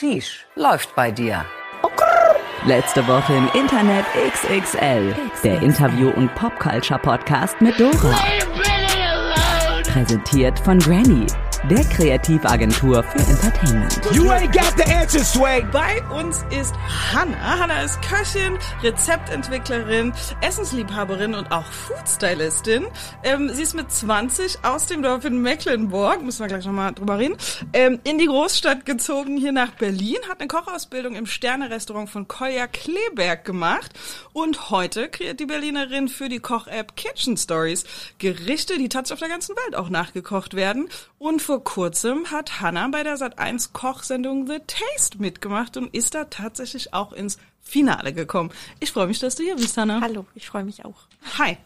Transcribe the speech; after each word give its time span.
Sheesh, 0.00 0.46
läuft 0.56 0.94
bei 0.94 1.10
dir. 1.10 1.44
Letzte 2.64 3.06
Woche 3.06 3.34
im 3.34 3.50
Internet 3.52 4.06
XXL. 4.32 5.14
Der 5.44 5.60
Interview- 5.60 6.08
und 6.08 6.34
Popculture-Podcast 6.36 7.60
mit 7.60 7.78
Dora. 7.78 8.18
Präsentiert 9.82 10.58
von 10.60 10.78
Granny, 10.78 11.26
der 11.68 11.84
Kreativagentur 11.84 13.02
für 13.02 13.18
Entertainment. 13.18 14.00
You 14.12 14.30
ain't 14.30 14.52
got 14.52 14.72
the 14.76 14.90
answer, 14.92 15.22
Swag. 15.22 15.70
Bei 15.70 16.02
uns 16.10 16.42
ist 16.50 16.74
Hanna. 17.12 17.58
Hanna 17.58 17.82
ist 17.82 18.00
Köchin, 18.00 18.58
Rezeptentwicklerin, 18.82 20.12
Essensliebhaberin 20.40 21.34
und 21.34 21.52
auch 21.52 21.66
Foodstylistin. 21.66 22.86
Ähm, 23.24 23.50
sie 23.52 23.62
ist 23.62 23.74
mit 23.74 23.92
20 23.92 24.64
aus 24.64 24.86
dem 24.86 25.02
Dorf 25.02 25.24
in 25.24 25.42
Mecklenburg, 25.42 26.22
müssen 26.22 26.40
wir 26.40 26.48
gleich 26.48 26.64
nochmal 26.64 26.92
drüber 26.92 27.18
reden, 27.18 27.36
ähm, 27.72 28.00
in 28.04 28.18
die 28.18 28.26
Großstadt 28.26 28.86
gezogen, 28.86 29.36
hier 29.36 29.52
nach 29.52 29.72
Berlin, 29.72 30.16
hat 30.28 30.40
eine 30.40 30.48
Kochausbildung 30.48 31.14
im 31.14 31.26
Sterne-Restaurant 31.26 32.08
von 32.08 32.26
Kolja 32.26 32.66
Kleberg 32.68 33.44
gemacht 33.44 33.92
und 34.32 34.70
heute 34.70 35.08
kreiert 35.08 35.40
die 35.40 35.46
Berlinerin 35.46 36.08
für 36.08 36.28
die 36.28 36.40
Koch-App 36.40 36.96
Kitchen 36.96 37.36
Stories 37.36 37.84
Gerichte, 38.18 38.78
die 38.78 38.88
tatsächlich 38.88 39.10
auf 39.10 39.18
der 39.18 39.28
ganzen 39.28 39.56
Welt 39.56 39.76
auch 39.76 39.88
nachgekocht 39.88 40.54
werden. 40.54 40.88
Und 41.18 41.42
vor 41.50 41.64
kurzem 41.64 42.30
hat 42.30 42.60
Hanna 42.60 42.86
bei 42.86 43.02
der 43.02 43.18
Sat1 43.18 43.70
Kochsendung 43.72 44.46
The 44.46 44.58
Taste 44.68 45.18
mitgemacht 45.18 45.76
und 45.76 45.92
ist 45.92 46.14
da 46.14 46.26
tatsächlich 46.26 46.94
auch 46.94 47.12
ins 47.12 47.38
Finale 47.60 48.12
gekommen. 48.12 48.52
Ich 48.78 48.92
freue 48.92 49.08
mich, 49.08 49.18
dass 49.18 49.34
du 49.34 49.42
hier 49.42 49.56
bist, 49.56 49.76
Hanna. 49.76 50.00
Hallo, 50.00 50.26
ich 50.36 50.46
freue 50.46 50.62
mich 50.62 50.84
auch. 50.84 51.08
Hi. 51.40 51.56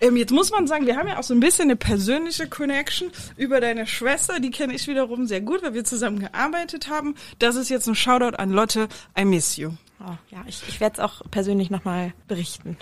Ähm, 0.00 0.16
jetzt 0.16 0.32
muss 0.32 0.50
man 0.50 0.66
sagen, 0.66 0.86
wir 0.86 0.96
haben 0.96 1.06
ja 1.06 1.20
auch 1.20 1.22
so 1.22 1.34
ein 1.34 1.38
bisschen 1.38 1.66
eine 1.66 1.76
persönliche 1.76 2.48
Connection 2.48 3.12
über 3.36 3.60
deine 3.60 3.86
Schwester. 3.86 4.40
Die 4.40 4.50
kenne 4.50 4.74
ich 4.74 4.88
wiederum 4.88 5.26
sehr 5.26 5.40
gut, 5.40 5.62
weil 5.62 5.72
wir 5.72 5.84
zusammen 5.84 6.18
gearbeitet 6.18 6.90
haben. 6.90 7.14
Das 7.38 7.54
ist 7.54 7.68
jetzt 7.68 7.86
ein 7.86 7.94
Shoutout 7.94 8.38
an 8.38 8.50
Lotte. 8.50 8.88
I 9.16 9.24
miss 9.24 9.56
you. 9.56 9.70
Oh, 10.00 10.16
ja, 10.30 10.44
ich, 10.48 10.62
ich 10.68 10.80
werde 10.80 10.94
es 10.94 11.00
auch 11.00 11.22
persönlich 11.30 11.70
nochmal 11.70 12.12
berichten. 12.26 12.76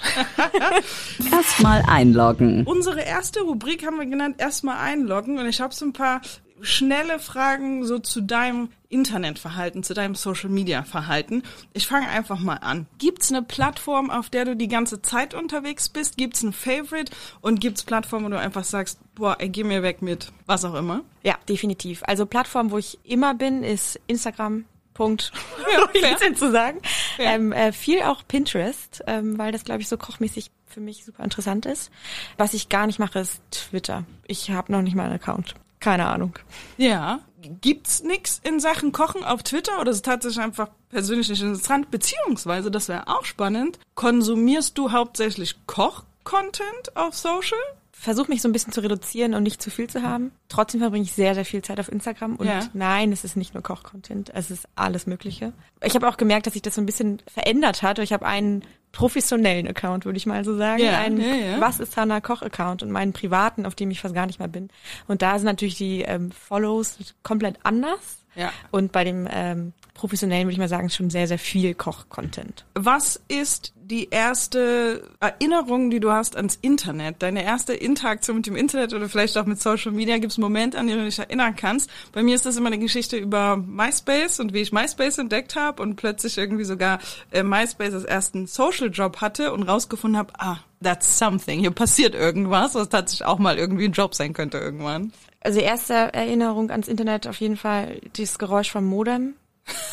Erstmal 1.33 1.83
einloggen. 1.87 2.65
Unsere 2.65 3.01
erste 3.01 3.41
Rubrik 3.41 3.87
haben 3.87 3.98
wir 3.98 4.07
genannt, 4.07 4.37
erstmal 4.39 4.79
einloggen. 4.79 5.39
Und 5.39 5.47
ich 5.47 5.61
habe 5.61 5.75
so 5.75 5.85
ein 5.85 5.93
paar 5.95 6.20
schnelle 6.61 7.19
Fragen 7.19 7.85
so 7.85 7.99
zu 7.99 8.21
deinem 8.21 8.71
Internetverhalten, 8.89 9.83
zu 9.83 9.95
deinem 9.95 10.15
Social-Media-Verhalten. 10.15 11.43
Ich 11.73 11.87
fange 11.87 12.09
einfach 12.09 12.39
mal 12.39 12.57
an. 12.57 12.87
Gibt's 12.98 13.31
eine 13.31 13.43
Plattform, 13.43 14.11
auf 14.11 14.31
der 14.31 14.45
du 14.45 14.57
die 14.57 14.69
ganze 14.69 15.03
Zeit 15.03 15.35
unterwegs 15.35 15.89
bist? 15.89 16.17
Gibt's 16.17 16.43
ein 16.43 16.53
Favorite? 16.53 17.13
Und 17.41 17.61
gibt's 17.61 17.83
Plattformen, 17.83 18.27
wo 18.27 18.31
du 18.31 18.39
einfach 18.39 18.65
sagst, 18.65 18.98
boah, 19.15 19.37
ey, 19.39 19.48
geh 19.48 19.65
mir 19.65 19.83
weg 19.83 20.03
mit 20.03 20.33
was 20.47 20.65
auch 20.65 20.75
immer? 20.75 21.03
Ja, 21.23 21.37
definitiv. 21.48 22.03
Also 22.07 22.27
Plattform, 22.27 22.70
wo 22.70 22.79
ich 22.79 22.98
immer 23.05 23.35
bin, 23.35 23.63
ist 23.63 24.01
Instagram. 24.07 24.65
Punkt. 24.95 25.31
Ja, 25.73 26.17
fair. 26.17 26.35
zu 26.35 26.51
sagen? 26.53 26.79
Ja. 27.19 27.33
Ähm, 27.35 27.53
äh, 27.53 27.73
viel 27.73 28.03
auch 28.03 28.23
Pinterest, 28.27 29.03
ähm, 29.07 29.37
weil 29.37 29.53
das, 29.53 29.65
glaube 29.65 29.83
ich, 29.83 29.89
so 29.89 29.98
kochmäßig 29.98 30.51
für 30.65 30.81
mich 30.81 31.05
super 31.05 31.25
interessant 31.25 31.67
ist. 31.67 31.91
Was 32.39 32.55
ich 32.55 32.69
gar 32.69 32.87
nicht 32.87 32.98
mache, 32.98 33.19
ist 33.19 33.43
Twitter. 33.51 34.05
Ich 34.27 34.51
habe 34.51 34.70
noch 34.73 34.83
nicht 34.83 34.95
mal 34.95 35.05
einen 35.05 35.15
Account. 35.15 35.55
Keine 35.87 36.06
Ahnung. 36.09 36.37
Ja. 36.79 37.20
Gibt's 37.61 38.03
nix 38.03 38.41
in 38.42 38.59
Sachen 38.59 38.91
Kochen 38.91 39.23
auf 39.23 39.45
Twitter 39.45 39.81
oder 39.81 39.92
ist 39.92 39.98
es 39.98 40.03
tatsächlich 40.03 40.42
einfach 40.42 40.69
persönlich 40.89 41.29
nicht 41.29 41.42
interessant? 41.42 41.92
Beziehungsweise, 41.92 42.73
das 42.73 42.89
wäre 42.89 43.06
auch 43.06 43.25
spannend, 43.25 43.79
konsumierst 43.95 44.77
du 44.77 44.91
hauptsächlich 44.91 45.55
Koch-Content 45.69 46.97
auf 46.97 47.14
Social? 47.14 47.57
Versuche 47.92 48.33
mich 48.33 48.42
so 48.42 48.48
ein 48.48 48.53
bisschen 48.53 48.73
zu 48.73 48.81
reduzieren 48.81 49.34
und 49.34 49.45
nicht 49.45 49.62
zu 49.62 49.70
viel 49.70 49.89
zu 49.89 50.03
haben. 50.03 50.33
Trotzdem 50.48 50.81
verbringe 50.81 51.05
ich 51.05 51.12
sehr, 51.12 51.37
sehr 51.37 51.45
viel 51.45 51.62
Zeit 51.62 51.79
auf 51.79 51.89
Instagram. 51.91 52.34
Und 52.34 52.48
Ja. 52.48 52.69
nein, 52.73 53.12
es 53.12 53.23
ist 53.23 53.37
nicht 53.37 53.55
nur 53.55 53.62
Koch-Content, 53.62 54.33
es 54.34 54.51
ist 54.51 54.67
alles 54.75 55.07
Mögliche. 55.07 55.53
Ich 55.84 55.95
habe 55.95 56.09
auch 56.09 56.17
gemerkt, 56.17 56.47
dass 56.47 56.55
sich 56.55 56.62
das 56.62 56.75
so 56.75 56.81
ein 56.81 56.87
bisschen 56.87 57.23
verändert 57.33 57.83
hat. 57.83 58.01
Ich 58.01 58.12
habe 58.12 58.27
einen 58.27 58.64
professionellen 58.97 59.69
Account, 59.69 60.06
würde 60.06 60.16
ich 60.16 60.25
mal 60.25 60.42
so 60.42 60.56
sagen. 60.56 60.83
Ja, 60.83 60.98
einen 60.98 61.20
ja, 61.20 61.34
ja. 61.34 61.61
Was 61.61 61.80
ist 61.80 61.98
Hannah 61.98 62.22
Koch-Account 62.22 62.83
und 62.83 62.90
meinen 62.90 63.12
privaten, 63.12 63.67
auf 63.67 63.74
dem 63.74 63.90
ich 63.90 64.01
fast 64.01 64.14
gar 64.14 64.24
nicht 64.24 64.39
mehr 64.39 64.48
bin. 64.48 64.70
Und 65.07 65.20
da 65.20 65.39
sind 65.39 65.45
natürlich 65.45 65.77
die 65.77 66.01
ähm, 66.01 66.33
Follows 66.33 66.96
komplett 67.23 67.58
anders. 67.62 68.18
Ja. 68.36 68.52
Und 68.70 68.92
bei 68.92 69.05
dem 69.05 69.29
ähm, 69.30 69.74
professionellen 69.96 70.46
würde 70.46 70.52
ich 70.52 70.58
mal 70.58 70.68
sagen, 70.68 70.90
schon 70.90 71.11
sehr, 71.11 71.27
sehr 71.27 71.39
viel 71.39 71.74
Koch-Content. 71.74 72.64
Was 72.74 73.20
ist 73.29 73.73
die 73.77 74.08
erste 74.11 75.08
Erinnerung, 75.20 75.90
die 75.90 76.01
du 76.01 76.11
hast 76.11 76.36
ans 76.36 76.58
Internet? 76.61 77.23
Deine 77.23 77.45
erste 77.45 77.73
Interaktion 77.73 78.36
mit 78.36 78.46
dem 78.46 78.56
Internet 78.56 78.92
oder 78.95 79.08
vielleicht 79.08 79.39
auch 79.39 79.46
mit 79.46 79.61
Social 79.61 79.92
Media? 79.92 80.18
Gibt 80.18 80.33
es 80.33 80.39
einen 80.39 80.42
Moment, 80.42 80.77
an 80.77 80.86
den 80.86 80.98
du 80.98 81.05
dich 81.05 81.18
erinnern 81.18 81.55
kannst? 81.56 81.90
Bei 82.12 82.23
mir 82.23 82.35
ist 82.35 82.46
das 82.46 82.56
immer 82.56 82.67
eine 82.67 82.79
Geschichte 82.79 83.17
über 83.17 83.56
MySpace 83.56 84.40
und 84.40 84.52
wie 84.52 84.61
ich 84.61 84.73
MySpace 84.73 85.18
entdeckt 85.18 85.56
habe 85.56 85.83
und 85.83 85.96
plötzlich 85.96 86.36
irgendwie 86.36 86.64
sogar 86.64 86.98
äh, 87.30 87.42
MySpace 87.42 87.95
als 87.95 88.05
ersten 88.05 88.46
Social-Job 88.46 89.20
hatte 89.20 89.52
und 89.52 89.62
rausgefunden 89.62 90.18
habe, 90.18 90.33
ah, 90.39 90.58
that's 90.83 91.18
something. 91.18 91.61
Hier 91.61 91.70
passiert 91.70 92.14
irgendwas, 92.14 92.74
was 92.74 92.89
tatsächlich 92.89 93.27
auch 93.27 93.39
mal 93.39 93.58
irgendwie 93.58 93.86
ein 93.86 93.92
Job 93.92 94.14
sein 94.14 94.33
könnte 94.33 94.58
irgendwann. 94.58 95.12
Also 95.40 95.61
erste 95.61 95.95
Erinnerung 95.95 96.70
ans 96.70 96.89
Internet 96.89 97.29
auf 97.29 97.40
jeden 97.40 97.56
Fall 97.56 98.01
dieses 98.17 98.39
Geräusch 98.39 98.73
vom 98.73 98.85
Modem. 98.85 99.35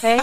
Hey, 0.02 0.22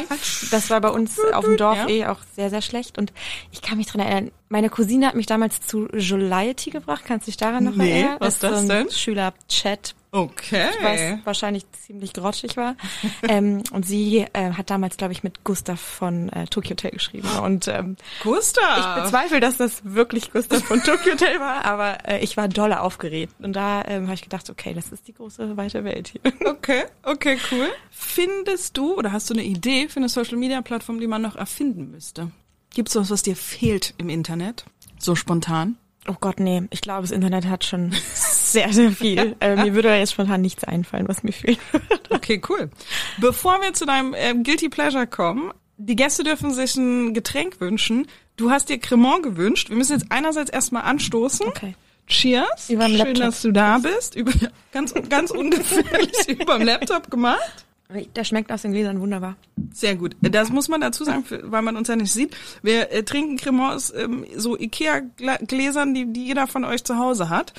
das 0.51 0.71
war 0.71 0.81
bei 0.81 0.91
uns 0.91 1.19
auf 1.33 1.45
dem 1.45 1.57
Dorf 1.57 1.77
Ja. 1.79 1.89
eh 1.89 2.07
auch 2.07 2.19
sehr, 2.37 2.51
sehr 2.51 2.63
schlecht. 2.63 2.99
Und 2.99 3.13
ich 3.51 3.63
kann 3.63 3.79
mich 3.79 3.87
dran 3.87 4.01
erinnern, 4.01 4.31
meine 4.49 4.69
Cousine 4.71 5.07
hat 5.07 5.15
mich 5.15 5.27
damals 5.27 5.61
zu 5.61 5.89
Joliety 5.93 6.71
gebracht. 6.71 7.03
Kannst 7.07 7.27
du 7.27 7.31
dich 7.31 7.37
daran 7.39 7.65
noch 7.65 7.75
Nee, 7.75 7.91
erinnern? 8.03 8.17
was 8.21 8.35
ist 8.35 8.43
das 8.45 8.67
denn? 8.67 8.91
Schüler-Chat, 8.91 9.95
Okay. 10.13 10.69
was 10.83 11.25
wahrscheinlich 11.25 11.71
ziemlich 11.73 12.13
grotschig 12.13 12.57
war. 12.57 12.77
ähm, 13.29 13.63
und 13.73 13.87
sie 13.87 14.27
äh, 14.33 14.53
hat 14.53 14.71
damals, 14.71 14.97
glaube 14.97 15.13
ich, 15.13 15.23
mit 15.23 15.45
Gustav 15.45 15.81
von 15.81 16.29
äh, 16.31 16.47
Tokyo 16.47 16.71
Hotel 16.71 16.91
geschrieben. 16.91 17.29
Und 17.43 17.69
ähm, 17.69 17.97
Gustav. 18.23 18.97
ich 18.97 19.03
bezweifle, 19.05 19.41
dass 19.41 19.57
das 19.57 19.83
wirklich 19.85 20.33
Gustav 20.33 20.65
von 20.65 20.83
Tokyo 20.83 21.13
Hotel 21.13 21.39
war, 21.39 21.65
aber 21.65 22.09
äh, 22.09 22.21
ich 22.21 22.37
war 22.37 22.49
dolle 22.49 22.81
aufgeregt. 22.81 23.35
Und 23.39 23.55
da 23.55 23.85
ähm, 23.87 24.05
habe 24.05 24.15
ich 24.15 24.23
gedacht, 24.23 24.51
okay, 24.51 24.75
das 24.75 24.91
ist 24.91 25.07
die 25.07 25.15
große, 25.15 25.57
weite 25.57 25.85
Welt 25.85 26.09
hier. 26.09 26.21
Okay, 26.51 26.85
okay, 27.05 27.39
cool. 27.51 27.69
Findest 27.91 28.77
du 28.77 28.95
oder 28.95 29.13
hast 29.13 29.31
du 29.31 29.35
eine 29.35 29.45
Idee 29.45 29.89
für 29.89 29.99
eine 29.99 30.09
Social 30.09 30.37
Media 30.37 30.61
Plattform, 30.63 31.01
die 31.01 31.07
man 31.07 31.23
noch 31.23 31.37
erfinden 31.37 31.91
müsste? 31.91 32.31
Gibt's 32.75 32.97
was, 32.97 33.11
was 33.11 33.23
dir 33.23 33.37
fehlt 33.37 33.95
im 33.99 34.09
Internet? 34.09 34.65
So 34.99 35.15
spontan? 35.15 35.77
Oh 36.09 36.17
Gott, 36.21 36.41
nee. 36.41 36.63
Ich 36.71 36.81
glaube, 36.81 37.03
das 37.03 37.11
Internet 37.11 37.47
hat 37.47 37.65
schon 37.65 37.93
sehr, 38.15 38.73
sehr 38.73 38.91
viel. 38.93 39.37
äh, 39.41 39.57
mir 39.57 39.75
würde 39.75 39.89
da 39.89 39.97
jetzt 39.97 40.13
spontan 40.13 40.41
nichts 40.41 40.65
einfallen, 40.65 41.09
was 41.09 41.23
mir 41.23 41.33
fehlt. 41.33 41.59
Okay, 42.13 42.43
cool. 42.49 42.71
Bevor 43.19 43.63
wir 43.63 43.73
zu 43.73 43.87
deinem 43.87 44.15
ähm, 44.19 44.43
Guilty 44.43 44.69
Pleasure 44.69 45.07
kommen, 45.07 45.53
die 45.77 45.95
Gäste 45.95 46.25
dürfen 46.25 46.53
sich 46.53 46.75
ein 46.77 47.15
Getränk 47.15 47.61
wünschen. 47.61 48.09
Du 48.37 48.51
hast 48.51 48.69
dir 48.69 48.79
Cremant 48.79 49.23
gewünscht. 49.23 49.71
Wir 49.71 49.77
müssen 49.77 49.93
jetzt 49.93 50.07
einerseits 50.11 50.51
erstmal 50.51 50.83
anstoßen. 50.83 51.47
Okay. 51.47 51.77
Cheers. 52.09 52.67
Schön, 52.67 52.79
Laptop. 52.81 53.15
dass 53.15 53.43
du 53.43 53.53
da 53.53 53.79
bist. 53.79 54.17
Über, 54.17 54.33
ganz, 54.73 54.93
ganz 55.09 55.31
ungefährlich 55.31 56.29
überm 56.29 56.63
Laptop 56.63 57.11
gemacht. 57.11 57.65
Der 58.15 58.25
schmeckt 58.25 58.53
aus 58.53 58.63
den 58.63 58.73
Gläsern 58.73 59.01
wunderbar. 59.01 59.37
Sehr 59.73 59.97
gut. 59.97 60.17
Das 60.21 60.51
muss 60.51 60.69
man 60.69 60.81
dazu 60.81 61.05
sagen, 61.05 61.25
weil 61.43 61.63
man 61.63 61.77
uns 61.77 61.89
ja 61.89 61.97
nicht 61.97 62.13
sieht. 62.13 62.37
Wir 62.63 62.91
äh, 62.93 63.03
trinken 63.03 63.37
Cremant 63.37 63.75
aus 63.75 63.93
ähm, 63.95 64.25
so 64.37 64.57
Ikea-Gläsern, 64.57 65.95
die, 65.95 66.13
die 66.13 66.27
jeder 66.27 66.47
von 66.47 66.65
euch 66.65 66.85
zu 66.85 66.99
Hause 66.99 67.29
hat. 67.29 67.53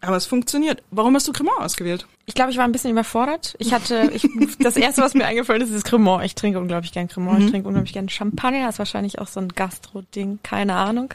Aber 0.00 0.16
es 0.16 0.26
funktioniert. 0.26 0.82
Warum 0.90 1.14
hast 1.14 1.26
du 1.26 1.32
Cremant 1.32 1.60
ausgewählt? 1.60 2.06
Ich 2.26 2.34
glaube, 2.34 2.50
ich 2.50 2.58
war 2.58 2.64
ein 2.64 2.72
bisschen 2.72 2.90
überfordert. 2.90 3.56
Ich 3.58 3.72
hatte, 3.72 4.10
ich, 4.12 4.28
das 4.60 4.76
erste, 4.76 5.02
was 5.02 5.14
mir 5.14 5.24
eingefallen 5.24 5.62
ist, 5.62 5.70
ist 5.70 5.84
Cremant. 5.84 6.24
Ich 6.24 6.34
trinke 6.34 6.60
unglaublich 6.60 6.92
gern 6.92 7.08
Cremant. 7.08 7.44
Ich 7.44 7.50
trinke 7.50 7.68
unglaublich 7.68 7.94
gern 7.94 8.08
Champagner. 8.08 8.66
Das 8.66 8.76
ist 8.76 8.78
wahrscheinlich 8.80 9.18
auch 9.18 9.28
so 9.28 9.40
ein 9.40 9.48
Gastro-Ding. 9.48 10.40
Keine 10.42 10.74
Ahnung. 10.74 11.14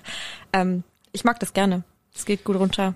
Ähm, 0.52 0.84
ich 1.12 1.24
mag 1.24 1.40
das 1.40 1.54
gerne. 1.54 1.84
Es 2.16 2.26
geht 2.26 2.44
gut 2.44 2.56
runter. 2.56 2.96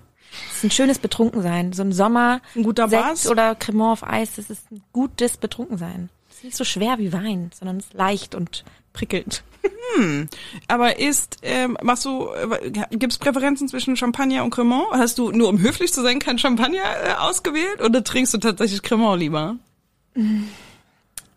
Es 0.50 0.58
ist 0.58 0.64
ein 0.64 0.70
schönes 0.70 0.98
Betrunkensein. 0.98 1.72
So 1.72 1.82
ein 1.82 1.92
Sommer, 1.92 2.40
Ein 2.54 2.62
guter 2.62 2.88
Sekt 2.88 3.26
oder 3.26 3.54
Cremant 3.54 3.92
auf 3.92 4.08
Eis. 4.08 4.34
Das 4.36 4.50
ist 4.50 4.70
ein 4.70 4.82
gutes 4.92 5.36
Betrunkensein. 5.36 6.10
Es 6.30 6.38
ist 6.38 6.44
nicht 6.44 6.56
so 6.56 6.64
schwer 6.64 6.98
wie 6.98 7.12
Wein, 7.12 7.50
sondern 7.58 7.78
es 7.78 7.86
ist 7.86 7.94
leicht 7.94 8.34
und 8.34 8.64
prickelnd. 8.92 9.42
Aber 10.68 10.98
ist, 10.98 11.38
ähm, 11.42 11.76
machst 11.82 12.04
du, 12.04 12.28
äh, 12.30 12.70
gibt's 12.90 13.18
Präferenzen 13.18 13.68
zwischen 13.68 13.96
Champagner 13.96 14.44
und 14.44 14.50
Cremant? 14.50 14.86
Hast 14.92 15.18
du, 15.18 15.30
nur 15.32 15.48
um 15.48 15.58
höflich 15.60 15.92
zu 15.92 16.02
sein, 16.02 16.18
kein 16.18 16.38
Champagner 16.38 16.82
äh, 17.04 17.12
ausgewählt? 17.14 17.80
Oder 17.82 18.04
trinkst 18.04 18.34
du 18.34 18.38
tatsächlich 18.38 18.82
Cremant 18.82 19.20
lieber? 19.20 19.56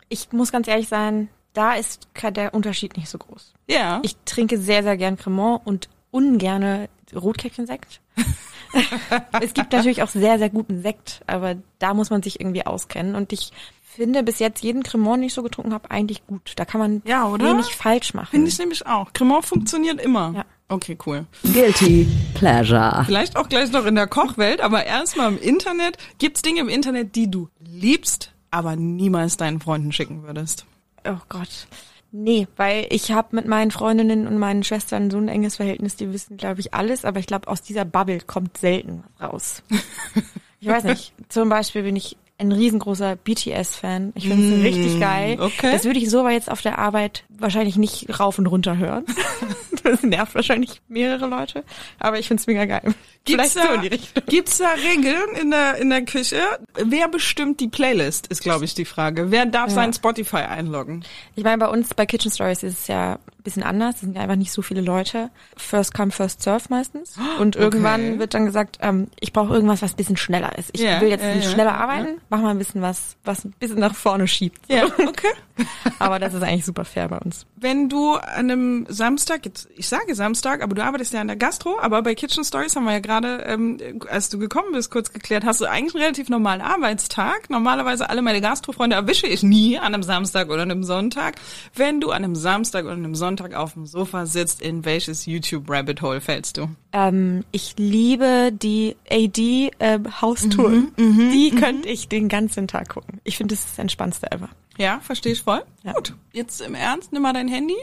Ich 0.09 0.31
muss 0.31 0.51
ganz 0.51 0.67
ehrlich 0.67 0.87
sein, 0.87 1.29
da 1.53 1.73
ist 1.73 2.07
der 2.21 2.53
Unterschied 2.53 2.97
nicht 2.97 3.09
so 3.09 3.17
groß. 3.17 3.53
Ja. 3.67 3.99
Ich 4.03 4.15
trinke 4.25 4.57
sehr, 4.57 4.83
sehr 4.83 4.97
gern 4.97 5.17
Cremant 5.17 5.61
und 5.65 5.89
ungerne 6.11 6.89
Rotkäppchensekt. 7.15 8.01
es 9.41 9.53
gibt 9.53 9.73
natürlich 9.73 10.03
auch 10.03 10.09
sehr, 10.09 10.37
sehr 10.37 10.49
guten 10.49 10.81
Sekt, 10.81 11.21
aber 11.27 11.55
da 11.79 11.93
muss 11.93 12.09
man 12.09 12.23
sich 12.23 12.39
irgendwie 12.39 12.65
auskennen. 12.65 13.15
Und 13.15 13.33
ich 13.33 13.51
finde 13.83 14.23
bis 14.23 14.39
jetzt 14.39 14.63
jeden 14.63 14.83
Cremant, 14.83 15.17
den 15.17 15.23
ich 15.23 15.33
so 15.33 15.43
getrunken 15.43 15.73
habe, 15.73 15.91
eigentlich 15.91 16.25
gut. 16.27 16.53
Da 16.55 16.65
kann 16.65 16.79
man 16.79 17.01
Ja, 17.05 17.27
oder? 17.27 17.45
wenig 17.45 17.75
falsch 17.75 18.13
machen. 18.13 18.29
Finde 18.31 18.47
ich 18.49 18.57
nämlich 18.57 18.85
auch. 18.85 19.11
Cremant 19.13 19.45
funktioniert 19.45 19.99
immer. 19.99 20.33
Ja. 20.35 20.45
Okay, 20.69 20.97
cool. 21.05 21.25
Guilty 21.43 22.07
Pleasure. 22.33 23.03
Vielleicht 23.05 23.35
auch 23.35 23.49
gleich 23.49 23.73
noch 23.73 23.85
in 23.85 23.95
der 23.95 24.07
Kochwelt, 24.07 24.61
aber 24.61 24.85
erstmal 24.85 25.27
im 25.33 25.37
Internet. 25.37 25.97
Gibt's 26.17 26.41
Dinge 26.41 26.61
im 26.61 26.69
Internet, 26.69 27.15
die 27.17 27.29
du 27.29 27.49
liebst, 27.59 28.31
aber 28.51 28.77
niemals 28.77 29.35
deinen 29.35 29.59
Freunden 29.59 29.91
schicken 29.91 30.23
würdest? 30.23 30.65
Oh 31.05 31.17
Gott. 31.27 31.67
Nee, 32.11 32.47
weil 32.57 32.87
ich 32.89 33.11
habe 33.11 33.35
mit 33.35 33.47
meinen 33.47 33.71
Freundinnen 33.71 34.27
und 34.27 34.37
meinen 34.37 34.63
Schwestern 34.63 35.09
so 35.09 35.17
ein 35.17 35.27
enges 35.29 35.55
Verhältnis, 35.55 35.95
die 35.95 36.11
wissen, 36.11 36.37
glaube 36.37 36.59
ich, 36.59 36.73
alles, 36.73 37.05
aber 37.05 37.19
ich 37.19 37.25
glaube, 37.27 37.47
aus 37.47 37.61
dieser 37.61 37.85
Bubble 37.85 38.19
kommt 38.19 38.57
selten 38.57 39.03
was 39.17 39.29
raus. 39.31 39.63
ich 40.59 40.67
weiß 40.67 40.83
nicht. 40.85 41.13
Zum 41.29 41.47
Beispiel 41.49 41.83
bin 41.83 41.95
ich 41.95 42.17
ein 42.37 42.51
riesengroßer 42.51 43.15
BTS-Fan. 43.17 44.13
Ich 44.15 44.27
finde 44.27 44.43
es 44.45 44.59
Mm, 44.59 44.61
richtig 44.63 44.99
geil. 44.99 45.37
okay. 45.39 45.71
Das 45.71 45.85
würde 45.85 45.99
ich 45.99 46.09
so 46.09 46.21
aber 46.21 46.31
jetzt 46.31 46.49
auf 46.51 46.61
der 46.61 46.79
Arbeit 46.79 47.23
wahrscheinlich 47.41 47.77
nicht 47.77 48.19
rauf 48.19 48.37
und 48.39 48.47
runter 48.47 48.77
hören. 48.77 49.05
das 49.83 50.03
nervt 50.03 50.35
wahrscheinlich 50.35 50.81
mehrere 50.87 51.25
Leute, 51.27 51.63
aber 51.99 52.19
ich 52.19 52.27
finde 52.27 52.41
es 52.41 52.47
mega 52.47 52.65
geil. 52.65 52.93
Gibt's 53.23 53.51
Vielleicht 53.53 53.53
so 53.53 53.59
da, 53.59 53.73
in 53.75 53.81
die 53.81 53.87
Richtung. 53.87 54.23
gibt's 54.27 54.57
da 54.57 54.69
Regeln 54.71 55.35
in 55.39 55.51
der, 55.51 55.77
in 55.77 55.89
der 55.89 56.03
Küche? 56.05 56.39
Wer 56.75 57.07
bestimmt 57.07 57.59
die 57.59 57.67
Playlist, 57.67 58.27
ist, 58.27 58.41
glaube 58.41 58.65
ich, 58.65 58.73
die 58.73 58.85
Frage. 58.85 59.29
Wer 59.31 59.45
darf 59.45 59.69
Ja. 59.69 59.75
sein 59.75 59.93
Spotify 59.93 60.37
einloggen? 60.37 61.03
Ich 61.35 61.43
meine, 61.43 61.57
bei 61.59 61.67
uns 61.67 61.93
bei 61.93 62.05
Kitchen 62.07 62.31
Stories 62.31 62.63
ist 62.63 62.79
es 62.81 62.87
ja 62.87 63.13
ein 63.13 63.43
bisschen 63.43 63.61
anders. 63.63 63.95
Es 63.95 64.01
sind 64.01 64.15
ja 64.15 64.21
einfach 64.23 64.35
nicht 64.35 64.51
so 64.51 64.61
viele 64.63 64.81
Leute. 64.81 65.29
First 65.55 65.93
come, 65.93 66.11
first 66.11 66.41
serve 66.41 66.63
meistens. 66.69 67.15
Und 67.39 67.55
irgendwann 67.55 68.17
wird 68.19 68.33
dann 68.33 68.45
gesagt, 68.45 68.77
ähm, 68.81 69.07
ich 69.19 69.33
brauche 69.33 69.53
irgendwas, 69.53 69.81
was 69.83 69.93
ein 69.93 69.97
bisschen 69.97 70.17
schneller 70.17 70.57
ist. 70.57 70.71
Ich 70.73 70.81
Ja, 70.81 70.99
will 71.01 71.09
jetzt 71.09 71.23
ja, 71.23 71.41
schneller 71.43 71.71
ja. 71.71 71.77
arbeiten, 71.77 72.21
mach 72.29 72.41
mal 72.41 72.49
ein 72.49 72.57
bisschen 72.57 72.81
was, 72.81 73.15
was 73.23 73.45
ein 73.45 73.53
bisschen 73.59 73.79
nach 73.79 73.93
vorne 73.95 74.27
schiebt. 74.27 74.61
Ja, 74.67 74.85
okay. 74.85 75.27
Aber 75.99 76.17
das 76.17 76.33
ist 76.33 76.41
eigentlich 76.41 76.65
super 76.65 76.85
fair 76.85 77.07
bei 77.07 77.17
uns. 77.19 77.30
questions. 77.31 77.50
Wenn 77.61 77.89
du 77.89 78.15
an 78.15 78.49
einem 78.49 78.85
Samstag, 78.89 79.45
jetzt, 79.45 79.69
ich 79.75 79.87
sage 79.87 80.15
Samstag, 80.15 80.63
aber 80.63 80.73
du 80.73 80.83
arbeitest 80.83 81.13
ja 81.13 81.21
an 81.21 81.27
der 81.27 81.35
Gastro, 81.35 81.77
aber 81.79 82.01
bei 82.01 82.15
Kitchen 82.15 82.43
Stories 82.43 82.75
haben 82.75 82.85
wir 82.85 82.93
ja 82.93 82.99
gerade, 82.99 83.43
ähm, 83.45 83.77
als 84.09 84.29
du 84.29 84.39
gekommen 84.39 84.69
bist, 84.73 84.89
kurz 84.89 85.13
geklärt, 85.13 85.45
hast 85.45 85.61
du 85.61 85.65
eigentlich 85.65 85.93
einen 85.93 86.03
relativ 86.03 86.27
normalen 86.29 86.61
Arbeitstag. 86.61 87.51
Normalerweise 87.51 88.09
alle 88.09 88.23
meine 88.23 88.41
Gastrofreunde 88.41 88.95
erwische 88.95 89.27
ich 89.27 89.43
nie 89.43 89.77
an 89.77 89.93
einem 89.93 90.01
Samstag 90.01 90.49
oder 90.49 90.63
einem 90.63 90.83
Sonntag. 90.83 91.35
Wenn 91.75 92.01
du 92.01 92.09
an 92.09 92.23
einem 92.23 92.35
Samstag 92.35 92.85
oder 92.85 92.93
einem 92.93 93.13
Sonntag 93.13 93.53
auf 93.53 93.73
dem 93.73 93.85
Sofa 93.85 94.25
sitzt, 94.25 94.59
in 94.59 94.83
welches 94.83 95.27
YouTube-Rabbit 95.27 96.01
Hole 96.01 96.19
fällst 96.19 96.57
du? 96.57 96.67
Ähm, 96.93 97.43
ich 97.51 97.75
liebe 97.77 98.51
die 98.51 98.95
AD 99.07 99.71
äh, 99.77 99.99
Haustouren. 100.19 100.93
Mhm, 100.97 101.29
die 101.31 101.51
könnte 101.51 101.87
ich 101.89 102.07
den 102.07 102.27
ganzen 102.27 102.67
Tag 102.67 102.89
gucken. 102.89 103.21
Ich 103.23 103.37
finde, 103.37 103.53
das 103.53 103.65
ist 103.65 103.73
das 103.73 103.79
Entspannendste 103.79 104.31
ever. 104.31 104.49
Ja, 104.77 104.99
verstehe 104.99 105.33
ich 105.33 105.41
voll. 105.41 105.63
Ja. 105.83 105.93
Gut, 105.93 106.13
jetzt 106.31 106.61
im 106.61 106.75
Ernst, 106.75 107.11
nimm 107.11 107.21
mal 107.21 107.33
dein 107.33 107.47
Handy. 107.51 107.77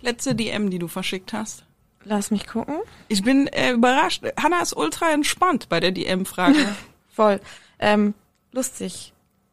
Letzte 0.00 0.34
DM, 0.34 0.68
die 0.70 0.78
du 0.80 0.88
verschickt 0.88 1.32
hast. 1.32 1.64
Lass 2.04 2.30
mich 2.32 2.46
gucken. 2.48 2.76
Ich 3.08 3.22
bin 3.22 3.46
äh, 3.48 3.70
überrascht. 3.72 4.24
Hannah 4.36 4.62
ist 4.62 4.76
ultra 4.76 5.10
entspannt 5.12 5.68
bei 5.68 5.78
der 5.80 5.92
DM-Frage. 5.92 6.58
Voll. 7.14 7.40
Ähm, 7.78 8.14
lustig. 8.52 9.12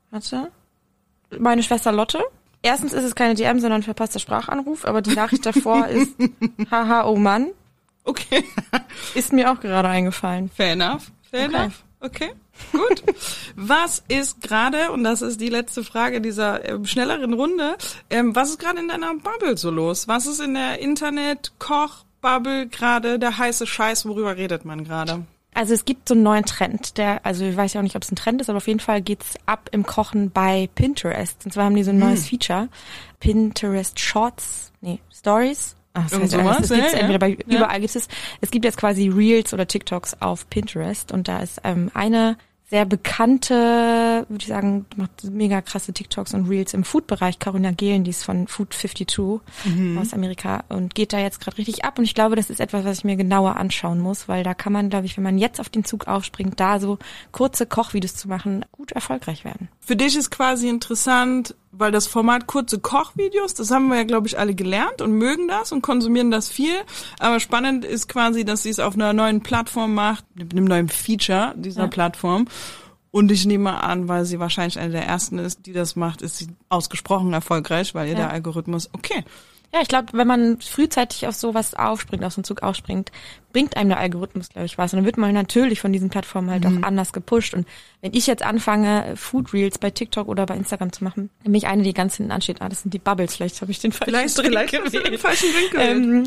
Warte. 0.10 0.52
Meine 1.38 1.62
Schwester 1.62 1.92
Lotte. 1.92 2.24
Erstens 2.64 2.94
ist 2.94 3.04
es 3.04 3.14
keine 3.16 3.36
DM, 3.36 3.60
sondern 3.60 3.82
ein 3.82 3.84
verpasster 3.84 4.20
Sprachanruf, 4.20 4.86
aber 4.86 5.02
die 5.04 5.14
Nachricht 5.14 5.46
davor 5.46 5.88
ist, 5.90 6.16
haha, 6.72 7.06
oh 7.06 7.16
Mann, 7.16 7.52
okay. 8.04 8.44
ist 9.14 9.32
mir 9.34 9.52
auch 9.52 9.60
gerade 9.60 9.90
eingefallen. 9.90 10.50
Fair 10.50 10.74
enough. 10.74 11.12
Fair 11.30 11.48
Okay. 11.48 11.56
enough. 11.56 11.84
Okay, 12.00 12.32
gut. 12.72 13.04
was 13.56 14.04
ist 14.08 14.42
gerade, 14.42 14.92
und 14.92 15.04
das 15.04 15.22
ist 15.22 15.40
die 15.42 15.50
letzte 15.50 15.84
Frage 15.84 16.22
dieser 16.22 16.68
ähm, 16.68 16.86
schnelleren 16.86 17.34
Runde, 17.34 17.78
ähm, 18.10 18.36
was 18.36 18.50
ist 18.52 18.60
gerade 18.60 18.80
in 18.80 18.88
deiner 18.88 19.14
Bubble 19.16 19.58
so 19.58 19.70
los? 19.72 20.08
Was 20.08 20.26
ist 20.26 20.40
in 20.40 20.54
der 20.54 20.80
Internet-Koch-Bubble 20.80 22.68
gerade 22.68 23.20
der 23.20 23.38
heiße 23.38 23.68
Scheiß? 23.68 24.06
Worüber 24.06 24.38
redet 24.38 24.66
man 24.66 24.84
gerade? 24.84 25.24
Also 25.54 25.74
es 25.74 25.86
gibt 25.86 26.08
so 26.08 26.14
einen 26.14 26.22
neuen 26.22 26.46
Trend, 26.46 27.00
der, 27.00 27.26
also 27.26 27.44
ich 27.44 27.58
weiß 27.58 27.74
ja 27.74 27.80
auch 27.80 27.84
nicht, 27.84 27.96
ob 27.96 28.04
es 28.04 28.12
ein 28.12 28.16
Trend 28.16 28.42
ist, 28.42 28.50
aber 28.50 28.58
auf 28.58 28.68
jeden 28.68 28.80
Fall 28.80 29.02
geht's 29.02 29.34
ab 29.48 29.70
im 29.72 29.88
Kochen 29.88 30.30
bei 30.30 30.70
Pinterest. 30.76 31.44
Und 31.46 31.52
zwar 31.52 31.66
haben 31.66 31.76
die 31.76 31.84
so 31.84 31.90
ein 31.90 31.98
neues 31.98 32.26
Hm. 32.26 32.30
Feature. 32.40 32.70
Pinterest 33.20 34.00
Shorts, 34.00 34.72
nee, 34.82 35.00
Stories. 35.12 35.76
Ach, 35.94 36.04
das, 36.04 36.12
Irgend 36.12 36.26
heißt 36.26 36.36
anders. 36.36 36.56
sowas, 36.58 36.70
das 36.70 36.78
gibt's 36.78 36.94
ja, 36.94 37.00
entweder 37.00 37.18
bei, 37.18 37.30
ja. 37.48 37.58
überall 37.58 37.80
gibt's 37.80 37.96
es. 37.96 38.08
Es 38.40 38.52
gibt 38.52 38.66
jetzt 38.66 38.78
quasi 38.78 39.10
Reels 39.10 39.52
oder 39.52 39.68
TikToks 39.68 40.22
auf 40.22 40.48
Pinterest 40.48 41.12
und 41.12 41.28
da 41.28 41.40
ist 41.40 41.60
ähm, 41.64 41.90
eine 41.96 42.38
sehr 42.70 42.86
bekannte, 42.86 44.26
würde 44.28 44.42
ich 44.42 44.48
sagen, 44.48 44.86
macht 44.98 45.24
mega 45.24 45.62
krasse 45.62 45.94
TikToks 45.94 46.34
und 46.34 46.50
Reels 46.50 46.74
im 46.74 46.84
Food-Bereich. 46.84 47.40
Carolina 47.40 47.72
Gehlen, 47.72 48.04
die 48.04 48.10
ist 48.10 48.26
von 48.26 48.48
Food 48.48 48.74
52 48.74 49.40
Mhm. 49.66 49.98
aus 49.98 50.14
Amerika 50.14 50.64
und 50.68 50.94
geht 50.94 51.14
da 51.14 51.20
jetzt 51.20 51.40
gerade 51.40 51.58
richtig 51.58 51.86
ab. 51.86 51.98
Und 51.98 52.04
ich 52.04 52.14
glaube, 52.14 52.36
das 52.36 52.50
ist 52.50 52.60
etwas, 52.60 52.84
was 52.84 53.00
ich 53.00 53.04
mir 53.06 53.16
genauer 53.16 53.56
anschauen 53.56 54.00
muss, 54.00 54.28
weil 54.28 54.44
da 54.44 54.54
kann 54.54 54.74
man, 54.74 54.90
glaube 54.90 55.06
ich, 55.06 55.16
wenn 55.16 55.24
man 55.24 55.38
jetzt 55.38 55.62
auf 55.62 55.70
den 55.70 55.86
Zug 55.86 56.08
aufspringt, 56.08 56.60
da 56.60 56.80
so 56.80 56.98
kurze 57.32 57.66
Kochvideos 57.66 58.16
zu 58.16 58.28
machen, 58.28 58.66
gut 58.74 58.92
erfolgreich 58.92 59.46
werden. 59.46 59.70
Für 59.80 59.96
dich 59.96 60.18
ist 60.18 60.30
quasi 60.30 60.68
interessant, 60.68 61.56
weil 61.72 61.92
das 61.92 62.08
Format 62.08 62.48
kurze 62.48 62.80
Kochvideos, 62.80 63.54
das 63.54 63.72
haben 63.72 63.90
wir 63.90 63.98
ja, 63.98 64.04
glaube 64.04 64.28
ich, 64.28 64.40
alle 64.40 64.56
gelernt 64.56 65.02
und 65.02 65.12
mögen 65.12 65.48
das 65.48 65.72
und 65.72 65.82
konsumieren 65.82 66.32
das 66.32 66.50
viel. 66.50 66.76
Aber 67.20 67.40
spannend 67.40 67.86
ist 67.86 68.08
quasi, 68.08 68.46
dass 68.46 68.64
sie 68.64 68.70
es 68.70 68.80
auf 68.80 68.96
einer 68.96 69.14
neuen 69.14 69.42
Plattform 69.42 69.94
macht, 69.94 70.26
mit 70.36 70.52
einem 70.54 70.66
neuen 70.66 70.90
Feature 70.90 71.54
dieser 71.58 71.82
Ja. 71.84 71.88
Plattform. 71.88 72.48
Und 73.12 73.32
ich 73.32 73.46
nehme 73.46 73.84
an, 73.84 74.08
weil 74.08 74.26
sie 74.26 74.40
wahrscheinlich 74.40 74.78
eine 74.80 74.92
der 74.92 75.06
ersten 75.06 75.40
ist, 75.40 75.66
die 75.66 75.74
das 75.74 75.96
macht, 75.96 76.22
ist 76.22 76.38
sie 76.38 76.48
ausgesprochen 76.70 77.34
erfolgreich, 77.34 77.96
weil 77.96 78.08
ihr 78.08 78.14
Ja. 78.14 78.20
der 78.20 78.32
Algorithmus, 78.32 78.90
okay. 78.94 79.24
Ja, 79.74 79.82
ich 79.82 79.90
glaube, 79.90 80.08
wenn 80.14 80.28
man 80.28 80.62
frühzeitig 80.62 81.28
auf 81.28 81.36
sowas 81.36 81.74
aufspringt, 81.74 82.24
auf 82.24 82.32
so 82.34 82.40
einen 82.40 82.46
Zug 82.46 82.64
aufspringt, 82.64 83.12
bringt 83.52 83.76
einem 83.76 83.90
der 83.90 84.00
Algorithmus, 84.00 84.48
glaube 84.50 84.66
ich, 84.66 84.78
was. 84.78 84.94
Und 84.94 84.98
dann 85.00 85.06
wird 85.06 85.18
man 85.18 85.34
natürlich 85.34 85.82
von 85.82 85.92
diesen 85.92 86.10
Plattformen 86.10 86.50
halt 86.50 86.64
Mhm. 86.64 86.78
auch 86.84 86.88
anders 86.88 87.12
gepusht. 87.12 87.54
Und 87.54 87.68
wenn 88.02 88.14
ich 88.14 88.28
jetzt 88.28 88.44
anfange, 88.44 89.16
Food 89.18 89.54
Reels 89.54 89.78
bei 89.78 89.90
TikTok 89.90 90.30
oder 90.30 90.46
bei 90.46 90.56
Instagram 90.56 90.94
zu 90.94 91.04
machen, 91.04 91.30
dann 91.44 91.52
bin 91.52 91.56
ich 91.56 91.68
eine, 91.68 91.84
die 91.84 91.94
ganz 91.94 92.16
hinten 92.16 92.32
ansteht. 92.32 92.62
Ah, 92.62 92.70
das 92.70 92.84
sind 92.84 92.94
die 92.94 93.00
Bubbles. 93.00 93.36
Vielleicht 93.36 93.60
habe 93.62 93.72
ich 93.72 93.80
den 93.80 93.92
falschen 93.92 94.14
Vielleicht, 94.14 94.38
Drink 94.38 94.90
vielleicht 94.90 95.08
den 95.08 95.18
falschen 95.20 95.50
Drink. 95.52 95.74
Ähm, 95.78 96.24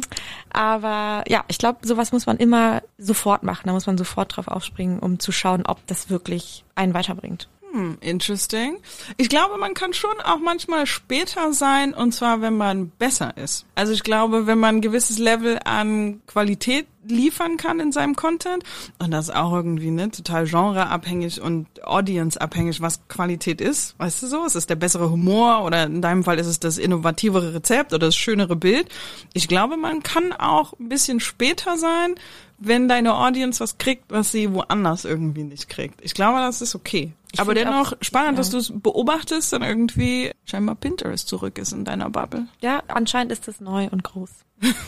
aber 0.52 1.24
ja, 1.28 1.44
ich 1.48 1.58
glaube, 1.58 1.86
sowas 1.86 2.12
muss 2.12 2.26
man 2.26 2.36
immer 2.36 2.82
sofort 2.98 3.42
machen. 3.42 3.62
Da 3.66 3.72
muss 3.72 3.86
man 3.86 3.96
sofort 3.96 4.36
drauf 4.36 4.48
aufspringen, 4.48 4.98
um 4.98 5.18
zu 5.18 5.32
schauen, 5.32 5.64
ob 5.66 5.86
das 5.86 6.10
wirklich 6.10 6.64
einen 6.74 6.94
weiterbringt. 6.94 7.48
Hm, 7.72 7.98
interesting. 8.00 8.78
Ich 9.16 9.28
glaube, 9.28 9.56
man 9.56 9.74
kann 9.74 9.94
schon 9.94 10.20
auch 10.24 10.40
manchmal 10.40 10.86
später 10.86 11.52
sein, 11.52 11.94
und 11.94 12.12
zwar, 12.12 12.40
wenn 12.40 12.56
man 12.56 12.90
besser 12.90 13.36
ist. 13.36 13.64
Also 13.76 13.92
ich 13.92 14.02
glaube, 14.02 14.46
wenn 14.46 14.58
man 14.58 14.76
ein 14.76 14.80
gewisses 14.80 15.18
Level 15.18 15.58
an 15.64 16.20
Qualität 16.26 16.86
liefern 17.06 17.56
kann 17.56 17.78
in 17.78 17.92
seinem 17.92 18.16
Content, 18.16 18.64
und 18.98 19.12
das 19.12 19.28
ist 19.28 19.36
auch 19.36 19.52
irgendwie 19.52 19.90
ne, 19.90 20.10
total 20.10 20.46
genreabhängig 20.46 21.40
und 21.40 21.66
audienceabhängig, 21.84 22.80
was 22.80 23.06
Qualität 23.08 23.60
ist, 23.60 23.96
weißt 23.98 24.24
du 24.24 24.26
so? 24.26 24.44
Es 24.44 24.56
ist 24.56 24.68
der 24.68 24.76
bessere 24.76 25.10
Humor 25.10 25.64
oder 25.64 25.84
in 25.84 26.02
deinem 26.02 26.24
Fall 26.24 26.40
ist 26.40 26.48
es 26.48 26.58
das 26.58 26.76
innovativere 26.76 27.54
Rezept 27.54 27.92
oder 27.92 28.06
das 28.06 28.16
schönere 28.16 28.56
Bild. 28.56 28.88
Ich 29.32 29.46
glaube, 29.46 29.76
man 29.76 30.02
kann 30.02 30.32
auch 30.32 30.72
ein 30.78 30.88
bisschen 30.88 31.20
später 31.20 31.78
sein, 31.78 32.16
wenn 32.58 32.88
deine 32.88 33.14
Audience 33.14 33.60
was 33.60 33.78
kriegt, 33.78 34.04
was 34.08 34.32
sie 34.32 34.52
woanders 34.52 35.04
irgendwie 35.04 35.44
nicht 35.44 35.68
kriegt. 35.68 36.00
Ich 36.02 36.14
glaube, 36.14 36.40
das 36.40 36.60
ist 36.60 36.74
okay. 36.74 37.12
Ich 37.32 37.40
Aber 37.40 37.54
dennoch 37.54 37.92
auch- 37.92 37.96
spannend, 38.00 38.32
ja. 38.32 38.36
dass 38.38 38.50
du 38.50 38.58
es 38.58 38.72
beobachtest, 38.74 39.52
dann 39.52 39.62
irgendwie 39.62 40.32
scheinbar 40.44 40.74
Pinterest 40.74 41.28
zurück 41.28 41.58
ist 41.58 41.72
in 41.72 41.84
deiner 41.84 42.10
Bubble. 42.10 42.46
Ja, 42.60 42.82
anscheinend 42.88 43.32
ist 43.32 43.46
das 43.48 43.60
neu 43.60 43.88
und 43.90 44.02
groß. 44.04 44.30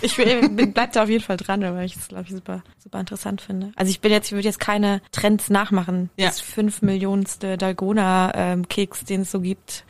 Ich 0.02 0.18
will- 0.18 0.48
bin- 0.50 0.72
bleib 0.72 0.92
da 0.92 1.04
auf 1.04 1.08
jeden 1.08 1.24
Fall 1.24 1.36
dran, 1.38 1.62
weil 1.62 1.86
ich 1.86 1.94
das, 1.94 2.08
glaube 2.08 2.24
ich, 2.26 2.30
super, 2.34 2.62
super 2.78 3.00
interessant 3.00 3.40
finde. 3.40 3.72
Also 3.76 3.90
ich 3.90 4.00
bin 4.00 4.12
jetzt, 4.12 4.26
ich 4.26 4.32
würde 4.32 4.46
jetzt 4.46 4.60
keine 4.60 5.00
Trends 5.12 5.48
nachmachen. 5.50 6.10
Ja. 6.16 6.26
Das 6.26 6.40
fünf 6.40 6.82
Millionenste 6.82 7.56
Dalgona-Keks, 7.56 9.04
den 9.04 9.22
es 9.22 9.30
so 9.30 9.40
gibt, 9.40 9.84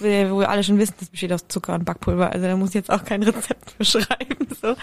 wo 0.00 0.04
wo 0.04 0.40
wir 0.40 0.50
alle 0.50 0.64
schon 0.64 0.78
wissen, 0.78 0.94
das 0.98 1.08
besteht 1.08 1.32
aus 1.32 1.46
Zucker 1.48 1.74
und 1.74 1.84
Backpulver. 1.84 2.30
Also 2.32 2.46
da 2.46 2.56
muss 2.56 2.70
ich 2.70 2.74
jetzt 2.74 2.90
auch 2.90 3.04
kein 3.04 3.22
Rezept 3.22 3.78
beschreiben. 3.78 4.48
So. 4.60 4.74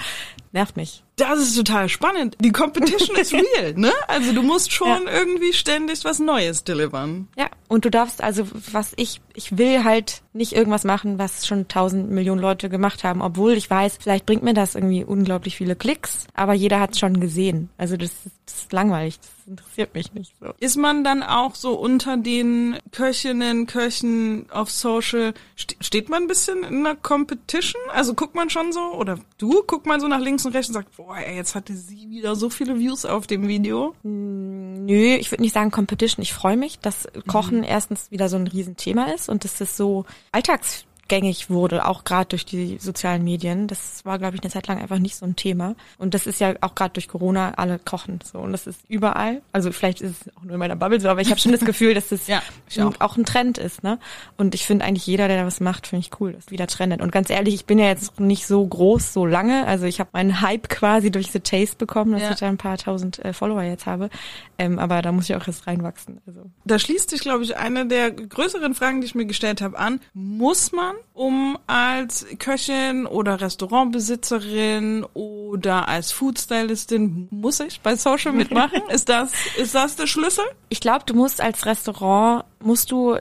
Nervt 0.51 0.77
mich. 0.77 1.03
Das 1.15 1.39
ist 1.39 1.55
total 1.55 1.89
spannend. 1.89 2.35
Die 2.39 2.51
Competition 2.51 3.15
ist 3.17 3.33
real, 3.33 3.73
ne? 3.75 3.91
Also 4.07 4.31
du 4.33 4.41
musst 4.41 4.71
schon 4.71 4.87
Ja. 5.05 5.11
irgendwie 5.11 5.53
ständig 5.53 6.03
was 6.05 6.19
Neues 6.19 6.63
delivern. 6.63 7.27
Ja, 7.37 7.49
und 7.67 7.85
du 7.85 7.91
darfst 7.91 8.23
also, 8.23 8.47
was 8.71 8.93
ich, 8.95 9.21
ich 9.35 9.57
will 9.57 9.83
halt 9.83 10.21
nicht 10.33 10.53
irgendwas 10.53 10.85
machen, 10.85 11.19
was 11.19 11.45
schon 11.45 11.67
tausend 11.67 12.09
Millionen 12.09 12.41
Leute 12.41 12.69
gemacht 12.69 13.03
haben, 13.03 13.21
obwohl 13.21 13.53
ich 13.53 13.69
weiß, 13.69 13.97
vielleicht 14.01 14.25
bringt 14.25 14.38
mir 14.43 14.53
das 14.53 14.75
irgendwie 14.75 15.03
unglaublich 15.03 15.57
viele 15.57 15.75
Klicks, 15.75 16.27
aber 16.33 16.53
jeder 16.53 16.79
hat 16.79 16.93
es 16.93 16.99
schon 16.99 17.19
gesehen. 17.19 17.69
Also 17.77 17.97
das 17.97 18.11
ist, 18.25 18.35
das 18.45 18.55
ist 18.61 18.73
langweilig, 18.73 19.19
das 19.19 19.47
interessiert 19.47 19.93
mich 19.93 20.13
nicht 20.13 20.33
so. 20.39 20.53
Ist 20.59 20.77
man 20.77 21.03
dann 21.03 21.23
auch 21.23 21.55
so 21.55 21.73
unter 21.73 22.17
den 22.17 22.77
Köchinnen, 22.91 23.67
Köchen 23.67 24.49
auf 24.51 24.71
Social, 24.71 25.33
ste 25.55 25.75
steht 25.81 26.09
man 26.09 26.23
ein 26.23 26.27
bisschen 26.27 26.63
in 26.63 26.85
einer 26.85 26.95
Competition? 26.95 27.81
Also 27.91 28.13
guckt 28.13 28.35
man 28.35 28.49
schon 28.49 28.71
so, 28.71 28.93
oder 28.93 29.19
du 29.37 29.63
guckt 29.65 29.85
man 29.85 29.99
so 29.99 30.07
nach 30.07 30.19
links 30.19 30.45
und 30.45 30.53
rechts 30.53 30.69
und 30.69 30.73
sagt, 30.73 30.95
boah, 30.95 31.17
ey, 31.17 31.35
jetzt 31.35 31.55
hatte 31.55 31.73
sie 31.73 32.09
wieder 32.09 32.35
so 32.35 32.49
viele 32.49 32.79
Views 32.79 33.05
auf 33.05 33.27
dem 33.27 33.47
Video. 33.47 33.95
Nö, 34.03 35.15
ich 35.15 35.31
würde 35.31 35.43
nicht 35.43 35.53
sagen 35.53 35.71
Competition. 35.71 36.21
Ich 36.21 36.33
freue 36.33 36.57
mich, 36.57 36.79
dass 36.79 37.07
Kochen 37.27 37.63
erstens 37.63 38.11
wieder 38.11 38.29
so 38.29 38.37
ein 38.37 38.47
Riesenthema 38.47 39.05
ist 39.05 39.29
und 39.29 39.43
dass 39.43 39.61
es 39.61 39.77
so 39.77 40.05
gängig 41.09 41.49
wurde, 41.49 41.85
auch 41.85 42.05
gerade 42.05 42.29
durch 42.29 42.45
die 42.45 42.77
sozialen 42.79 43.23
Medien. 43.25 43.67
Das 43.67 44.05
war, 44.05 44.17
glaube 44.17 44.35
ich, 44.37 44.41
eine 44.41 44.49
Zeit 44.51 44.67
lang 44.67 44.77
einfach 44.79 44.99
nicht 44.99 45.17
so 45.17 45.25
ein 45.25 45.35
Thema. 45.35 45.75
Und 45.97 46.13
das 46.13 46.25
ist 46.25 46.39
ja 46.39 46.53
auch 46.61 46.75
gerade 46.75 46.93
durch 46.93 47.07
Corona 47.09 47.51
alle 47.57 47.79
kochen 47.79 48.19
so 48.23 48.39
und 48.39 48.53
das 48.53 48.65
ist 48.67 48.79
überall. 48.87 49.41
Also 49.51 49.71
vielleicht 49.73 49.99
ist 50.01 50.21
es 50.27 50.35
auch 50.37 50.43
nur 50.43 50.53
in 50.53 50.59
meiner 50.59 50.75
Bubble 50.77 51.01
so, 51.01 51.09
aber 51.09 51.19
ich 51.21 51.29
habe 51.29 51.39
schon 51.39 51.51
das 51.51 51.61
Gefühl, 51.61 51.93
dass 51.93 52.09
das 52.09 52.27
Ja, 52.27 52.41
auch. 52.79 52.93
auch. 52.99 53.17
ein 53.17 53.25
Trend 53.25 53.57
ist, 53.57 53.83
ne? 53.83 53.99
Und 54.37 54.55
ich 54.55 54.65
finde 54.65 54.85
eigentlich 54.85 55.05
jeder, 55.05 55.27
der 55.27 55.41
da 55.41 55.45
was 55.45 55.59
macht, 55.59 55.87
finde 55.87 56.05
ich 56.05 56.19
cool, 56.21 56.31
dass 56.33 56.51
wieder 56.51 56.67
trendet. 56.67 57.01
Und 57.01 57.11
ganz 57.11 57.29
ehrlich, 57.29 57.53
ich 57.55 57.65
bin 57.65 57.79
ja 57.79 57.87
jetzt 57.87 58.19
nicht 58.19 58.45
so 58.47 58.65
groß, 58.65 59.11
so 59.11 59.25
lange. 59.25 59.65
Also 59.67 59.85
ich 59.85 59.99
habe 59.99 60.11
meinen 60.13 60.39
Hype 60.41 60.69
quasi 60.69 61.11
durch 61.11 61.31
The 61.31 61.39
Taste 61.39 61.75
bekommen, 61.77 62.11
dass 62.13 62.21
Ja. 62.21 62.31
ich 62.31 62.37
da 62.39 62.47
ein 62.47 62.57
paar 62.57 62.77
tausend 62.77 63.19
äh, 63.25 63.33
Follower 63.33 63.63
jetzt 63.63 63.85
habe. 63.87 64.09
Ähm, 64.57 64.77
aber 64.79 65.01
da 65.01 65.11
muss 65.11 65.29
ich 65.29 65.35
auch 65.35 65.47
erst 65.47 65.65
reinwachsen. 65.67 66.21
Also 66.27 66.41
Da 66.65 66.77
schließt 66.77 67.09
sich, 67.09 67.21
glaube 67.21 67.43
ich, 67.43 67.57
eine 67.57 67.87
der 67.87 68.11
größeren 68.11 68.75
Fragen, 68.75 69.01
die 69.01 69.07
ich 69.07 69.15
mir 69.15 69.25
gestellt 69.25 69.61
habe, 69.61 69.79
an. 69.79 69.99
Muss 70.13 70.71
man, 70.71 70.93
um 71.13 71.57
als 71.67 72.25
Köchin 72.39 73.05
oder 73.05 73.41
Restaurantbesitzerin 73.41 75.05
oder 75.13 75.87
als 75.87 76.11
Foodstylistin, 76.11 77.27
muss 77.31 77.59
ich 77.59 77.81
bei 77.81 77.95
Social 77.95 78.33
mitmachen? 78.33 78.81
ist 78.89 79.09
das, 79.09 79.31
ist 79.57 79.75
das 79.75 79.95
der 79.95 80.07
Schlüssel? 80.07 80.45
Ich 80.69 80.79
glaube, 80.79 81.05
du 81.05 81.13
musst 81.13 81.41
als 81.41 81.65
Restaurant, 81.65 82.45
musst 82.59 82.91
du 82.91 83.17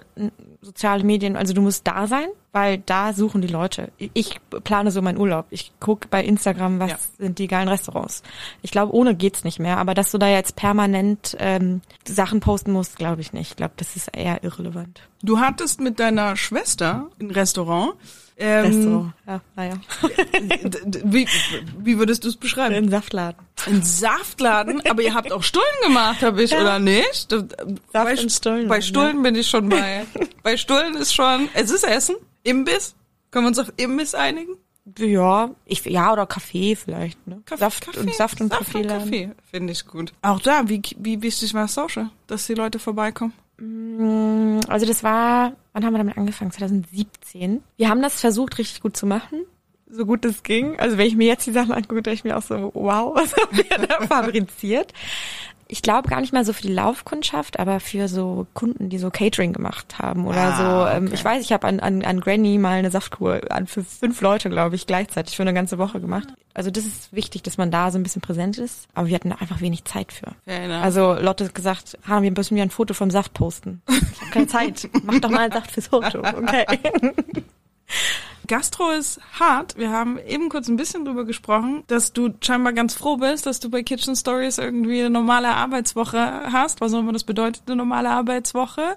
soziale 0.61 1.05
Medien, 1.05 1.37
also 1.37 1.55
du 1.55 1.61
musst 1.61 1.87
da 1.87 2.07
sein, 2.07 2.29
weil 2.53 2.79
da 2.79 3.13
suchen 3.13 3.41
die 3.43 3.49
Leute. 3.49 3.93
Ich 3.99 4.41
plane 4.65 4.91
so 4.91 5.01
meinen 5.03 5.19
Urlaub. 5.19 5.47
Ich 5.51 5.73
gucke 5.81 6.09
bei 6.09 6.25
Instagram, 6.25 6.81
was 6.81 6.91
Ja. 6.91 6.99
sind 7.19 7.39
die 7.39 7.47
geilen 7.47 7.69
Restaurants. 7.69 8.23
Ich 8.63 8.71
glaube, 8.71 8.93
ohne 8.95 9.15
geht's 9.15 9.45
nicht 9.45 9.59
mehr. 9.61 9.79
Aber 9.79 9.95
dass 9.95 10.11
du 10.11 10.19
da 10.19 10.29
jetzt 10.29 10.57
permanent 10.57 11.37
ähm, 11.39 11.81
Sachen 12.07 12.41
posten 12.41 12.73
musst, 12.73 12.97
glaube 12.97 13.21
ich 13.21 13.33
nicht. 13.33 13.51
Ich 13.51 13.57
glaube, 13.57 13.75
das 13.77 13.95
ist 13.97 14.09
eher 14.17 14.43
irrelevant. 14.43 15.01
Du 15.23 15.39
hattest 15.39 15.81
mit 15.81 16.01
deiner 16.01 16.35
Schwester 16.37 17.09
ein 17.21 17.31
Restaurant. 17.31 17.93
Ähm, 18.41 18.65
Restaurant, 18.67 19.15
ja, 19.27 19.41
naja. 19.57 19.75
d- 20.63 21.03
Wie, 21.05 21.27
wie 21.79 21.99
würdest 21.99 22.23
du 22.25 22.29
es 22.29 22.37
beschreiben? 22.37 22.75
Ein 22.75 22.89
Saftladen. 22.89 23.45
Ein 23.67 23.83
Saftladen, 23.83 24.81
aber 24.89 25.03
ihr 25.03 25.13
habt 25.15 25.33
auch 25.33 25.43
Stullen 25.43 25.65
gemacht, 25.85 26.23
habe 26.23 26.43
ich, 26.43 26.55
oder 26.55 26.79
nicht? 26.79 27.33
Da- 27.33 27.43
bei, 27.93 28.13
und 28.17 28.31
Stullen, 28.31 28.69
bei 28.69 28.77
ne? 28.77 28.83
Stullen 28.83 29.23
bin 29.23 29.35
ich 29.35 29.49
schon 29.49 29.69
bei. 29.69 30.07
bei 30.45 30.57
Stullen 30.57 30.95
ist 30.95 31.13
schon, 31.15 31.49
es 31.55 31.71
ist 31.71 31.83
Essen, 31.85 32.15
Imbiss. 32.45 32.95
Können 33.33 33.45
wir 33.45 33.49
uns 33.49 33.59
auf 33.59 33.73
Imbiss 33.77 34.15
einigen? 34.15 34.53
Ja, 34.97 35.51
ich, 35.67 35.85
ja, 35.85 36.13
oder 36.13 36.25
Kaffee 36.27 36.75
vielleicht, 36.77 37.27
ne? 37.27 37.43
Kaff- 37.45 37.59
Saft 37.59 37.85
Kaffee, 37.87 38.01
und 38.01 38.15
Saft 38.15 38.41
und 38.41 38.51
Saft 38.51 38.65
Kaffeeladen. 38.73 39.05
Kaffee, 39.11 39.31
finde 39.51 39.73
ich 39.73 39.85
gut. 39.87 40.13
Auch 40.23 40.41
da, 40.41 40.69
wie, 40.69 40.81
wie 40.97 41.21
wichtig 41.23 41.53
war 41.55 41.69
Social, 41.69 42.09
dass 42.29 42.47
die 42.47 42.55
Leute 42.55 42.79
vorbeikommen? 42.79 43.33
Mm, 43.61 44.61
Also 44.69 44.87
das 44.87 45.03
war, 45.03 45.53
wann 45.73 45.85
haben 45.85 45.93
wir 45.95 45.99
damit 45.99 46.17
angefangen? 46.19 46.51
2017. 46.51 47.63
Wir 47.77 47.89
haben 47.89 48.03
das 48.03 48.21
versucht, 48.21 48.59
richtig 48.59 48.81
gut 48.81 48.97
zu 48.97 49.07
machen. 49.07 49.41
So 49.91 50.05
gut 50.05 50.25
es 50.25 50.43
ging. 50.43 50.79
Also 50.79 50.99
wenn 50.99 51.07
ich 51.07 51.17
mir 51.17 51.27
jetzt 51.27 51.47
die 51.47 51.53
Sachen 51.53 51.73
angucke, 51.73 52.03
denke 52.03 52.15
ich 52.15 52.25
mir 52.25 52.37
auch 52.37 52.43
so, 52.43 52.71
wow, 52.75 53.15
was 53.15 53.35
haben 53.37 53.57
wir 53.57 53.87
da 53.87 54.07
fabriziert? 54.07 54.93
Ich 55.71 55.83
glaube 55.83 56.09
gar 56.09 56.21
nicht 56.23 56.33
mal 56.33 56.47
so 56.47 56.55
für 56.55 56.63
die 56.63 56.73
Laufkundschaft, 56.73 57.59
aber 57.59 57.79
für 57.79 58.09
so 58.09 58.47
Kunden, 58.55 58.89
die 58.89 58.97
so 58.99 59.11
Catering 59.11 59.53
gemacht 59.53 59.99
haben 59.99 60.27
oder 60.27 60.39
Ah, 60.55 60.57
so. 60.91 60.97
Ähm, 60.97 61.05
okay. 61.07 61.15
ich 61.15 61.25
weiß, 61.25 61.43
ich 61.45 61.53
habe 61.53 61.67
an, 61.67 61.79
an, 61.81 62.03
an 62.03 62.21
Granny 62.21 62.57
mal 62.57 62.79
eine 62.79 62.91
Saftkur 62.91 63.41
an 63.51 63.67
für 63.67 63.85
fünf 63.85 64.21
Leute, 64.23 64.49
glaube 64.49 64.77
ich, 64.77 64.87
gleichzeitig 64.87 65.37
für 65.37 65.43
eine 65.43 65.53
ganze 65.53 65.77
Woche 65.77 66.01
gemacht. 66.01 66.29
Also 66.55 66.71
das 66.71 66.87
ist 66.87 67.13
wichtig, 67.13 67.43
dass 67.43 67.59
man 67.59 67.71
da 67.71 67.91
so 67.91 67.99
ein 67.99 68.03
bisschen 68.03 68.23
präsent 68.23 68.57
ist. 68.57 68.89
Aber 68.95 69.09
wir 69.09 69.15
hatten 69.15 69.29
da 69.29 69.37
einfach 69.37 69.61
wenig 69.61 69.85
Zeit 69.85 70.11
für. 70.13 70.33
Fair 70.47 70.63
enough. 70.63 70.83
Also 70.83 71.13
Lotte 71.15 71.45
hat 71.45 71.55
gesagt, 71.55 71.99
Hanna, 72.07 72.23
wir 72.23 72.31
müssen 72.33 72.55
mir 72.55 72.63
ein 72.63 72.71
Foto 72.71 72.95
vom 72.95 73.11
Saft 73.11 73.35
posten. 73.35 73.83
Ich 73.89 74.21
habe 74.23 74.31
keine 74.33 74.47
Zeit. 74.47 74.89
Mach 75.05 75.21
doch 75.21 75.31
mal 75.31 75.41
einen 75.41 75.53
Saft 75.53 75.71
fürs 75.71 75.89
Foto. 75.89 76.21
Okay. 76.21 76.67
Gastro 78.49 78.91
ist 78.91 79.21
hart. 79.39 79.77
Wir 79.77 79.91
haben 79.91 80.19
eben 80.19 80.49
kurz 80.49 80.69
ein 80.69 80.77
bisschen 80.77 81.05
drüber 81.05 81.25
gesprochen, 81.25 81.85
dass 81.87 82.13
du 82.13 82.31
scheinbar 82.41 82.73
ganz 82.73 82.95
froh 82.95 83.19
bist, 83.19 83.47
dass 83.47 83.61
du 83.61 83.71
bei 83.71 83.83
Kitchen 83.83 84.17
Stories 84.17 84.59
irgendwie 84.59 85.01
eine 85.01 85.11
normale 85.11 85.49
Arbeitswoche 85.49 86.19
hast. 86.53 86.81
Was 86.81 86.95
auch 86.95 87.01
immer 87.01 87.13
das 87.13 87.25
bedeutet, 87.25 87.63
eine 87.67 87.77
normale 87.77 88.11
Arbeitswoche. 88.11 88.97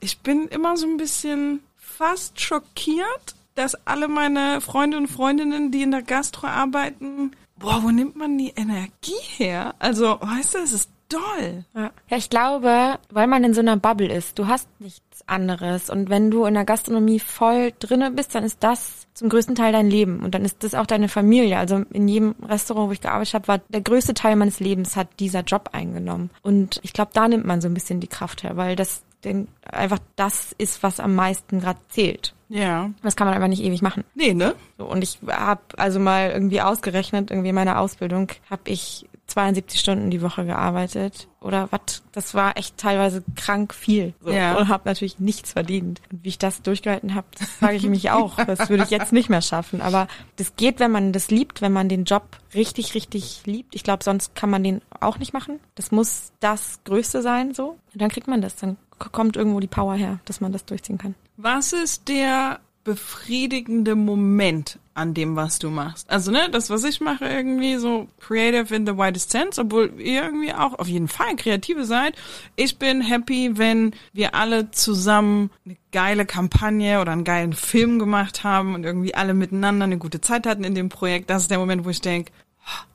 Ich 0.00 0.18
bin 0.18 0.48
immer 0.48 0.76
so 0.76 0.86
ein 0.86 0.98
bisschen 0.98 1.60
fast 1.76 2.40
schockiert, 2.40 3.34
dass 3.54 3.74
alle 3.86 4.08
meine 4.08 4.60
Freunde 4.60 4.98
und 4.98 5.08
Freundinnen, 5.08 5.70
die 5.70 5.82
in 5.82 5.90
der 5.90 6.02
Gastro 6.02 6.46
arbeiten, 6.46 7.32
boah, 7.56 7.82
wo 7.82 7.90
nimmt 7.90 8.16
man 8.16 8.36
die 8.36 8.52
Energie 8.54 9.22
her? 9.36 9.74
Also, 9.78 10.18
weißt 10.20 10.54
du, 10.54 10.58
es 10.58 10.72
ist 10.72 10.90
doll. 11.08 11.64
Ja. 11.74 11.90
ja, 12.08 12.16
ich 12.16 12.30
glaube, 12.30 12.98
weil 13.10 13.26
man 13.26 13.44
in 13.44 13.54
so 13.54 13.60
einer 13.60 13.76
Bubble 13.76 14.12
ist, 14.12 14.38
du 14.38 14.46
hast 14.46 14.68
nichts 14.78 15.07
anderes. 15.28 15.90
Und 15.90 16.10
wenn 16.10 16.30
du 16.30 16.44
in 16.44 16.54
der 16.54 16.64
Gastronomie 16.64 17.20
voll 17.20 17.72
drinne 17.78 18.10
bist, 18.10 18.34
dann 18.34 18.44
ist 18.44 18.62
das 18.62 19.06
zum 19.14 19.28
größten 19.28 19.54
Teil 19.54 19.72
dein 19.72 19.90
Leben. 19.90 20.20
Und 20.20 20.34
dann 20.34 20.44
ist 20.44 20.62
das 20.62 20.74
auch 20.74 20.86
deine 20.86 21.08
Familie. 21.08 21.58
Also 21.58 21.84
in 21.90 22.08
jedem 22.08 22.34
Restaurant, 22.42 22.88
wo 22.88 22.92
ich 22.92 23.00
gearbeitet 23.00 23.34
habe, 23.34 23.48
war 23.48 23.58
der 23.68 23.80
größte 23.80 24.14
Teil 24.14 24.36
meines 24.36 24.60
Lebens 24.60 24.96
hat 24.96 25.08
dieser 25.18 25.40
Job 25.40 25.70
eingenommen. 25.72 26.30
Und 26.42 26.80
ich 26.82 26.92
glaube, 26.92 27.10
da 27.14 27.28
nimmt 27.28 27.44
man 27.44 27.60
so 27.60 27.68
ein 27.68 27.74
bisschen 27.74 28.00
die 28.00 28.06
Kraft 28.06 28.42
her, 28.42 28.56
weil 28.56 28.76
das 28.76 29.02
denn 29.24 29.48
einfach 29.64 29.98
das 30.16 30.54
ist, 30.58 30.82
was 30.82 31.00
am 31.00 31.14
meisten 31.14 31.60
gerade 31.60 31.80
zählt. 31.88 32.34
Ja. 32.48 32.90
Das 33.02 33.16
kann 33.16 33.26
man 33.26 33.34
einfach 33.34 33.48
nicht 33.48 33.62
ewig 33.62 33.82
machen. 33.82 34.04
Nee, 34.14 34.32
ne? 34.32 34.54
So, 34.78 34.86
und 34.86 35.02
ich 35.02 35.18
habe 35.26 35.60
also 35.76 35.98
mal 35.98 36.30
irgendwie 36.30 36.60
ausgerechnet, 36.60 37.30
irgendwie 37.30 37.50
in 37.50 37.54
meiner 37.54 37.80
Ausbildung 37.80 38.28
habe 38.48 38.62
ich 38.66 39.06
72 39.28 39.78
Stunden 39.78 40.10
die 40.10 40.22
Woche 40.22 40.46
gearbeitet 40.46 41.28
oder 41.40 41.68
was. 41.70 42.02
Das 42.12 42.34
war 42.34 42.56
echt 42.56 42.78
teilweise 42.78 43.22
krank 43.36 43.74
viel. 43.74 44.14
So. 44.22 44.30
Ja. 44.30 44.56
Und 44.56 44.68
habe 44.68 44.88
natürlich 44.88 45.20
nichts 45.20 45.52
verdient. 45.52 46.00
Und 46.10 46.24
wie 46.24 46.30
ich 46.30 46.38
das 46.38 46.62
durchgehalten 46.62 47.14
habe, 47.14 47.26
das 47.38 47.48
frage 47.48 47.76
ich 47.76 47.86
mich 47.86 48.10
auch. 48.10 48.38
Das 48.48 48.70
würde 48.70 48.84
ich 48.84 48.90
jetzt 48.90 49.12
nicht 49.12 49.28
mehr 49.28 49.42
schaffen. 49.42 49.82
Aber 49.82 50.08
das 50.36 50.56
geht, 50.56 50.80
wenn 50.80 50.90
man 50.90 51.12
das 51.12 51.30
liebt, 51.30 51.60
wenn 51.60 51.72
man 51.72 51.90
den 51.90 52.04
Job 52.04 52.24
richtig, 52.54 52.94
richtig 52.94 53.42
liebt. 53.44 53.74
Ich 53.74 53.84
glaube, 53.84 54.02
sonst 54.02 54.34
kann 54.34 54.48
man 54.48 54.64
den 54.64 54.80
auch 55.00 55.18
nicht 55.18 55.34
machen. 55.34 55.60
Das 55.74 55.90
muss 55.90 56.32
das 56.40 56.80
Größte 56.84 57.20
sein, 57.20 57.52
so. 57.52 57.78
Und 57.92 58.00
dann 58.00 58.08
kriegt 58.08 58.26
man 58.26 58.40
das. 58.40 58.56
Dann 58.56 58.78
kommt 58.98 59.36
irgendwo 59.36 59.60
die 59.60 59.66
Power 59.66 59.94
her, 59.94 60.18
dass 60.24 60.40
man 60.40 60.52
das 60.52 60.64
durchziehen 60.64 60.96
kann. 60.96 61.14
Was 61.36 61.74
ist 61.74 62.08
der 62.08 62.60
befriedigende 62.88 63.94
Moment 63.94 64.78
an 64.94 65.12
dem, 65.12 65.36
was 65.36 65.58
du 65.58 65.68
machst? 65.68 66.08
Also, 66.08 66.30
ne, 66.30 66.48
das, 66.50 66.70
was 66.70 66.84
ich 66.84 67.02
mache, 67.02 67.26
irgendwie 67.26 67.76
so 67.76 68.08
creative 68.18 68.74
in 68.74 68.86
the 68.86 68.96
widest 68.96 69.30
sense, 69.30 69.60
obwohl 69.60 69.92
ihr 70.00 70.22
irgendwie 70.22 70.54
auch 70.54 70.78
auf 70.78 70.88
jeden 70.88 71.06
Fall 71.06 71.36
kreative 71.36 71.84
seid. 71.84 72.16
Ich 72.56 72.78
bin 72.78 73.02
happy, 73.02 73.58
wenn 73.58 73.92
wir 74.14 74.34
alle 74.34 74.70
zusammen 74.70 75.50
eine 75.66 75.76
geile 75.92 76.24
Kampagne 76.24 77.02
oder 77.02 77.12
einen 77.12 77.24
geilen 77.24 77.52
Film 77.52 77.98
gemacht 77.98 78.42
haben 78.42 78.74
und 78.74 78.84
irgendwie 78.84 79.14
alle 79.14 79.34
miteinander 79.34 79.84
eine 79.84 79.98
gute 79.98 80.22
Zeit 80.22 80.46
hatten 80.46 80.64
in 80.64 80.74
dem 80.74 80.88
Projekt. 80.88 81.28
Das 81.28 81.42
ist 81.42 81.50
der 81.50 81.58
Moment, 81.58 81.84
wo 81.84 81.90
ich 81.90 82.00
denke, 82.00 82.32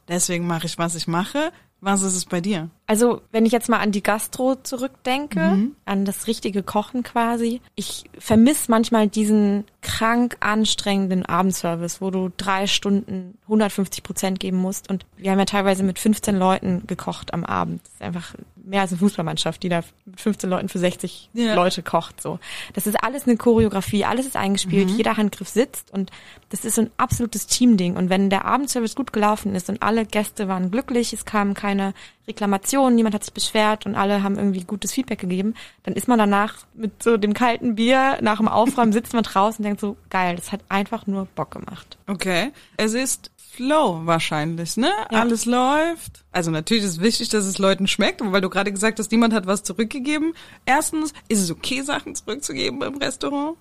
deswegen 0.08 0.48
mache 0.48 0.66
ich, 0.66 0.80
was 0.80 0.96
ich 0.96 1.06
mache. 1.08 1.52
Was 1.84 2.02
ist 2.02 2.16
es 2.16 2.24
bei 2.24 2.40
dir? 2.40 2.70
Also, 2.88 3.22
wenn 3.32 3.46
ich 3.46 3.52
jetzt 3.52 3.68
mal 3.68 3.80
an 3.80 3.92
die 3.92 4.02
Gastro 4.02 4.56
zurückdenke, 4.56 5.72
an 5.84 6.06
das 6.06 6.28
richtige 6.28 6.64
Kochen 6.64 7.04
quasi, 7.04 7.60
ich 7.76 8.06
vermisse 8.18 8.72
manchmal 8.72 9.10
diesen 9.10 9.66
krank 9.82 10.38
anstrengenden 10.40 11.26
Abendservice, 11.26 12.00
wo 12.00 12.10
du 12.10 12.32
drei 12.38 12.68
Stunden 12.68 13.38
150 13.44 14.02
Prozent 14.02 14.40
geben 14.40 14.58
musst. 14.58 14.90
Und 14.90 15.06
wir 15.18 15.32
haben 15.32 15.40
ja 15.40 15.46
teilweise 15.46 15.84
mit 15.84 16.00
15 16.00 16.38
Leuten 16.38 16.88
gekocht 16.88 17.34
am 17.34 17.44
Abend. 17.44 17.82
Das 17.84 17.94
ist 17.96 18.02
einfach 18.02 18.36
mehr 18.64 18.82
als 18.82 18.92
eine 18.92 19.00
Fußballmannschaft, 19.00 19.62
die 19.62 19.70
da 19.70 19.82
mit 20.06 20.20
15 20.20 20.50
Leuten 20.50 20.70
für 20.70 20.80
60 20.80 21.30
Ja. 21.34 21.54
Leute 21.54 21.84
kocht. 21.84 22.22
So, 22.22 22.40
Das 22.74 22.88
ist 22.88 22.96
alles 23.04 23.28
eine 23.28 23.38
Choreografie, 23.38 24.06
alles 24.06 24.26
ist 24.26 24.36
eingespielt, 24.36 24.90
jeder 24.90 25.18
Handgriff 25.18 25.50
sitzt 25.50 25.92
und 25.92 26.12
das 26.50 26.66
ist 26.66 26.76
so 26.76 26.84
ein 26.84 26.92
absolutes 26.98 27.48
Teamding. 27.48 27.96
Und 27.98 28.10
wenn 28.10 28.30
der 28.30 28.46
Abendservice 28.46 28.96
gut 28.96 29.12
gelaufen 29.12 29.54
ist 29.56 29.70
und 29.70 29.82
alle 29.84 30.06
Gäste 30.06 30.48
waren 30.48 30.72
glücklich, 30.72 31.14
es 31.14 31.26
kamen 31.26 31.54
keine 31.56 31.94
Reklamationen, 32.28 32.96
niemand 32.96 33.16
hat 33.16 33.24
sich 33.26 33.34
beschwert 33.34 33.86
und 33.86 33.96
alle 33.96 34.24
haben 34.24 34.38
irgendwie 34.38 34.64
gutes 34.64 34.94
Feedback 34.94 35.20
gegeben, 35.20 35.56
dann 35.84 35.94
ist 35.96 36.08
man 36.08 36.18
danach 36.18 36.56
mit 36.74 37.04
so 37.04 37.18
dem 37.18 37.34
kalten 37.34 37.76
Bier 37.76 38.20
nach 38.22 38.38
dem 38.38 38.48
Aufräumen 38.48 38.94
sitzt 38.94 39.14
man 39.14 39.24
draußen 39.24 39.58
und 39.58 39.66
denkt 39.66 39.82
so, 39.82 39.98
geil, 40.10 40.38
das 40.38 40.52
hat 40.54 40.62
einfach 40.70 41.06
nur 41.06 41.26
Bock 41.26 41.52
gemacht. 41.52 41.98
Okay. 42.08 42.52
Es 42.78 42.94
ist 42.94 43.32
Flow 43.56 44.02
wahrscheinlich, 44.06 44.78
ne? 44.78 44.92
Ja. 45.12 45.20
Alles 45.22 45.46
läuft. 45.46 46.24
Also 46.32 46.50
natürlich 46.50 46.84
ist 46.84 46.92
es 46.94 47.02
wichtig, 47.02 47.30
dass 47.30 47.46
es 47.46 47.60
Leuten 47.60 47.88
schmeckt, 47.88 48.22
aber 48.22 48.32
weil 48.32 48.42
du 48.42 48.50
gerade 48.50 48.72
gesagt 48.72 48.98
hast, 48.98 49.12
niemand 49.12 49.32
hat 49.34 49.46
was 49.46 49.62
zurückgegeben. 49.62 50.34
Erstens, 50.66 51.14
ist 51.30 51.40
es 51.42 51.52
okay, 51.52 51.82
Sachen 51.82 52.16
zurückzugeben 52.16 52.80
beim 52.80 52.98
Restaurant? 52.98 53.58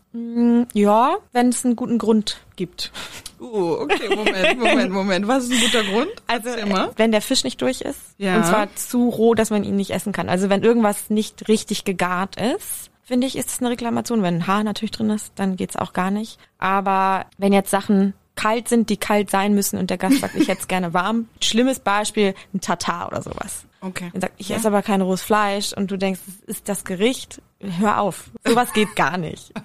Ja, 0.72 1.16
wenn 1.32 1.48
es 1.50 1.64
einen 1.64 1.76
guten 1.76 1.98
Grund 1.98 2.40
gibt. 2.56 2.90
Uh, 3.38 3.72
okay, 3.82 4.08
Moment, 4.14 4.58
Moment, 4.58 4.90
Moment. 4.92 5.28
Was 5.28 5.44
ist 5.44 5.52
ein 5.52 5.60
guter 5.60 5.84
Grund? 5.84 6.10
Also 6.26 6.48
äh, 6.48 6.88
wenn 6.96 7.12
der 7.12 7.20
Fisch 7.20 7.44
nicht 7.44 7.60
durch 7.60 7.82
ist 7.82 8.00
Ja. 8.16 8.36
und 8.36 8.46
zwar 8.46 8.74
zu 8.74 9.10
roh, 9.10 9.34
dass 9.34 9.50
man 9.50 9.62
ihn 9.64 9.76
nicht 9.76 9.90
essen 9.90 10.12
kann. 10.12 10.28
Also 10.30 10.48
wenn 10.48 10.62
irgendwas 10.62 11.10
nicht 11.10 11.48
richtig 11.48 11.84
gegart 11.84 12.36
ist, 12.40 12.90
finde 13.02 13.26
ich, 13.26 13.36
ist 13.36 13.50
es 13.50 13.58
eine 13.60 13.68
Reklamation. 13.70 14.22
Wenn 14.22 14.36
ein 14.36 14.46
Haar 14.46 14.64
natürlich 14.64 14.92
drin 14.92 15.10
ist, 15.10 15.32
dann 15.34 15.56
geht's 15.56 15.76
auch 15.76 15.92
gar 15.92 16.10
nicht. 16.10 16.38
Aber 16.56 17.26
wenn 17.36 17.52
jetzt 17.52 17.70
Sachen 17.70 18.14
kalt 18.42 18.68
sind, 18.68 18.90
die 18.90 18.96
kalt 18.96 19.30
sein 19.30 19.54
müssen 19.54 19.78
und 19.78 19.90
der 19.90 19.98
Gast 19.98 20.20
sagt, 20.20 20.34
ich 20.34 20.48
hätte 20.48 20.62
es 20.62 20.68
gerne 20.68 20.92
warm. 20.94 21.28
Schlimmes 21.40 21.78
Beispiel, 21.80 22.34
ein 22.52 22.60
Tatar 22.60 23.06
oder 23.08 23.22
sowas. 23.22 23.64
Okay. 23.80 24.10
Er 24.14 24.20
sagt, 24.20 24.34
ich 24.38 24.48
Ja. 24.48 24.56
esse 24.56 24.68
aber 24.68 24.82
kein 24.82 25.00
rohes 25.00 25.22
Fleisch 25.22 25.72
und 25.72 25.90
du 25.90 25.96
denkst, 25.96 26.20
das 26.26 26.56
ist 26.56 26.68
das 26.68 26.84
Gericht. 26.84 27.40
Hör 27.60 28.00
auf. 28.00 28.30
Sowas 28.44 28.72
geht 28.72 28.94
gar 28.96 29.16
nicht. 29.18 29.52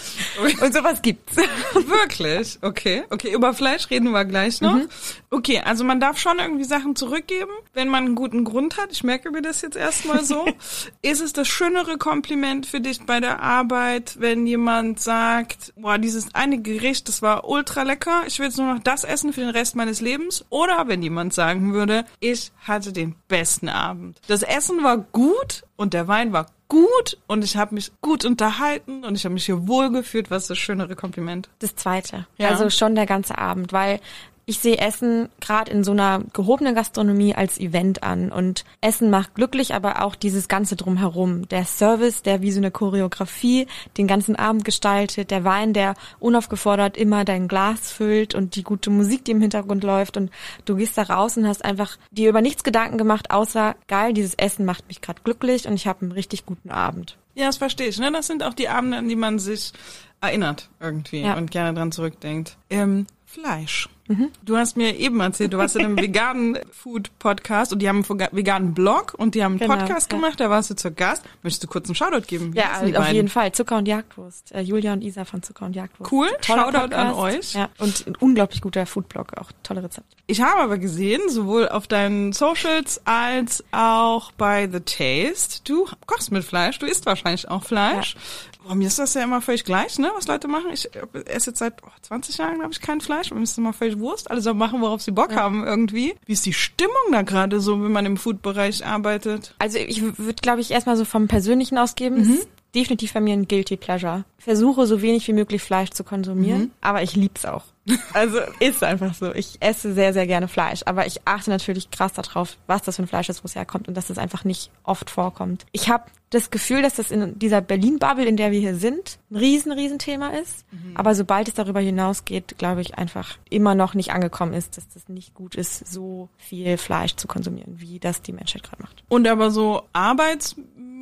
Und 0.60 0.74
sowas 0.74 1.02
gibt's. 1.02 1.36
Wirklich? 1.74 2.58
Okay. 2.62 3.04
Okay, 3.10 3.32
über 3.32 3.54
Fleisch 3.54 3.90
reden 3.90 4.10
wir 4.10 4.24
gleich 4.24 4.60
noch. 4.60 4.74
Mhm. 4.74 4.88
Okay, 5.30 5.60
also 5.64 5.84
man 5.84 6.00
darf 6.00 6.18
schon 6.18 6.38
irgendwie 6.38 6.64
Sachen 6.64 6.96
zurückgeben, 6.96 7.50
wenn 7.72 7.88
man 7.88 8.04
einen 8.04 8.14
guten 8.14 8.44
Grund 8.44 8.76
hat. 8.76 8.92
Ich 8.92 9.02
merke 9.02 9.30
mir 9.30 9.42
das 9.42 9.62
jetzt 9.62 9.76
erstmal 9.76 10.24
so. 10.24 10.46
Ist 11.02 11.20
es 11.20 11.32
das 11.32 11.48
schönere 11.48 11.98
Kompliment 11.98 12.66
für 12.66 12.80
dich 12.80 13.04
bei 13.04 13.20
der 13.20 13.40
Arbeit, 13.40 14.16
wenn 14.18 14.46
jemand 14.46 15.00
sagt, 15.00 15.72
boah, 15.76 15.98
dieses 15.98 16.34
eine 16.34 16.60
Gericht, 16.60 17.08
das 17.08 17.22
war 17.22 17.48
ultra 17.48 17.82
lecker, 17.82 18.22
ich 18.26 18.38
will 18.38 18.46
jetzt 18.46 18.58
nur 18.58 18.74
noch 18.74 18.82
das 18.82 19.04
essen 19.04 19.32
für 19.32 19.40
den 19.40 19.50
Rest 19.50 19.76
meines 19.76 20.00
Lebens? 20.00 20.44
Oder 20.50 20.86
wenn 20.88 21.02
jemand 21.02 21.32
sagen 21.32 21.72
würde, 21.72 22.04
ich 22.20 22.52
hatte 22.66 22.92
den 22.92 23.14
besten 23.28 23.68
Abend. 23.68 24.20
Das 24.28 24.42
Essen 24.42 24.82
war 24.82 24.98
gut 24.98 25.64
und 25.82 25.94
der 25.94 26.06
Wein 26.06 26.32
war 26.32 26.46
gut 26.68 27.18
und 27.26 27.44
ich 27.44 27.56
habe 27.56 27.74
mich 27.74 27.90
gut 28.00 28.24
unterhalten 28.24 29.04
und 29.04 29.16
ich 29.16 29.24
habe 29.24 29.34
mich 29.34 29.44
hier 29.44 29.66
wohlgefühlt. 29.66 30.30
Was 30.30 30.44
ist 30.44 30.50
das 30.50 30.58
schönere 30.58 30.94
Kompliment? 30.94 31.50
Das 31.58 31.74
zweite. 31.74 32.26
Ja. 32.38 32.48
Also 32.48 32.70
schon 32.70 32.94
der 32.94 33.04
ganze 33.04 33.36
Abend, 33.36 33.72
weil 33.72 34.00
ich 34.44 34.58
sehe 34.58 34.78
Essen 34.78 35.28
gerade 35.40 35.70
in 35.70 35.84
so 35.84 35.92
einer 35.92 36.20
gehobenen 36.32 36.74
Gastronomie 36.74 37.34
als 37.34 37.58
Event 37.60 38.02
an 38.02 38.32
und 38.32 38.64
Essen 38.80 39.08
macht 39.08 39.34
glücklich, 39.36 39.74
aber 39.74 40.02
auch 40.02 40.14
dieses 40.16 40.48
ganze 40.48 40.74
drumherum. 40.74 41.48
Der 41.48 41.64
Service, 41.64 42.22
der 42.22 42.42
wie 42.42 42.50
so 42.50 42.58
eine 42.58 42.70
Choreografie 42.72 43.68
den 43.96 44.06
ganzen 44.08 44.34
Abend 44.34 44.64
gestaltet, 44.64 45.30
der 45.30 45.44
Wein, 45.44 45.72
der 45.72 45.94
unaufgefordert 46.18 46.96
immer 46.96 47.24
dein 47.24 47.46
Glas 47.46 47.92
füllt 47.92 48.34
und 48.34 48.56
die 48.56 48.64
gute 48.64 48.90
Musik, 48.90 49.24
die 49.24 49.30
im 49.30 49.40
Hintergrund 49.40 49.84
läuft 49.84 50.16
und 50.16 50.30
du 50.64 50.74
gehst 50.76 50.98
da 50.98 51.02
raus 51.04 51.36
und 51.36 51.46
hast 51.46 51.64
einfach 51.64 51.96
dir 52.10 52.28
über 52.28 52.40
nichts 52.40 52.64
Gedanken 52.64 52.98
gemacht, 52.98 53.30
außer 53.30 53.76
geil, 53.86 54.12
dieses 54.12 54.34
Essen 54.34 54.64
macht 54.64 54.88
mich 54.88 55.00
gerade 55.00 55.20
glücklich 55.22 55.68
und 55.68 55.74
ich 55.74 55.86
habe 55.86 56.02
einen 56.02 56.12
richtig 56.12 56.46
guten 56.46 56.70
Abend. 56.70 57.16
Ja, 57.34 57.46
das 57.46 57.56
verstehe 57.58 57.88
ich. 57.88 57.98
Ne? 57.98 58.10
Das 58.12 58.26
sind 58.26 58.42
auch 58.42 58.54
die 58.54 58.68
Abende, 58.68 58.98
an 58.98 59.08
die 59.08 59.16
man 59.16 59.38
sich 59.38 59.72
erinnert 60.20 60.68
irgendwie 60.80 61.22
Ja. 61.22 61.34
und 61.36 61.50
gerne 61.50 61.74
dran 61.78 61.92
zurückdenkt. 61.92 62.56
Ähm, 62.70 63.06
Fleisch. 63.24 63.88
Mhm. 64.18 64.28
Du 64.42 64.56
hast 64.56 64.76
mir 64.76 64.96
eben 64.96 65.20
erzählt, 65.20 65.52
du 65.52 65.58
warst 65.58 65.76
in 65.76 65.84
einem 65.84 65.96
veganen 66.00 66.58
Food-Podcast 66.72 67.72
und 67.72 67.80
die 67.80 67.88
haben 67.88 68.04
einen 68.08 68.28
veganen 68.32 68.74
Blog 68.74 69.14
und 69.16 69.34
die 69.34 69.42
haben 69.44 69.52
einen 69.52 69.60
Genau, 69.60 69.74
Podcast 69.76 70.10
ja. 70.12 70.18
gemacht, 70.18 70.40
da 70.40 70.50
warst 70.50 70.70
du 70.70 70.74
zur 70.74 70.90
Gast. 70.90 71.24
Möchtest 71.42 71.64
du 71.64 71.68
kurz 71.68 71.86
einen 71.88 71.94
Shoutout 71.94 72.26
geben? 72.26 72.54
Wie 72.54 72.58
Ja, 72.58 72.72
auf 72.80 72.80
beiden? 72.92 73.14
jeden 73.14 73.28
Fall. 73.28 73.52
Zucker 73.52 73.78
und 73.78 73.86
Jagdwurst. 73.88 74.52
Äh, 74.52 74.60
Julia 74.60 74.92
und 74.92 75.02
Isa 75.02 75.24
von 75.24 75.42
Zucker 75.42 75.66
und 75.66 75.74
Jagdwurst. 75.76 76.12
Cool. 76.12 76.28
Toller 76.40 76.64
Shoutout 76.72 76.94
an 76.94 77.12
Podcast. 77.14 77.18
euch. 77.18 77.54
Ja, 77.54 77.68
und 77.78 78.06
ein 78.06 78.16
unglaublich 78.16 78.60
guter 78.60 78.86
Foodblog, 78.86 79.38
auch 79.38 79.50
tolle 79.62 79.82
Rezepte. 79.82 80.16
Ich 80.26 80.40
habe 80.40 80.60
aber 80.60 80.78
gesehen, 80.78 81.20
sowohl 81.28 81.68
auf 81.68 81.86
deinen 81.86 82.32
Socials 82.32 83.00
als 83.04 83.64
auch 83.72 84.32
bei 84.32 84.68
The 84.70 84.80
Taste, 84.80 85.60
du 85.64 85.86
kochst 86.06 86.32
mit 86.32 86.44
Fleisch, 86.44 86.78
du 86.78 86.86
isst 86.86 87.06
wahrscheinlich 87.06 87.48
auch 87.50 87.64
Fleisch. 87.64 88.16
Boah, 88.64 88.74
mir 88.74 88.86
ist 88.86 88.98
das 88.98 89.14
ja 89.14 89.22
immer 89.22 89.40
völlig 89.40 89.64
gleich, 89.64 89.98
ne, 89.98 90.10
was 90.14 90.26
Leute 90.26 90.48
machen. 90.48 90.70
Ich 90.72 90.88
esse 91.26 91.50
jetzt 91.50 91.58
seit 91.58 91.82
oh, 91.82 91.90
20 92.02 92.38
Jahren, 92.38 92.58
glaube 92.58 92.72
ich, 92.72 92.80
kein 92.80 93.00
Fleisch. 93.00 93.30
Mir 93.30 93.42
ist 93.42 93.52
das 93.52 93.58
immer 93.58 93.72
völlig 93.72 93.98
Wurst. 93.98 94.30
Alle 94.30 94.40
sollen 94.40 94.58
machen, 94.58 94.80
worauf 94.80 95.02
sie 95.02 95.10
Bock 95.10 95.34
haben 95.34 95.64
irgendwie. 95.64 96.14
Wie 96.26 96.32
ist 96.32 96.46
die 96.46 96.52
Stimmung 96.52 96.92
da 97.10 97.22
gerade 97.22 97.60
so, 97.60 97.82
wenn 97.82 97.92
man 97.92 98.06
im 98.06 98.16
Food-Bereich 98.16 98.84
arbeitet? 98.86 99.54
Also 99.58 99.78
ich 99.78 100.02
würde, 100.18 100.40
glaube 100.40 100.60
ich, 100.60 100.70
erstmal 100.70 100.96
so 100.96 101.04
vom 101.04 101.28
Persönlichen 101.28 101.78
ausgeben. 101.78 102.16
Ist 102.16 102.48
definitiv 102.74 103.12
bei 103.12 103.20
mir 103.20 103.34
ein 103.34 103.48
Guilty 103.48 103.76
Pleasure. 103.76 104.24
Versuche 104.38 104.86
so 104.86 105.02
wenig 105.02 105.26
wie 105.28 105.32
möglich 105.32 105.62
Fleisch 105.62 105.90
zu 105.90 106.04
konsumieren, 106.04 106.72
aber 106.80 107.02
ich 107.02 107.16
lieb's 107.16 107.44
auch. 107.44 107.64
Also 108.12 108.38
ist 108.60 108.84
einfach 108.84 109.14
so. 109.14 109.34
Ich 109.34 109.56
esse 109.60 109.92
sehr, 109.92 110.12
sehr 110.12 110.26
gerne 110.26 110.48
Fleisch, 110.48 110.82
aber 110.86 111.06
ich 111.06 111.26
achte 111.26 111.50
natürlich 111.50 111.90
krass 111.90 112.12
darauf, 112.12 112.56
was 112.66 112.82
das 112.82 112.96
für 112.96 113.02
ein 113.02 113.08
Fleisch 113.08 113.28
ist, 113.28 113.42
wo 113.42 113.46
es 113.46 113.54
herkommt 113.54 113.88
und 113.88 113.96
dass 113.96 114.10
es 114.10 114.18
einfach 114.18 114.44
nicht 114.44 114.70
oft 114.84 115.10
vorkommt. 115.10 115.66
Ich 115.72 115.88
habe 115.88 116.04
das 116.30 116.50
Gefühl, 116.50 116.80
dass 116.80 116.94
das 116.94 117.10
in 117.10 117.38
dieser 117.38 117.60
Berlin-Bubble, 117.60 118.24
in 118.24 118.36
der 118.36 118.52
wir 118.52 118.60
hier 118.60 118.76
sind, 118.76 119.18
ein 119.30 119.36
riesen, 119.36 119.70
riesen 119.70 119.98
Thema 119.98 120.32
ist. 120.32 120.64
Aber 120.94 121.14
sobald 121.14 121.48
es 121.48 121.54
darüber 121.54 121.80
hinausgeht, 121.80 122.56
glaube 122.56 122.80
ich 122.80 122.96
einfach 122.96 123.36
immer 123.50 123.74
noch 123.74 123.94
nicht 123.94 124.12
angekommen 124.12 124.54
ist, 124.54 124.76
dass 124.76 124.88
das 124.88 125.08
nicht 125.08 125.34
gut 125.34 125.54
ist, 125.54 125.86
so 125.92 126.30
viel 126.38 126.78
Fleisch 126.78 127.16
zu 127.16 127.28
konsumieren, 127.28 127.80
wie 127.80 127.98
das 127.98 128.22
die 128.22 128.32
Menschheit 128.32 128.62
gerade 128.62 128.82
macht. 128.82 129.04
Und 129.08 129.28
aber 129.28 129.50
so 129.50 129.82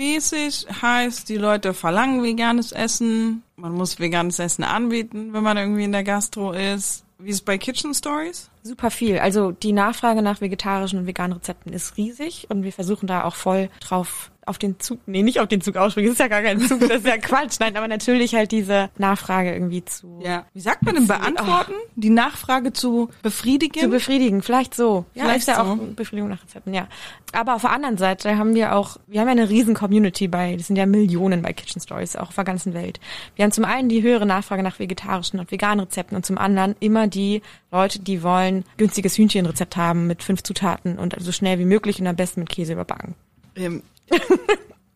arbeitsmäßig 0.00 0.66
heißt, 0.80 1.28
die 1.28 1.36
Leute 1.36 1.74
verlangen 1.74 2.22
veganes 2.22 2.72
Essen. 2.72 3.42
Man 3.56 3.72
muss 3.72 3.98
veganes 3.98 4.38
Essen 4.38 4.64
anbieten, 4.64 5.32
wenn 5.32 5.42
man 5.42 5.56
irgendwie 5.56 5.84
in 5.84 5.92
der 5.92 6.04
Gastro 6.04 6.52
ist. 6.52 7.04
Wie 7.18 7.28
ist 7.28 7.36
es 7.36 7.42
bei 7.42 7.58
Kitchen 7.58 7.92
Stories? 7.92 8.48
Super 8.62 8.90
viel. 8.90 9.18
Also 9.18 9.52
die 9.52 9.72
Nachfrage 9.72 10.22
nach 10.22 10.40
vegetarischen 10.40 11.00
und 11.00 11.06
veganen 11.06 11.34
Rezepten 11.34 11.72
ist 11.72 11.98
riesig 11.98 12.46
und 12.48 12.62
wir 12.62 12.72
versuchen 12.72 13.06
da 13.06 13.24
auch 13.24 13.34
voll 13.34 13.68
drauf 13.80 14.30
auf 14.50 14.58
den 14.58 14.78
Zug, 14.80 14.98
nee, 15.06 15.22
nicht 15.22 15.40
auf 15.40 15.48
den 15.48 15.60
Zug 15.60 15.76
ausspringen, 15.76 16.10
das 16.10 16.14
ist 16.14 16.20
ja 16.20 16.28
gar 16.28 16.42
kein 16.42 16.60
Zug, 16.60 16.80
das 16.80 16.98
ist 16.98 17.06
ja 17.06 17.16
Quatsch. 17.22 17.56
Nein, 17.60 17.76
aber 17.76 17.88
natürlich 17.88 18.34
halt 18.34 18.50
diese 18.52 18.90
Nachfrage 18.98 19.52
irgendwie 19.52 19.84
zu, 19.84 20.20
Ja. 20.22 20.44
Wie 20.52 20.60
sagt 20.60 20.82
man 20.82 20.96
denn 20.96 21.06
beantworten? 21.06 21.72
Die 21.96 22.10
Nachfrage 22.10 22.72
zu 22.72 23.08
befriedigen? 23.22 23.80
zu 23.80 23.88
befriedigen. 23.88 24.42
Vielleicht 24.42 24.74
so. 24.74 25.04
Ja, 25.14 25.24
Vielleicht 25.24 25.48
ja 25.48 25.54
so. 25.54 25.60
auch 25.62 25.76
Befriedigung 25.96 26.28
nach 26.28 26.42
Rezepten, 26.42 26.74
ja. 26.74 26.88
Aber 27.32 27.54
auf 27.54 27.60
der 27.62 27.70
anderen 27.70 27.96
Seite 27.96 28.36
haben 28.36 28.54
wir 28.54 28.74
auch, 28.74 28.96
wir 29.06 29.20
haben 29.20 29.28
ja 29.28 29.32
eine 29.32 29.48
riesen 29.48 29.74
Community 29.74 30.26
bei, 30.26 30.56
das 30.56 30.66
sind 30.66 30.76
ja 30.76 30.84
Millionen 30.86 31.42
bei 31.42 31.52
Kitchen 31.52 31.80
Stories, 31.80 32.16
auch 32.16 32.28
auf 32.28 32.34
der 32.34 32.44
ganzen 32.44 32.74
Welt. 32.74 32.98
Wir 33.36 33.44
haben 33.44 33.52
zum 33.52 33.64
einen 33.64 33.88
die 33.88 34.02
höhere 34.02 34.26
Nachfrage 34.26 34.62
nach 34.64 34.78
vegetarischen 34.80 35.38
und 35.38 35.50
veganen 35.52 35.80
Rezepten 35.84 36.16
und 36.16 36.26
zum 36.26 36.38
anderen 36.38 36.74
immer 36.80 37.06
die 37.06 37.42
Leute, 37.70 38.00
die 38.00 38.22
wollen 38.24 38.64
günstiges 38.78 39.16
Hühnchenrezept 39.16 39.76
haben 39.76 40.08
mit 40.08 40.24
fünf 40.24 40.42
Zutaten 40.42 40.98
und 40.98 41.14
so 41.20 41.30
schnell 41.30 41.58
wie 41.60 41.64
möglich 41.64 42.00
und 42.00 42.06
am 42.08 42.16
besten 42.16 42.40
mit 42.40 42.48
Käse 42.48 42.72
überbacken. 42.72 43.14
Ähm, 43.54 43.82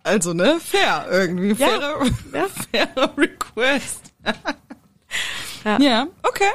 also, 0.03 0.33
ne? 0.35 0.59
Fair 0.61 1.07
irgendwie. 1.11 1.53
Ja. 1.53 1.69
Faire, 1.69 2.07
Ja. 2.33 2.47
fairer 2.73 3.17
Request. 3.17 4.13
Ja. 5.65 5.79
ja, 5.81 6.07
okay. 6.23 6.51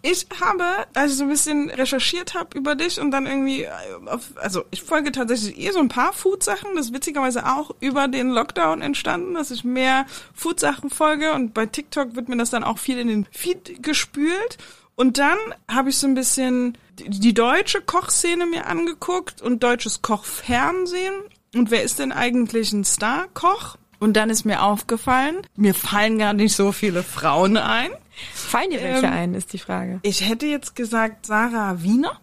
Ich 0.00 0.26
habe, 0.40 0.64
als 0.94 1.10
ich 1.12 1.18
so 1.18 1.24
ein 1.24 1.28
bisschen 1.28 1.70
recherchiert 1.70 2.34
habe 2.34 2.56
über 2.56 2.76
dich 2.76 3.00
und 3.00 3.10
dann 3.10 3.26
irgendwie, 3.26 3.64
äh, 3.64 3.70
auf, 4.06 4.30
also 4.36 4.64
ich 4.70 4.82
folge 4.82 5.10
tatsächlich 5.10 5.58
eh 5.58 5.72
so 5.72 5.80
ein 5.80 5.88
paar 5.88 6.12
Food-Sachen. 6.12 6.76
Das 6.76 6.86
ist 6.86 6.94
witzigerweise 6.94 7.44
auch 7.46 7.72
über 7.80 8.06
den 8.06 8.30
Lockdown 8.30 8.80
entstanden, 8.80 9.34
dass 9.34 9.50
ich 9.50 9.64
mehr 9.64 10.06
Food-Sachen 10.34 10.90
folge 10.90 11.32
und 11.32 11.52
bei 11.52 11.66
TikTok 11.66 12.14
wird 12.14 12.28
mir 12.28 12.36
das 12.36 12.50
dann 12.50 12.62
auch 12.62 12.78
viel 12.78 12.98
in 12.98 13.08
den 13.08 13.26
Feed 13.32 13.82
gespült. 13.82 14.56
Und 14.94 15.18
dann 15.18 15.38
habe 15.68 15.90
ich 15.90 15.98
so 15.98 16.06
ein 16.06 16.14
bisschen 16.14 16.78
die, 16.98 17.10
die 17.10 17.34
deutsche 17.34 17.80
Kochszene 17.82 18.46
mir 18.46 18.66
angeguckt 18.66 19.42
und 19.42 19.62
deutsches 19.64 20.00
Kochfernsehen. 20.00 21.14
Und 21.54 21.70
wer 21.70 21.82
ist 21.82 21.98
denn 21.98 22.12
eigentlich 22.12 22.72
ein 22.72 22.84
Star-Koch? 22.84 23.76
Und 24.00 24.16
dann 24.16 24.30
ist 24.30 24.44
mir 24.44 24.62
aufgefallen, 24.62 25.38
mir 25.56 25.74
fallen 25.74 26.18
gar 26.18 26.32
nicht 26.32 26.54
so 26.54 26.70
viele 26.72 27.02
Frauen 27.02 27.56
ein. 27.56 27.90
Fallen 28.32 28.70
dir 28.70 28.80
welche 28.82 29.06
Ähm, 29.06 29.12
ein, 29.12 29.34
ist 29.34 29.52
die 29.52 29.58
Frage. 29.58 29.98
Ich 30.02 30.28
hätte 30.28 30.46
jetzt 30.46 30.76
gesagt 30.76 31.26
Sarah 31.26 31.82
Wiener. 31.82 32.20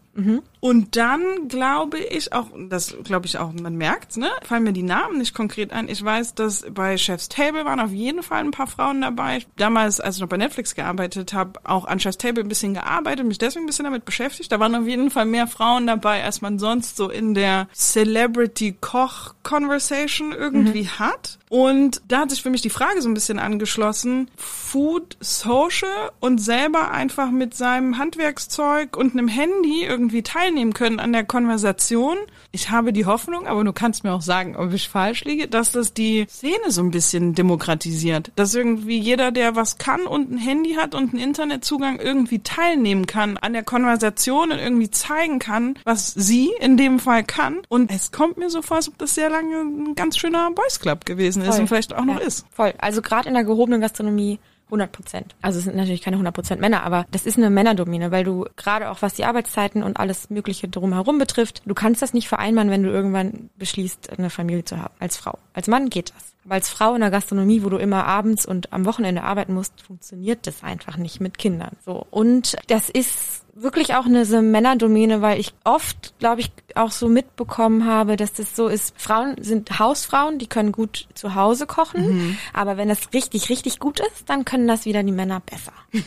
Und 0.66 0.96
dann 0.96 1.48
glaube 1.48 2.00
ich 2.00 2.34
auch, 2.34 2.48
das 2.70 2.96
glaube 3.04 3.28
ich 3.28 3.38
auch, 3.38 3.54
man 3.54 3.76
merkt's, 3.76 4.18
ne? 4.18 4.32
Fallen 4.42 4.64
mir 4.64 4.74
die 4.74 4.82
Namen 4.82 5.20
nicht 5.20 5.36
konkret 5.36 5.72
ein. 5.72 5.88
Ich 5.88 6.04
weiß, 6.04 6.34
dass 6.34 6.66
bei 6.72 6.98
Chef's 6.98 7.30
Table 7.30 7.66
waren 7.66 7.80
auf 7.80 7.92
jeden 7.92 8.24
Fall 8.24 8.40
ein 8.40 8.50
paar 8.50 8.66
Frauen 8.66 9.02
dabei. 9.02 9.46
Damals, 9.58 10.00
als 10.00 10.16
ich 10.16 10.22
noch 10.22 10.28
bei 10.28 10.38
Netflix 10.38 10.74
gearbeitet 10.74 11.34
habe, 11.34 11.60
auch 11.66 11.86
an 11.86 12.00
Chef's 12.00 12.18
Table 12.18 12.44
ein 12.44 12.50
bisschen 12.50 12.74
gearbeitet, 12.74 13.28
mich 13.28 13.38
deswegen 13.38 13.66
ein 13.66 13.68
bisschen 13.68 13.86
damit 13.86 14.06
beschäftigt. 14.06 14.52
Da 14.52 14.60
waren 14.60 14.74
auf 14.74 14.88
jeden 14.88 15.12
Fall 15.12 15.28
mehr 15.28 15.46
Frauen 15.46 15.86
dabei, 15.86 16.24
als 16.24 16.42
man 16.42 16.58
sonst 16.58 16.98
so 16.98 17.12
in 17.12 17.36
der 17.36 17.68
Celebrity-Koch-Conversation 17.76 20.32
irgendwie 20.32 20.90
hat. 20.90 21.38
Und 21.50 22.02
da 22.08 22.22
hat 22.22 22.32
sich 22.32 22.42
für 22.42 22.50
mich 22.50 22.64
die 22.64 22.72
Frage 22.72 23.04
so 23.04 23.08
ein 23.08 23.14
bisschen 23.14 23.38
angeschlossen, 23.38 24.32
Food 24.36 25.16
Social 25.20 26.10
und 26.20 26.40
selber 26.40 26.90
einfach 26.90 27.30
mit 27.30 27.56
seinem 27.56 28.00
Handwerkszeug 28.00 28.98
und 28.98 29.14
einem 29.14 29.28
Handy 29.28 29.86
irgendwie 29.86 30.24
teilnehmen 30.56 30.74
können 30.74 31.00
an 31.00 31.12
der 31.12 31.26
Konversation. 31.26 32.18
Ich 32.52 32.70
habe 32.72 32.94
die 32.94 33.06
Hoffnung, 33.06 33.46
aber 33.46 33.64
du 33.66 33.74
kannst 33.74 34.06
mir 34.06 34.14
auch 34.14 34.22
sagen, 34.22 34.56
ob 34.56 34.72
ich 34.74 34.88
falsch 34.88 35.26
liege, 35.26 35.48
dass 35.48 35.74
das 35.74 35.94
die 35.94 36.26
Szene 36.30 36.70
so 36.72 36.82
ein 36.82 36.92
bisschen 36.92 37.36
demokratisiert. 37.36 38.32
Dass 38.38 38.56
irgendwie 38.56 38.98
jeder, 38.98 39.32
der 39.32 39.58
was 39.58 39.78
kann 39.78 40.08
und 40.08 40.32
ein 40.32 40.38
Handy 40.38 40.76
hat 40.76 40.96
und 40.96 41.14
einen 41.14 41.22
Internetzugang 41.22 42.00
irgendwie 42.00 42.40
teilnehmen 42.40 43.06
kann 43.06 43.36
an 43.38 43.52
der 43.52 43.64
Konversation 43.64 44.52
und 44.52 44.60
irgendwie 44.60 44.90
zeigen 44.90 45.40
kann, 45.40 45.78
was 45.84 46.14
sie 46.14 46.52
in 46.62 46.78
dem 46.78 47.00
Fall 47.00 47.26
kann. 47.26 47.62
Und 47.68 47.92
es 47.92 48.14
kommt 48.14 48.38
mir 48.38 48.50
so 48.50 48.62
vor, 48.62 48.78
als 48.78 48.88
ob 48.88 48.98
das 48.98 49.16
sehr 49.16 49.30
lange 49.30 49.58
ein 49.58 49.96
ganz 49.96 50.18
schöner 50.18 50.52
Boys 50.52 50.80
Club 50.80 51.06
gewesen 51.06 51.42
ist 51.42 51.50
Voll. 51.50 51.60
und 51.62 51.68
vielleicht 51.68 51.94
auch 51.94 52.06
noch 52.06 52.20
Ja, 52.22 52.26
ist. 52.26 52.46
Voll. 52.52 52.74
Also 52.78 53.02
gerade 53.02 53.28
in 53.28 53.34
der 53.34 53.44
gehobenen 53.44 53.82
Gastronomie 53.82 54.40
100 54.68 54.92
Prozent. 54.92 55.36
Also 55.42 55.60
es 55.60 55.66
sind 55.66 55.76
natürlich 55.76 56.02
keine 56.02 56.16
100 56.16 56.34
Prozent 56.34 56.62
Männer, 56.62 56.84
aber 56.84 57.06
das 57.12 57.26
ist 57.26 57.38
eine 57.38 57.50
Männerdomine, 57.50 58.12
weil 58.12 58.24
du 58.24 58.46
gerade 58.56 58.90
auch 58.90 59.02
was 59.02 59.14
die 59.14 59.26
Arbeitszeiten 59.26 59.84
und 59.84 59.98
alles 59.98 60.30
Mögliche 60.30 60.68
drumherum 60.68 61.18
betrifft, 61.18 61.62
du 61.66 61.74
kannst 61.74 62.02
das 62.02 62.14
nicht 62.14 62.28
vereinbaren, 62.28 62.70
wenn 62.70 62.84
du 62.84 62.90
irgendwann 62.90 63.50
beschließt, 63.58 64.18
eine 64.18 64.30
Familie 64.30 64.66
zu 64.66 64.78
haben 64.78 64.94
als 65.00 65.18
Frau. 65.18 65.38
Als 65.54 65.68
Mann 65.68 65.90
geht 65.90 66.14
das. 66.16 66.35
Als 66.48 66.70
Frau 66.70 66.94
in 66.94 67.02
der 67.02 67.10
Gastronomie, 67.10 67.64
wo 67.64 67.70
du 67.70 67.78
immer 67.78 68.06
abends 68.06 68.46
und 68.46 68.72
am 68.72 68.86
Wochenende 68.86 69.24
arbeiten 69.24 69.54
musst, 69.54 69.82
funktioniert 69.82 70.46
das 70.46 70.64
einfach 70.64 70.98
nicht 70.98 71.20
mit 71.20 71.38
Kindern. 71.38 71.76
So. 71.84 72.06
Und 72.12 72.56
das 72.68 72.90
ist 72.90 73.46
wirklich 73.56 73.96
auch 73.96 74.06
eine 74.06 74.26
so 74.26 74.42
Männerdomäne, 74.42 75.22
weil 75.22 75.40
ich 75.40 75.54
oft, 75.64 76.14
glaube 76.20 76.42
ich, 76.42 76.52
auch 76.76 76.92
so 76.92 77.08
mitbekommen 77.08 77.86
habe, 77.86 78.18
dass 78.18 78.34
das 78.34 78.56
so 78.56 78.68
ist. 78.68 78.94
Frauen 78.98 79.36
sind 79.42 79.80
Hausfrauen, 79.80 80.38
die 80.38 80.48
können 80.48 80.72
gut 80.72 81.08
zu 81.16 81.36
Hause 81.36 81.66
kochen, 81.66 82.38
aber 82.54 82.78
wenn 82.78 82.90
das 82.90 83.14
richtig, 83.14 83.50
richtig 83.50 83.80
gut 83.80 84.00
ist, 84.02 84.30
dann 84.30 84.46
können 84.46 84.68
das 84.68 84.86
wieder 84.86 85.02
die 85.04 85.12
Männer 85.12 85.40
besser. 85.40 85.74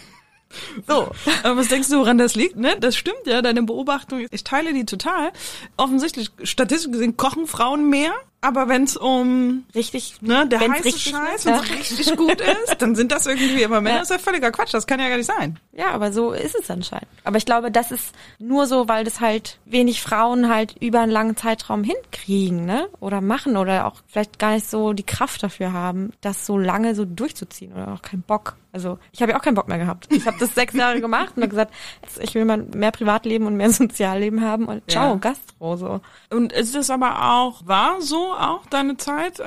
So. 0.87 1.11
Aber 1.43 1.59
was 1.59 1.69
denkst 1.69 1.89
du, 1.89 1.99
woran 1.99 2.17
das 2.17 2.35
liegt? 2.35 2.57
Ne? 2.57 2.77
Das 2.81 2.97
stimmt 2.97 3.27
ja, 3.27 3.43
deine 3.43 3.63
Beobachtung. 3.63 4.27
Ich 4.31 4.45
teile 4.45 4.73
die 4.73 4.87
total. 4.87 5.31
Offensichtlich, 5.77 6.31
statistisch 6.43 6.91
gesehen, 6.91 7.17
kochen 7.17 7.47
Frauen 7.47 7.91
mehr. 7.91 8.13
Aber 8.41 8.69
wenn 8.69 8.85
es 8.85 8.97
um 8.97 9.65
Richtig, 9.75 10.23
ne, 10.23 10.47
der 10.47 10.61
wenn's 10.61 10.75
heiße 10.75 10.85
richtig 10.85 11.03
Scheiß, 11.11 11.45
wenn 11.45 11.55
ja. 11.55 11.61
es 11.61 11.71
richtig 11.71 12.17
gut 12.17 12.41
ist, 12.41 12.81
dann 12.81 12.95
sind 12.95 13.11
das 13.11 13.27
irgendwie 13.27 13.63
immer 13.63 13.81
Männer. 13.81 13.97
Ja. 13.97 14.01
Das 14.01 14.11
ist 14.11 14.17
ja 14.17 14.23
völliger 14.23 14.53
Quatsch. 14.53 14.73
Das 14.73 14.87
kann 14.87 15.01
ja 15.01 15.09
gar 15.09 15.17
nicht 15.17 15.27
sein. 15.27 15.59
Ja, 15.73 15.91
aber 15.91 16.13
so 16.13 16.33
ist 16.33 16.55
es 16.55 16.71
anscheinend. 16.71 17.09
Aber 17.25 17.37
ich 17.37 17.47
glaube, 17.47 17.73
das 17.73 17.91
ist 17.91 18.15
nur 18.39 18.67
so, 18.67 18.89
weil 18.89 19.05
das 19.05 19.21
halt 19.21 19.59
wenig 19.65 20.03
Frauen 20.03 20.49
halt 20.49 20.77
über 20.81 21.01
einen 21.01 21.11
langen 21.11 21.37
Zeitraum 21.37 21.83
hinkriegen, 21.83 22.65
ne? 22.65 22.89
Oder 23.01 23.21
machen 23.21 23.57
oder 23.57 23.87
auch 23.87 23.97
vielleicht 24.07 24.39
gar 24.39 24.53
nicht 24.53 24.71
so 24.71 24.93
die 24.93 25.07
Kraft 25.07 25.43
dafür 25.43 25.73
haben, 25.73 26.13
das 26.21 26.47
so 26.47 26.59
lange 26.59 26.95
so 26.95 27.05
durchzuziehen 27.05 27.73
oder 27.73 27.93
auch 27.93 28.03
keinen 28.03 28.23
Bock. 28.23 28.57
Also 28.71 28.99
ich 29.13 29.23
habe 29.23 29.33
ja 29.33 29.39
auch 29.39 29.43
keinen 29.43 29.55
Bock 29.55 29.67
mehr 29.67 29.79
gehabt. 29.79 30.07
Ich 30.13 30.27
habe 30.27 30.37
das 30.39 30.55
sechs 30.55 30.75
Jahre 30.75 31.01
gemacht 31.01 31.33
und 31.37 31.43
habe 31.43 31.49
gesagt, 31.49 31.75
ich 32.21 32.35
will 32.35 32.45
mal 32.45 32.59
mehr 32.59 32.93
Privatleben 32.93 33.47
und 33.47 33.57
mehr 33.57 33.71
Sozialleben 33.73 34.43
haben 34.43 34.67
und 34.67 34.89
ciao, 34.91 35.13
Ja. 35.13 35.17
Gastro 35.17 35.77
so. 35.77 36.01
Und 36.31 36.53
ist 36.53 36.77
es 36.77 36.91
aber 36.91 37.33
auch, 37.33 37.67
war 37.67 38.01
so 38.01 38.28
auch 38.33 38.67
deine 38.67 38.97
Zeit, 38.97 39.41
äh, 39.41 39.45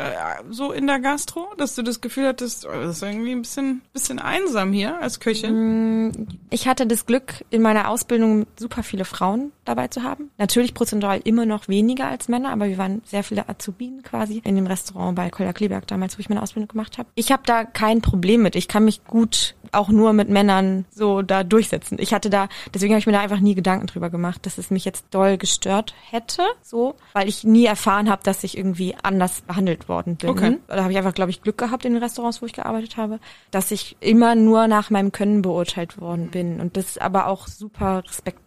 so 0.49 0.71
in 0.71 0.87
der 0.87 0.99
Gastro, 0.99 1.47
dass 1.57 1.75
du 1.75 1.81
das 1.81 2.01
Gefühl 2.01 2.27
hattest, 2.27 2.65
oh, 2.65 2.71
das 2.71 2.97
ist 2.97 3.03
irgendwie 3.03 3.31
ein 3.31 3.41
bisschen, 3.41 3.81
bisschen 3.93 4.19
einsam 4.19 4.73
hier 4.73 4.99
als 4.99 5.19
Köchin? 5.19 6.27
Ich 6.49 6.67
hatte 6.67 6.87
das 6.87 7.05
Glück, 7.05 7.45
in 7.49 7.61
meiner 7.61 7.89
Ausbildung 7.89 8.45
super 8.57 8.83
viele 8.83 9.05
Frauen 9.05 9.51
dabei 9.65 9.87
zu 9.87 10.03
haben. 10.03 10.31
Natürlich 10.37 10.73
prozentual 10.73 11.21
immer 11.23 11.45
noch 11.45 11.67
weniger 11.67 12.07
als 12.07 12.27
Männer, 12.27 12.49
aber 12.49 12.67
wir 12.67 12.77
waren 12.77 13.01
sehr 13.05 13.23
viele 13.23 13.47
Azubinen 13.47 14.03
quasi 14.03 14.41
in 14.43 14.55
dem 14.55 14.67
Restaurant 14.67 15.15
bei 15.15 15.29
Kolja 15.29 15.53
Kleberg 15.53 15.87
damals, 15.87 16.17
wo 16.17 16.19
ich 16.19 16.29
meine 16.29 16.41
Ausbildung 16.41 16.67
gemacht 16.67 16.97
habe. 16.97 17.09
Ich 17.15 17.31
habe 17.31 17.43
da 17.45 17.63
kein 17.63 18.01
Problem 18.01 18.41
mit. 18.41 18.55
Ich 18.55 18.67
kann 18.67 18.85
mich 18.85 19.03
gut 19.05 19.55
auch 19.71 19.89
nur 19.89 20.13
mit 20.13 20.29
Männern 20.29 20.85
so 20.91 21.21
da 21.21 21.43
durchsetzen. 21.43 21.97
Ich 21.99 22.13
hatte 22.13 22.29
da, 22.29 22.49
deswegen 22.73 22.93
habe 22.93 22.99
ich 22.99 23.05
mir 23.05 23.13
da 23.13 23.21
einfach 23.21 23.39
nie 23.39 23.55
Gedanken 23.55 23.87
drüber 23.87 24.09
gemacht, 24.09 24.45
dass 24.45 24.57
es 24.57 24.71
mich 24.71 24.85
jetzt 24.85 25.05
doll 25.11 25.37
gestört 25.37 25.93
hätte, 26.09 26.43
so, 26.61 26.95
weil 27.13 27.27
ich 27.27 27.43
nie 27.43 27.65
erfahren 27.65 28.09
habe, 28.09 28.23
dass 28.23 28.43
ich 28.43 28.57
irgendwie 28.57 28.95
anders 29.03 29.41
behandelt 29.41 29.89
worden 29.89 30.15
bin. 30.15 30.29
Okay. 30.29 30.57
Da 30.67 30.83
habe 30.83 30.91
ich 30.91 30.97
einfach, 30.97 31.13
glaube 31.13 31.31
ich, 31.31 31.41
Glück 31.41 31.57
gehabt 31.57 31.85
in 31.85 31.93
den 31.93 32.03
Restaurants, 32.03 32.41
wo 32.41 32.45
ich 32.45 32.53
gearbeitet 32.53 32.97
habe, 32.97 33.19
dass 33.51 33.71
ich 33.71 33.97
immer 33.99 34.35
nur 34.35 34.67
nach 34.67 34.89
meinem 34.89 35.11
Können 35.11 35.41
beurteilt 35.41 35.99
worden 35.99 36.29
bin. 36.29 36.59
Und 36.59 36.77
das 36.77 36.87
ist 36.87 37.01
aber 37.01 37.27
auch 37.27 37.47
super 37.47 38.03
respektvoll. 38.07 38.40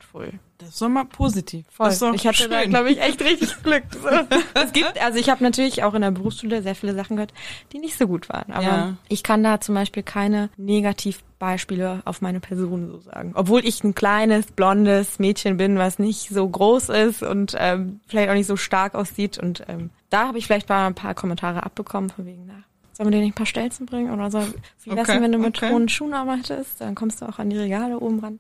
Das 0.59 0.69
ist 0.71 0.81
doch 0.81 0.89
mal 0.89 1.05
positiv. 1.05 1.67
Voll. 1.71 1.87
Das 1.87 1.95
ist 1.95 2.03
doch 2.03 2.15
ich 2.15 2.27
hatte 2.27 2.49
da, 2.49 2.61
schön. 2.61 2.71
glaube 2.71 2.91
ich, 2.91 3.01
echt 3.01 3.21
richtig 3.23 3.63
Glück. 3.63 3.83
Es 4.55 4.73
gibt, 4.73 5.03
also 5.03 5.19
ich 5.19 5.29
habe 5.29 5.43
natürlich 5.43 5.83
auch 5.83 5.95
in 5.95 6.03
der 6.03 6.13
Berufsschule 6.13 6.63
sehr 6.63 6.75
viele 6.77 6.95
Sachen 6.95 7.17
gehört, 7.17 7.35
die 7.73 7.79
nicht 7.81 7.99
so 7.99 8.07
gut 8.07 8.29
waren. 8.29 8.53
Aber 8.53 8.63
Ja. 8.65 8.97
ich 9.09 9.23
kann 9.25 9.43
da 9.43 9.61
zum 9.61 9.75
Beispiel 9.75 10.03
keine 10.05 10.51
Negativbeispiele 10.57 12.03
auf 12.05 12.21
meine 12.23 12.41
Person 12.41 12.89
so 12.91 12.99
sagen. 13.01 13.33
Obwohl 13.35 13.65
ich 13.65 13.83
ein 13.85 13.95
kleines, 13.95 14.47
blondes 14.47 15.19
Mädchen 15.19 15.57
bin, 15.57 15.77
was 15.79 15.99
nicht 15.99 16.29
so 16.31 16.49
groß 16.49 16.89
ist 16.91 17.23
und 17.23 17.55
ähm, 17.59 18.01
vielleicht 18.07 18.31
auch 18.31 18.35
nicht 18.35 18.47
so 18.47 18.57
stark 18.57 18.95
aussieht. 18.95 19.39
Und 19.39 19.65
ähm, 19.69 19.91
da 20.11 20.29
habe 20.29 20.39
ich 20.39 20.47
vielleicht 20.47 20.69
mal 20.69 20.87
ein 20.87 20.95
paar 20.95 21.15
Kommentare 21.15 21.63
abbekommen 21.65 22.11
von 22.11 22.27
wegen, 22.27 22.45
na, 22.47 22.55
sollen 22.93 23.09
wir 23.11 23.19
dir 23.19 23.25
nicht 23.25 23.33
ein 23.35 23.37
paar 23.37 23.47
Stelzen 23.47 23.87
bringen? 23.87 24.13
Oder 24.13 24.31
so, 24.31 24.41
wie 24.85 24.93
Okay, 24.93 25.05
denn, 25.15 25.23
wenn 25.23 25.33
du 25.33 25.39
mit 25.39 25.57
okay. 25.59 25.73
hohen 25.73 25.89
Schuhen 25.89 26.15
arbeitest? 26.15 26.81
Dann 26.81 26.95
kommst 26.95 27.21
du 27.21 27.27
auch 27.27 27.39
an 27.41 27.51
die 27.51 27.59
Regale 27.59 27.99
oben 27.99 28.21
ran. 28.21 28.39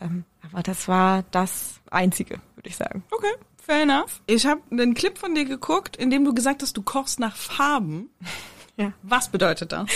Ähm, 0.00 0.24
aber 0.52 0.62
das 0.62 0.88
war 0.88 1.24
das 1.30 1.80
Einzige, 1.90 2.40
würde 2.54 2.68
ich 2.68 2.76
sagen. 2.76 3.02
Okay, 3.10 3.32
fair 3.62 3.82
enough. 3.82 4.20
Ich 4.26 4.46
habe 4.46 4.60
einen 4.70 4.94
Clip 4.94 5.16
von 5.18 5.34
dir 5.34 5.44
geguckt, 5.44 5.96
in 5.96 6.10
dem 6.10 6.24
du 6.24 6.34
gesagt 6.34 6.62
hast, 6.62 6.76
du 6.76 6.82
kochst 6.82 7.20
nach 7.20 7.36
Farben. 7.36 8.10
Ja. 8.76 8.94
Was 9.02 9.28
bedeutet 9.28 9.72
das? 9.72 9.90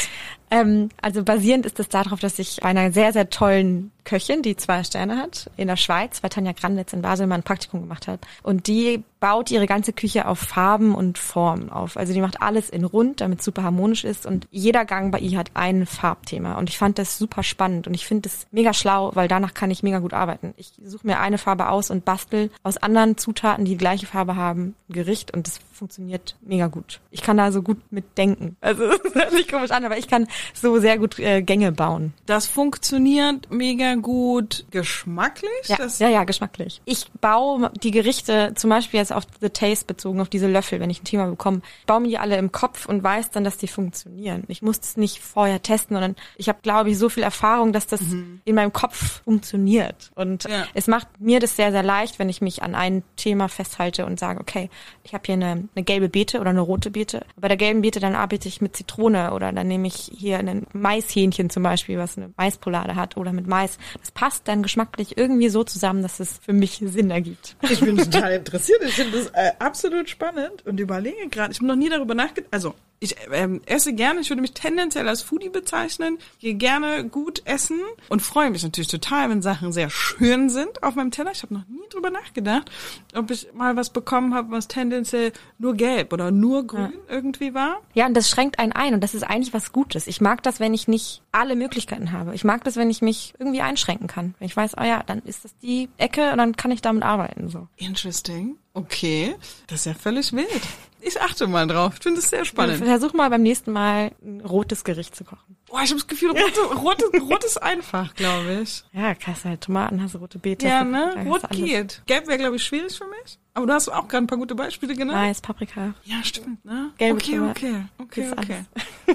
Ähm, 0.50 0.90
also 1.00 1.24
basierend 1.24 1.66
ist 1.66 1.80
es 1.80 1.88
darauf, 1.88 2.20
dass 2.20 2.38
ich 2.38 2.58
bei 2.60 2.68
einer 2.68 2.92
sehr, 2.92 3.12
sehr 3.12 3.30
tollen 3.30 3.90
Köchin, 4.04 4.42
die 4.42 4.56
zwei 4.56 4.84
Sterne 4.84 5.16
hat, 5.16 5.50
in 5.56 5.66
der 5.66 5.76
Schweiz, 5.76 6.20
bei 6.20 6.28
Tanja 6.28 6.52
Granditz 6.52 6.92
in 6.92 7.02
Basel 7.02 7.26
mal 7.26 7.36
ein 7.36 7.42
Praktikum 7.42 7.80
gemacht 7.80 8.06
habe. 8.06 8.20
Und 8.42 8.66
die 8.66 9.02
baut 9.18 9.50
ihre 9.50 9.66
ganze 9.66 9.94
Küche 9.94 10.28
auf 10.28 10.38
Farben 10.38 10.94
und 10.94 11.16
Formen 11.16 11.70
auf. 11.70 11.96
Also 11.96 12.12
die 12.12 12.20
macht 12.20 12.42
alles 12.42 12.68
in 12.68 12.84
rund, 12.84 13.22
damit 13.22 13.38
es 13.38 13.46
super 13.46 13.62
harmonisch 13.62 14.04
ist. 14.04 14.26
Und 14.26 14.46
jeder 14.50 14.84
Gang 14.84 15.10
bei 15.10 15.18
ihr 15.18 15.38
hat 15.38 15.52
ein 15.54 15.86
Farbthema. 15.86 16.58
Und 16.58 16.68
ich 16.68 16.76
fand 16.76 16.98
das 16.98 17.16
super 17.16 17.42
spannend. 17.42 17.86
Und 17.86 17.94
ich 17.94 18.06
finde 18.06 18.28
das 18.28 18.46
mega 18.50 18.74
schlau, 18.74 19.12
weil 19.14 19.28
danach 19.28 19.54
kann 19.54 19.70
ich 19.70 19.82
mega 19.82 20.00
gut 20.00 20.12
arbeiten. 20.12 20.52
Ich 20.58 20.72
suche 20.84 21.06
mir 21.06 21.20
eine 21.20 21.38
Farbe 21.38 21.70
aus 21.70 21.90
und 21.90 22.04
bastel 22.04 22.50
aus 22.62 22.76
anderen 22.76 23.16
Zutaten, 23.16 23.64
die 23.64 23.72
die 23.72 23.78
gleiche 23.78 24.06
Farbe 24.06 24.36
haben, 24.36 24.74
ein 24.90 24.92
Gericht. 24.92 25.32
Und 25.32 25.46
das 25.46 25.58
funktioniert 25.72 26.36
mega 26.42 26.66
gut. 26.66 27.00
Ich 27.10 27.22
kann 27.22 27.38
da 27.38 27.50
so 27.50 27.62
gut 27.62 27.78
mitdenken. 27.90 28.56
Also 28.60 28.86
das 29.04 29.14
hört 29.14 29.30
sich 29.32 29.48
komisch 29.48 29.70
an, 29.70 29.86
aber 29.86 29.96
ich 29.96 30.08
kann 30.08 30.26
so 30.52 30.78
sehr 30.78 30.98
gut 30.98 31.18
äh, 31.18 31.42
Gänge 31.42 31.72
bauen. 31.72 32.12
Das 32.26 32.46
funktioniert 32.46 33.50
mega 33.50 33.94
gut 33.94 34.64
geschmacklich. 34.70 35.50
Ja, 35.66 35.78
ja, 35.98 36.08
ja, 36.08 36.24
geschmacklich. 36.24 36.80
Ich 36.84 37.10
baue 37.20 37.70
die 37.82 37.90
Gerichte 37.90 38.52
zum 38.56 38.70
Beispiel 38.70 39.00
jetzt 39.00 39.12
auf 39.12 39.24
The 39.40 39.50
Taste 39.50 39.84
bezogen, 39.86 40.20
auf 40.20 40.28
diese 40.28 40.46
Löffel, 40.48 40.80
wenn 40.80 40.90
ich 40.90 41.02
ein 41.02 41.04
Thema 41.04 41.26
bekomme, 41.26 41.60
baue 41.86 42.00
mir 42.00 42.08
die 42.08 42.18
alle 42.18 42.36
im 42.36 42.52
Kopf 42.52 42.86
und 42.86 43.02
weiß 43.02 43.30
dann, 43.30 43.44
dass 43.44 43.56
die 43.56 43.68
funktionieren. 43.68 44.44
Ich 44.48 44.62
muss 44.62 44.80
das 44.80 44.96
nicht 44.96 45.20
vorher 45.20 45.62
testen, 45.62 45.94
sondern 45.96 46.16
ich 46.36 46.48
habe, 46.48 46.58
glaube 46.62 46.90
ich, 46.90 46.98
so 46.98 47.08
viel 47.08 47.22
Erfahrung, 47.22 47.72
dass 47.72 47.86
das 47.86 48.00
in 48.02 48.54
meinem 48.54 48.72
Kopf 48.72 49.22
funktioniert. 49.24 50.10
Und 50.14 50.44
Ja. 50.44 50.66
es 50.74 50.86
macht 50.86 51.08
mir 51.20 51.40
das 51.40 51.56
sehr, 51.56 51.72
sehr 51.72 51.82
leicht, 51.82 52.18
wenn 52.18 52.28
ich 52.28 52.40
mich 52.40 52.62
an 52.62 52.74
ein 52.74 53.02
Thema 53.16 53.48
festhalte 53.48 54.06
und 54.06 54.18
sage, 54.18 54.40
okay, 54.40 54.70
ich 55.02 55.14
habe 55.14 55.22
hier 55.26 55.34
eine, 55.34 55.68
eine 55.74 55.84
gelbe 55.84 56.08
Beete 56.08 56.40
oder 56.40 56.50
eine 56.50 56.60
rote 56.60 56.90
Beete. 56.90 57.24
Bei 57.36 57.48
der 57.48 57.56
gelben 57.56 57.82
Beete 57.82 58.00
dann 58.00 58.14
arbeite 58.14 58.48
ich 58.48 58.60
mit 58.60 58.76
Zitrone 58.76 59.32
oder 59.32 59.52
dann 59.52 59.68
nehme 59.68 59.86
ich 59.88 60.10
hier 60.24 60.38
ein 60.38 60.66
Maishähnchen 60.72 61.50
zum 61.50 61.62
Beispiel, 61.62 61.98
was 61.98 62.16
eine 62.16 62.32
Maispolade 62.36 62.96
hat 62.96 63.16
oder 63.16 63.32
mit 63.32 63.46
Mais. 63.46 63.78
Das 64.00 64.10
passt 64.10 64.48
dann 64.48 64.62
geschmacklich 64.62 65.16
irgendwie 65.16 65.48
so 65.48 65.64
zusammen, 65.64 66.02
dass 66.02 66.20
es 66.20 66.38
für 66.38 66.52
mich 66.52 66.82
Sinn 66.84 67.10
ergibt. 67.10 67.56
Ich 67.62 67.80
bin 67.80 67.96
total 67.96 68.32
interessiert. 68.32 68.82
Ich 68.84 68.94
finde 68.94 69.18
das 69.18 69.26
äh, 69.28 69.52
absolut 69.58 70.08
spannend 70.08 70.64
und 70.66 70.80
überlege 70.80 71.28
gerade. 71.28 71.52
Ich 71.52 71.58
habe 71.58 71.66
noch 71.66 71.76
nie 71.76 71.88
darüber 71.88 72.14
nachgedacht. 72.14 72.52
Also 72.52 72.74
ich 73.04 73.16
ähm, 73.30 73.60
esse 73.66 73.92
gerne. 73.92 74.20
Ich 74.20 74.30
würde 74.30 74.42
mich 74.42 74.52
tendenziell 74.52 75.08
als 75.08 75.22
Foodie 75.22 75.50
bezeichnen. 75.50 76.18
Gehe 76.40 76.54
gerne 76.54 77.04
gut 77.04 77.42
essen 77.44 77.80
und 78.08 78.22
freue 78.22 78.50
mich 78.50 78.62
natürlich 78.62 78.88
total, 78.88 79.30
wenn 79.30 79.42
Sachen 79.42 79.72
sehr 79.72 79.90
schön 79.90 80.48
sind 80.48 80.82
auf 80.82 80.94
meinem 80.94 81.10
Teller. 81.10 81.30
Ich 81.32 81.42
habe 81.42 81.54
noch 81.54 81.66
nie 81.68 81.88
drüber 81.90 82.10
nachgedacht, 82.10 82.70
ob 83.14 83.30
ich 83.30 83.48
mal 83.54 83.76
was 83.76 83.90
bekommen 83.90 84.34
habe, 84.34 84.50
was 84.50 84.68
tendenziell 84.68 85.32
nur 85.58 85.74
gelb 85.74 86.12
oder 86.12 86.30
nur 86.30 86.66
grün 86.66 86.94
irgendwie 87.08 87.54
war. 87.54 87.80
Ja, 87.92 88.06
und 88.06 88.14
das 88.14 88.28
schränkt 88.28 88.58
einen 88.58 88.72
ein 88.72 88.94
und 88.94 89.00
das 89.02 89.14
ist 89.14 89.22
eigentlich 89.22 89.52
was 89.54 89.72
Gutes. 89.72 90.06
Ich 90.06 90.20
mag 90.20 90.42
das, 90.42 90.58
wenn 90.58 90.74
ich 90.74 90.88
nicht 90.88 91.22
alle 91.34 91.56
Möglichkeiten 91.56 92.12
habe. 92.12 92.34
Ich 92.34 92.44
mag 92.44 92.64
das, 92.64 92.76
wenn 92.76 92.90
ich 92.90 93.02
mich 93.02 93.34
irgendwie 93.38 93.60
einschränken 93.60 94.06
kann. 94.06 94.34
Wenn 94.38 94.46
ich 94.46 94.56
weiß, 94.56 94.76
oh 94.78 94.84
ja, 94.84 95.02
dann 95.04 95.20
ist 95.22 95.44
das 95.44 95.56
die 95.58 95.88
Ecke 95.98 96.30
und 96.30 96.38
dann 96.38 96.56
kann 96.56 96.70
ich 96.70 96.80
damit 96.80 97.02
arbeiten. 97.02 97.48
So. 97.48 97.68
Interesting. 97.76 98.56
Okay. 98.72 99.34
Das 99.66 99.80
ist 99.80 99.86
ja 99.86 99.94
völlig 99.94 100.32
wild. 100.32 100.62
Ich 101.00 101.20
achte 101.20 101.46
mal 101.46 101.66
drauf. 101.66 101.94
Ich 101.96 102.02
finde 102.02 102.20
das 102.20 102.30
sehr 102.30 102.44
spannend. 102.44 102.84
Versuch 102.84 103.12
mal 103.12 103.28
beim 103.28 103.42
nächsten 103.42 103.72
Mal 103.72 104.12
ein 104.24 104.40
rotes 104.40 104.84
Gericht 104.84 105.14
zu 105.14 105.24
kochen. 105.24 105.56
Boah, 105.74 105.82
ich 105.82 105.90
habe 105.90 105.98
das 106.00 106.06
Gefühl, 106.06 106.30
rot, 106.30 106.56
rot, 106.84 107.02
rot 107.20 107.42
ist 107.42 107.60
einfach, 107.60 108.14
glaube 108.14 108.60
ich. 108.62 108.84
Ja, 108.92 109.12
hast 109.26 109.44
halt 109.44 109.60
Tomaten, 109.62 110.00
hast 110.00 110.14
du 110.14 110.18
rote 110.18 110.38
Beete. 110.38 110.68
Ja, 110.68 110.84
ne? 110.84 111.24
Rot 111.26 111.50
geht. 111.50 112.00
Gelb 112.06 112.28
wäre, 112.28 112.38
glaube 112.38 112.54
ich, 112.54 112.62
schwierig 112.64 112.96
für 112.96 113.06
mich. 113.06 113.40
Aber 113.54 113.66
du 113.66 113.72
hast 113.72 113.88
auch 113.88 114.06
gerade 114.06 114.24
ein 114.24 114.26
paar 114.28 114.38
gute 114.38 114.54
Beispiele 114.54 114.94
genannt. 114.94 115.18
Mais, 115.18 115.40
Paprika. 115.40 115.94
Ja, 116.04 116.22
stimmt, 116.22 116.64
ne? 116.64 116.90
Gelbe 116.98 117.16
okay, 117.16 117.40
okay, 117.40 117.74
okay, 117.98 118.20
Gibt's 118.22 118.32
okay. 118.38 118.64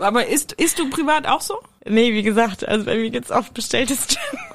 Aber 0.01 0.27
isst, 0.27 0.51
isst 0.53 0.79
du 0.79 0.89
privat 0.89 1.27
auch 1.27 1.39
so? 1.39 1.59
Nee, 1.85 2.13
wie 2.13 2.23
gesagt, 2.23 2.67
also 2.67 2.85
bei 2.85 2.97
mir 2.97 3.09
geht's 3.09 3.31
oft 3.31 3.53
bestelltes. 3.53 4.07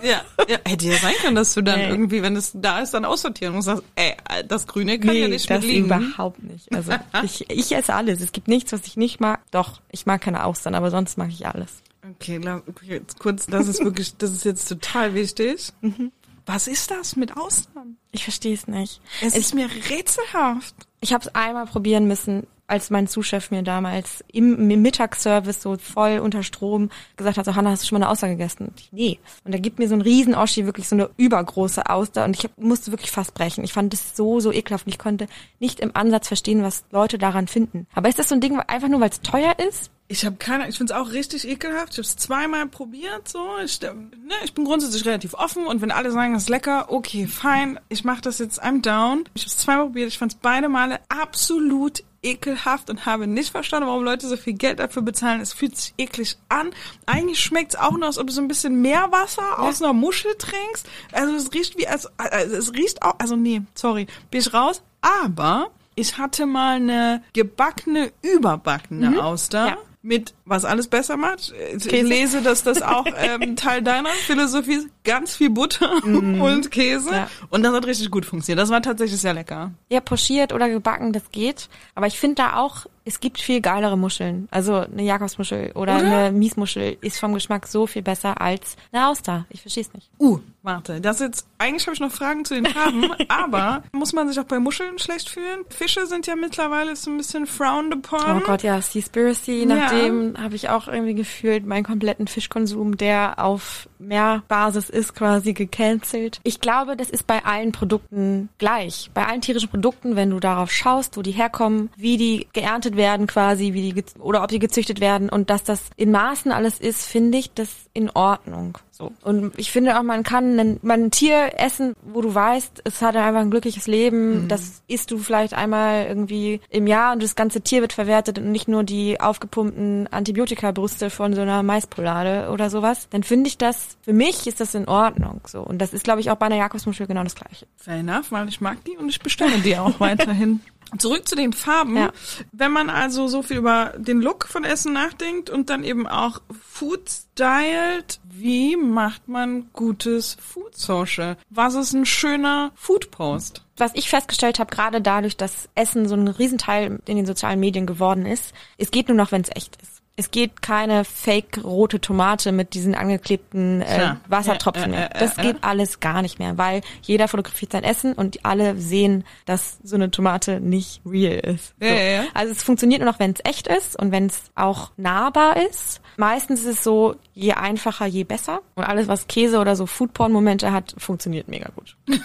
Ja. 0.03 0.21
ja. 0.47 0.59
Hätte 0.67 0.85
ja 0.87 0.99
sein 0.99 1.14
können, 1.23 1.37
dass 1.37 1.55
du 1.55 1.62
dann 1.62 1.79
Nee. 1.79 1.88
irgendwie, 1.88 2.21
wenn 2.23 2.37
es 2.37 2.53
da 2.55 2.81
ist, 2.81 2.93
dann 2.93 3.07
aussortieren 3.07 3.55
und 3.55 3.62
sagst, 3.62 3.83
ey, 3.95 4.14
das 4.47 4.67
Grüne 4.67 4.99
kann 4.99 5.17
ja 5.17 5.29
nicht 5.29 5.49
das 5.49 5.62
mitliegen. 5.62 5.87
überhaupt 5.87 6.43
nicht. 6.43 6.71
Also 6.75 6.93
ich, 7.23 7.49
ich 7.49 7.73
esse 7.73 7.95
alles. 7.95 8.21
Es 8.21 8.33
gibt 8.33 8.49
nichts, 8.49 8.73
was 8.73 8.87
ich 8.87 8.99
nicht 8.99 9.21
mag. 9.21 9.40
Doch, 9.51 9.81
ich 9.90 10.05
mag 10.05 10.21
keine 10.21 10.45
Austern, 10.45 10.75
aber 10.75 10.90
sonst 10.90 11.17
mag 11.17 11.31
ich 11.31 11.47
alles. 11.47 11.83
Okay, 12.11 12.38
glaub, 12.38 12.69
okay, 12.69 12.87
jetzt 12.87 13.19
kurz, 13.19 13.47
das 13.47 13.67
ist 13.67 13.83
wirklich, 13.83 14.17
das 14.17 14.31
ist 14.33 14.45
jetzt 14.45 14.69
total 14.69 15.14
wichtig. 15.14 15.73
Mhm. 15.81 16.12
Was 16.47 16.69
ist 16.69 16.90
das 16.90 17.17
mit 17.17 17.37
Austern? 17.37 17.97
Ich 18.12 18.25
verstehe 18.25 18.53
es 18.55 18.69
nicht. 18.69 19.01
Es 19.23 19.35
ist 19.35 19.55
mir 19.55 19.69
rätselhaft. 19.88 20.75
Ich 21.01 21.12
habe 21.14 21.25
es 21.25 21.35
einmal 21.35 21.67
probieren 21.67 22.07
müssen. 22.07 22.47
als 22.67 22.90
mein 22.90 23.07
Zuschef 23.07 23.51
mir 23.51 23.62
damals 23.62 24.25
im, 24.33 24.71
im 24.71 24.83
Mittagsservice 24.83 25.61
so 25.61 25.77
voll 25.77 26.19
unter 26.19 26.43
Strom 26.43 26.90
gesagt 27.17 27.37
hat, 27.37 27.45
so 27.45 27.55
Hanna, 27.55 27.71
hast 27.71 27.83
du 27.83 27.87
schon 27.87 27.99
mal 27.99 28.07
eine 28.07 28.12
Auster 28.12 28.29
gegessen? 28.29 28.69
Und 28.69 28.81
ich, 28.81 28.93
nee. 28.93 29.19
Und 29.45 29.53
er 29.53 29.61
gibt 29.61 29.79
mir 29.79 29.88
so 29.88 29.95
einen 29.95 30.03
riesen 30.03 30.35
Oschi, 30.35 30.64
wirklich 30.64 30.88
so 30.88 30.97
eine 30.97 31.11
übergroße 31.17 31.87
Auster 31.88 32.25
und 32.25 32.37
ich 32.37 32.45
hab, 32.45 32.57
musste 32.59 32.90
wirklich 32.90 33.11
fast 33.11 33.35
brechen. 33.35 33.64
Ich 33.64 33.73
fand 33.73 33.93
das 33.93 34.17
so, 34.17 34.40
so 34.40 34.51
ekelhaft 34.51 34.87
und 34.87 34.93
ich 34.93 34.99
konnte 34.99 35.27
nicht 35.61 35.81
im 35.81 35.95
Ansatz 35.95 36.29
verstehen, 36.29 36.62
was 36.62 36.85
Leute 36.90 37.19
daran 37.19 37.49
finden. 37.49 37.87
Aber 37.95 38.09
ist 38.09 38.19
das 38.19 38.29
so 38.29 38.35
ein 38.35 38.40
Ding, 38.40 38.59
einfach 38.59 38.88
nur, 38.88 39.01
weil 39.01 39.11
es 39.11 39.21
teuer 39.21 39.55
ist? 39.69 39.90
Ich 40.07 40.27
habe 40.27 40.37
keine, 40.37 40.69
ich 40.69 40.77
finde 40.77 40.93
es 40.93 40.99
auch 40.99 41.12
richtig 41.12 41.49
ekelhaft. 41.49 41.93
Ich 41.93 41.99
habe 41.99 42.07
es 42.07 42.17
zweimal 42.17 42.67
probiert, 42.67 43.27
so. 43.27 43.57
Ich, 43.64 43.81
ne, 43.81 44.35
ich 44.45 44.53
bin 44.53 44.64
grundsätzlich 44.64 45.07
relativ 45.07 45.33
offen 45.35 45.67
und 45.67 45.81
wenn 45.81 45.90
alle 45.90 46.11
sagen, 46.11 46.35
es 46.35 46.45
ist 46.45 46.49
lecker, 46.51 46.93
okay, 46.93 47.27
fein. 47.27 47.81
Ich 47.88 48.05
mache 48.05 48.21
das 48.21 48.38
jetzt, 48.38 48.62
I'm 48.62 48.83
down. 48.83 49.25
Ich 49.35 49.43
habe 49.43 49.51
es 49.51 49.57
zweimal 49.57 49.87
probiert. 49.87 50.09
Ich 50.09 50.19
fand 50.19 50.33
es 50.33 50.38
beide 50.40 50.69
Male 50.69 51.01
absolut 51.09 52.03
ekelhaft 52.23 52.90
und 52.90 53.07
habe 53.07 53.27
nicht 53.27 53.51
verstanden, 53.51 53.88
warum 53.88 54.05
Leute 54.05 54.29
so 54.29 54.37
viel 54.37 54.55
Geld 54.55 54.79
dafür 54.79 55.03
bezahlen. 55.03 55.40
Es 55.40 55.53
fühlt 55.53 55.77
sich 55.77 55.95
eklig 55.99 56.37
an. 56.49 56.71
Eigentlich 57.07 57.40
schmeckt 57.40 57.75
es 57.75 57.81
auch 57.81 57.93
nur, 57.93 58.07
als 58.07 58.19
ob 58.19 58.27
du 58.27 58.33
so 58.33 58.40
ein 58.40 58.49
bisschen 58.49 58.81
Meerwasser 58.83 59.59
aus 59.59 59.83
einer 59.83 59.93
Muschel 59.93 60.35
trinkst. 60.37 60.87
Also 61.12 61.35
es 61.35 61.53
riecht 61.53 61.79
wie, 61.79 61.87
als, 61.87 62.07
also 62.19 62.57
es 62.57 62.73
riecht 62.73 63.03
auch, 63.03 63.14
also 63.19 63.37
nee, 63.37 63.62
sorry, 63.75 64.07
bin 64.31 64.40
ich 64.40 64.53
raus. 64.53 64.83
Aber 65.01 65.71
ich 65.95 66.19
hatte 66.19 66.47
mal 66.47 66.77
eine 66.77 67.23
gebackene, 67.33 68.12
überbackene 68.23 69.23
Auster. 69.23 69.67
Ja. 69.69 69.79
Mit 70.07 70.35
was 70.45 70.67
alles 70.67 70.88
besser 70.88 71.17
macht. 71.17 71.55
Ich 71.75 71.90
lese, 71.90 72.43
dass 72.43 72.62
das 72.62 72.83
auch 72.83 73.07
ähm, 73.17 73.57
Teil 73.57 73.81
deiner 73.83 74.11
Philosophie 74.11 74.75
ist. 74.75 74.88
Ganz 75.03 75.35
viel 75.35 75.49
Butter 75.49 75.90
und 76.05 76.71
Käse. 76.71 77.11
Ja. 77.11 77.31
Und 77.49 77.62
das 77.62 77.73
hat 77.73 77.87
richtig 77.87 78.11
gut 78.11 78.27
funktioniert. 78.27 78.62
Das 78.62 78.69
war 78.69 78.83
tatsächlich 78.83 79.21
sehr 79.21 79.33
lecker. 79.33 79.73
Ja, 79.88 80.01
pochiert 80.01 80.53
oder 80.53 80.69
gebacken, 80.69 81.14
das 81.14 81.31
geht. 81.33 81.71
Aber 81.95 82.07
ich 82.07 82.19
finde 82.19 82.37
da 82.37 82.57
auch, 82.57 82.87
es 83.07 83.21
gibt 83.21 83.40
viel 83.40 83.62
geilere 83.62 83.97
Muscheln. 83.97 84.47
Also 84.51 84.75
eine 84.75 85.03
Jakobsmuschel 85.03 85.73
oder, 85.73 85.97
Oder? 85.97 86.07
eine 86.07 86.33
Miesmuschel 86.33 86.99
ist 87.01 87.19
vom 87.19 87.33
Geschmack 87.33 87.67
so 87.67 87.87
viel 87.87 88.03
besser 88.03 88.40
als 88.40 88.77
eine 88.93 89.09
Auster. 89.09 89.47
Ich 89.49 89.62
verstehe 89.62 89.85
es 89.85 89.93
nicht. 89.95 90.11
Uh, 90.19 90.40
warte, 90.64 91.00
das 91.00 91.20
jetzt, 91.20 91.46
eigentlich 91.59 91.87
habe 91.87 91.94
ich 91.94 92.00
noch 92.00 92.11
Fragen 92.11 92.44
zu 92.44 92.55
den 92.55 92.66
Farben, 92.66 93.05
aber 93.29 93.85
muss 93.92 94.12
man 94.12 94.29
sich 94.29 94.40
auch 94.40 94.44
bei 94.44 94.59
Muscheln 94.59 94.98
schlecht 94.98 95.29
fühlen? 95.29 95.61
Fische 95.68 96.07
sind 96.07 96.27
ja 96.27 96.35
mittlerweile 96.35 96.96
so 96.96 97.11
ein 97.11 97.18
bisschen 97.18 97.46
frowned 97.46 97.94
upon. 97.94 98.38
Oh 98.38 98.40
Gott, 98.40 98.62
ja, 98.62 98.81
Seaspiracy, 98.81 99.61
Ja. 99.64 99.66
nachdem 99.77 100.37
habe 100.42 100.57
ich 100.57 100.68
auch 100.70 100.88
irgendwie 100.88 101.14
gefühlt 101.14 101.64
meinen 101.66 101.85
kompletten 101.85 102.27
Fischkonsum, 102.27 102.96
der 102.96 103.38
auf 103.38 103.88
Meerbasis 103.98 104.90
ist, 104.90 105.14
quasi 105.14 105.53
gecancelt. 105.53 106.40
Ich 106.42 106.61
glaube, 106.61 106.96
das 106.96 107.11
ist 107.11 107.27
bei 107.27 107.44
allen 107.44 107.72
Produkten 107.72 108.48
gleich. 108.59 109.11
Bei 109.14 109.27
allen 109.27 109.40
tierischen 109.40 109.68
Produkten, 109.68 110.16
wenn 110.16 110.31
du 110.31 110.40
darauf 110.40 110.70
schaust, 110.70 111.16
wo 111.16 111.22
die 111.22 111.31
herkommen, 111.33 111.90
wie 111.96 112.16
die 112.16 112.48
geerntet 112.53 112.96
werden 112.96 113.27
quasi, 113.27 113.72
wie 113.74 113.92
die 113.92 114.05
oder 114.18 114.42
ob 114.42 114.48
die 114.48 114.59
gezüchtet 114.59 115.00
werden 115.00 115.29
und 115.29 115.50
dass 115.50 115.62
das 115.64 115.83
in 115.96 116.11
Maßen 116.11 116.53
alles 116.53 116.79
ist, 116.81 117.05
finde 117.07 117.38
ich 117.38 117.53
das 117.53 117.68
in 117.92 118.11
Ordnung. 118.11 118.79
So. 118.96 119.11
Und 119.22 119.52
ich 119.57 119.72
finde 119.72 119.98
auch, 119.98 120.04
man 120.04 120.22
kann 120.22 120.57
ein, 120.61 120.78
man 120.83 121.07
ein 121.07 121.11
Tier 121.11 121.54
essen, 121.57 121.96
wo 122.04 122.20
du 122.20 122.33
weißt, 122.33 122.83
es 122.85 123.02
hat 123.02 123.16
einfach 123.16 123.40
ein 123.40 123.50
glückliches 123.50 123.88
Leben. 123.88 124.46
Das 124.46 124.83
isst 124.87 125.11
du 125.11 125.18
vielleicht 125.18 125.52
einmal 125.52 126.07
irgendwie 126.07 126.61
im 126.70 126.87
Jahr 126.87 127.12
und 127.12 127.20
das 127.20 127.35
ganze 127.35 127.61
Tier 127.61 127.80
wird 127.80 127.92
verwertet 127.92 128.38
und 128.38 128.52
nicht 128.52 128.68
nur 128.68 128.85
die 128.85 129.20
aufgepumpten 129.20 130.07
Antibiotikabrüste 130.07 131.11
von 131.11 131.35
so 131.35 131.40
einer 131.40 131.64
Maispolade 131.64 132.50
oder 132.52 132.70
sowas. 132.70 133.09
Dann 133.11 133.24
finde 133.24 133.48
ich 133.48 133.59
das, 133.59 133.96
für 134.02 134.12
mich 134.12 134.46
ist 134.46 134.61
das 134.61 134.76
in 134.76 134.87
Ordnung. 134.87 135.40
So. 135.48 135.61
Und 135.62 135.78
das 135.78 135.92
ist, 135.92 136.04
glaube 136.04 136.20
ich, 136.20 136.30
auch 136.30 136.37
bei 136.37 136.46
einer 136.46 136.59
Jakobsmuschel 136.59 137.09
genau 137.09 137.24
das 137.24 137.35
Gleiche. 137.35 137.66
Fair 137.76 137.96
enough, 137.96 138.30
weil 138.30 138.48
ich 138.48 138.61
mag 138.61 138.85
die 138.85 138.96
und 138.96 139.09
ich 139.09 139.18
bestelle 139.18 139.59
die 139.59 139.76
auch 139.76 139.98
weiterhin. 139.98 140.61
Zurück 140.99 141.27
zu 141.27 141.37
den 141.37 141.53
Farben. 141.53 141.97
Ja. 141.97 142.12
Wenn 142.53 142.73
man 142.73 142.90
also 142.90 143.29
so 143.29 143.42
viel 143.42 143.59
über 143.59 143.94
den 143.97 144.20
Look 144.20 144.47
von 144.47 144.64
Essen 144.64 144.92
nachdenkt 144.92 145.51
und 145.51 145.70
dann 145.70 145.85
eben 145.85 146.07
auch 146.07 146.40
Food 146.62 147.11
stylt, 147.11 148.20
wie 148.25 148.77
macht 148.77 149.29
man 149.29 149.70
gutes 149.73 150.37
Food 150.40 150.77
Social? 150.77 151.37
Was 151.51 151.75
ist 151.75 151.92
ein 151.92 152.07
schöner 152.07 152.73
Food 152.75 153.11
Post? 153.11 153.64
was 153.77 153.92
ich 153.94 154.09
festgestellt 154.09 154.59
habe, 154.59 154.75
gerade 154.75 155.01
dadurch, 155.01 155.37
dass 155.37 155.68
Essen 155.75 156.09
so 156.09 156.14
ein 156.14 156.29
Riesenteil 156.29 157.01
in 157.07 157.16
den 157.16 157.27
sozialen 157.27 157.61
Medien 157.61 157.87
geworden 157.87 158.27
ist, 158.27 158.55
es 158.79 158.90
geht 158.90 159.09
nur 159.09 159.16
noch, 159.16 159.33
wenn 159.33 159.42
es 159.42 159.51
echt 159.55 159.77
ist. 159.83 159.93
Es 160.16 160.31
geht 160.31 160.62
keine 160.62 161.05
fake 161.05 161.64
rote 161.64 162.00
Tomate 162.00 162.53
mit 162.53 162.74
diesen 162.74 162.94
angeklebten 162.94 163.83
äh, 163.83 163.85
Klar. 163.85 164.20
Wassertropfen 164.29 164.92
Ja, 164.92 164.98
mehr. 164.98 165.09
Das 165.09 165.37
geht 165.37 165.57
alles 165.62 165.98
gar 165.98 166.22
nicht 166.22 166.38
mehr, 166.38 166.57
weil 166.57 166.83
jeder 167.03 167.27
fotografiert 167.27 167.72
sein 167.72 167.83
Essen 167.83 168.12
und 168.12 168.44
alle 168.44 168.77
sehen, 168.77 169.24
dass 169.44 169.79
so 169.83 169.96
eine 169.96 170.12
Tomate 170.12 170.61
nicht 170.61 171.00
real 171.05 171.38
ist. 171.40 171.74
So. 171.81 171.87
Ja, 171.87 171.94
ja, 171.94 172.22
ja. 172.22 172.24
Also 172.33 172.53
es 172.53 172.62
funktioniert 172.62 173.03
nur 173.03 173.11
noch, 173.11 173.18
wenn 173.18 173.33
es 173.33 173.40
echt 173.44 173.66
ist 173.66 173.98
und 174.00 174.12
wenn 174.12 174.27
es 174.27 174.53
auch 174.55 174.92
nahbar 174.96 175.57
ist. 175.68 176.00
Meistens 176.16 176.61
ist 176.61 176.79
es 176.79 176.85
so, 176.85 177.16
je 177.33 177.55
einfacher, 177.55 178.07
je 178.07 178.22
besser. 178.22 178.61
Und 178.77 178.85
alles, 178.85 179.09
was 179.09 179.27
Käse 179.27 179.59
oder 179.59 179.74
so 179.74 179.87
Foodporn-Momente 179.87 180.70
hat, 180.70 180.94
funktioniert 180.96 181.48
mega 181.48 181.70
gut. 181.74 181.96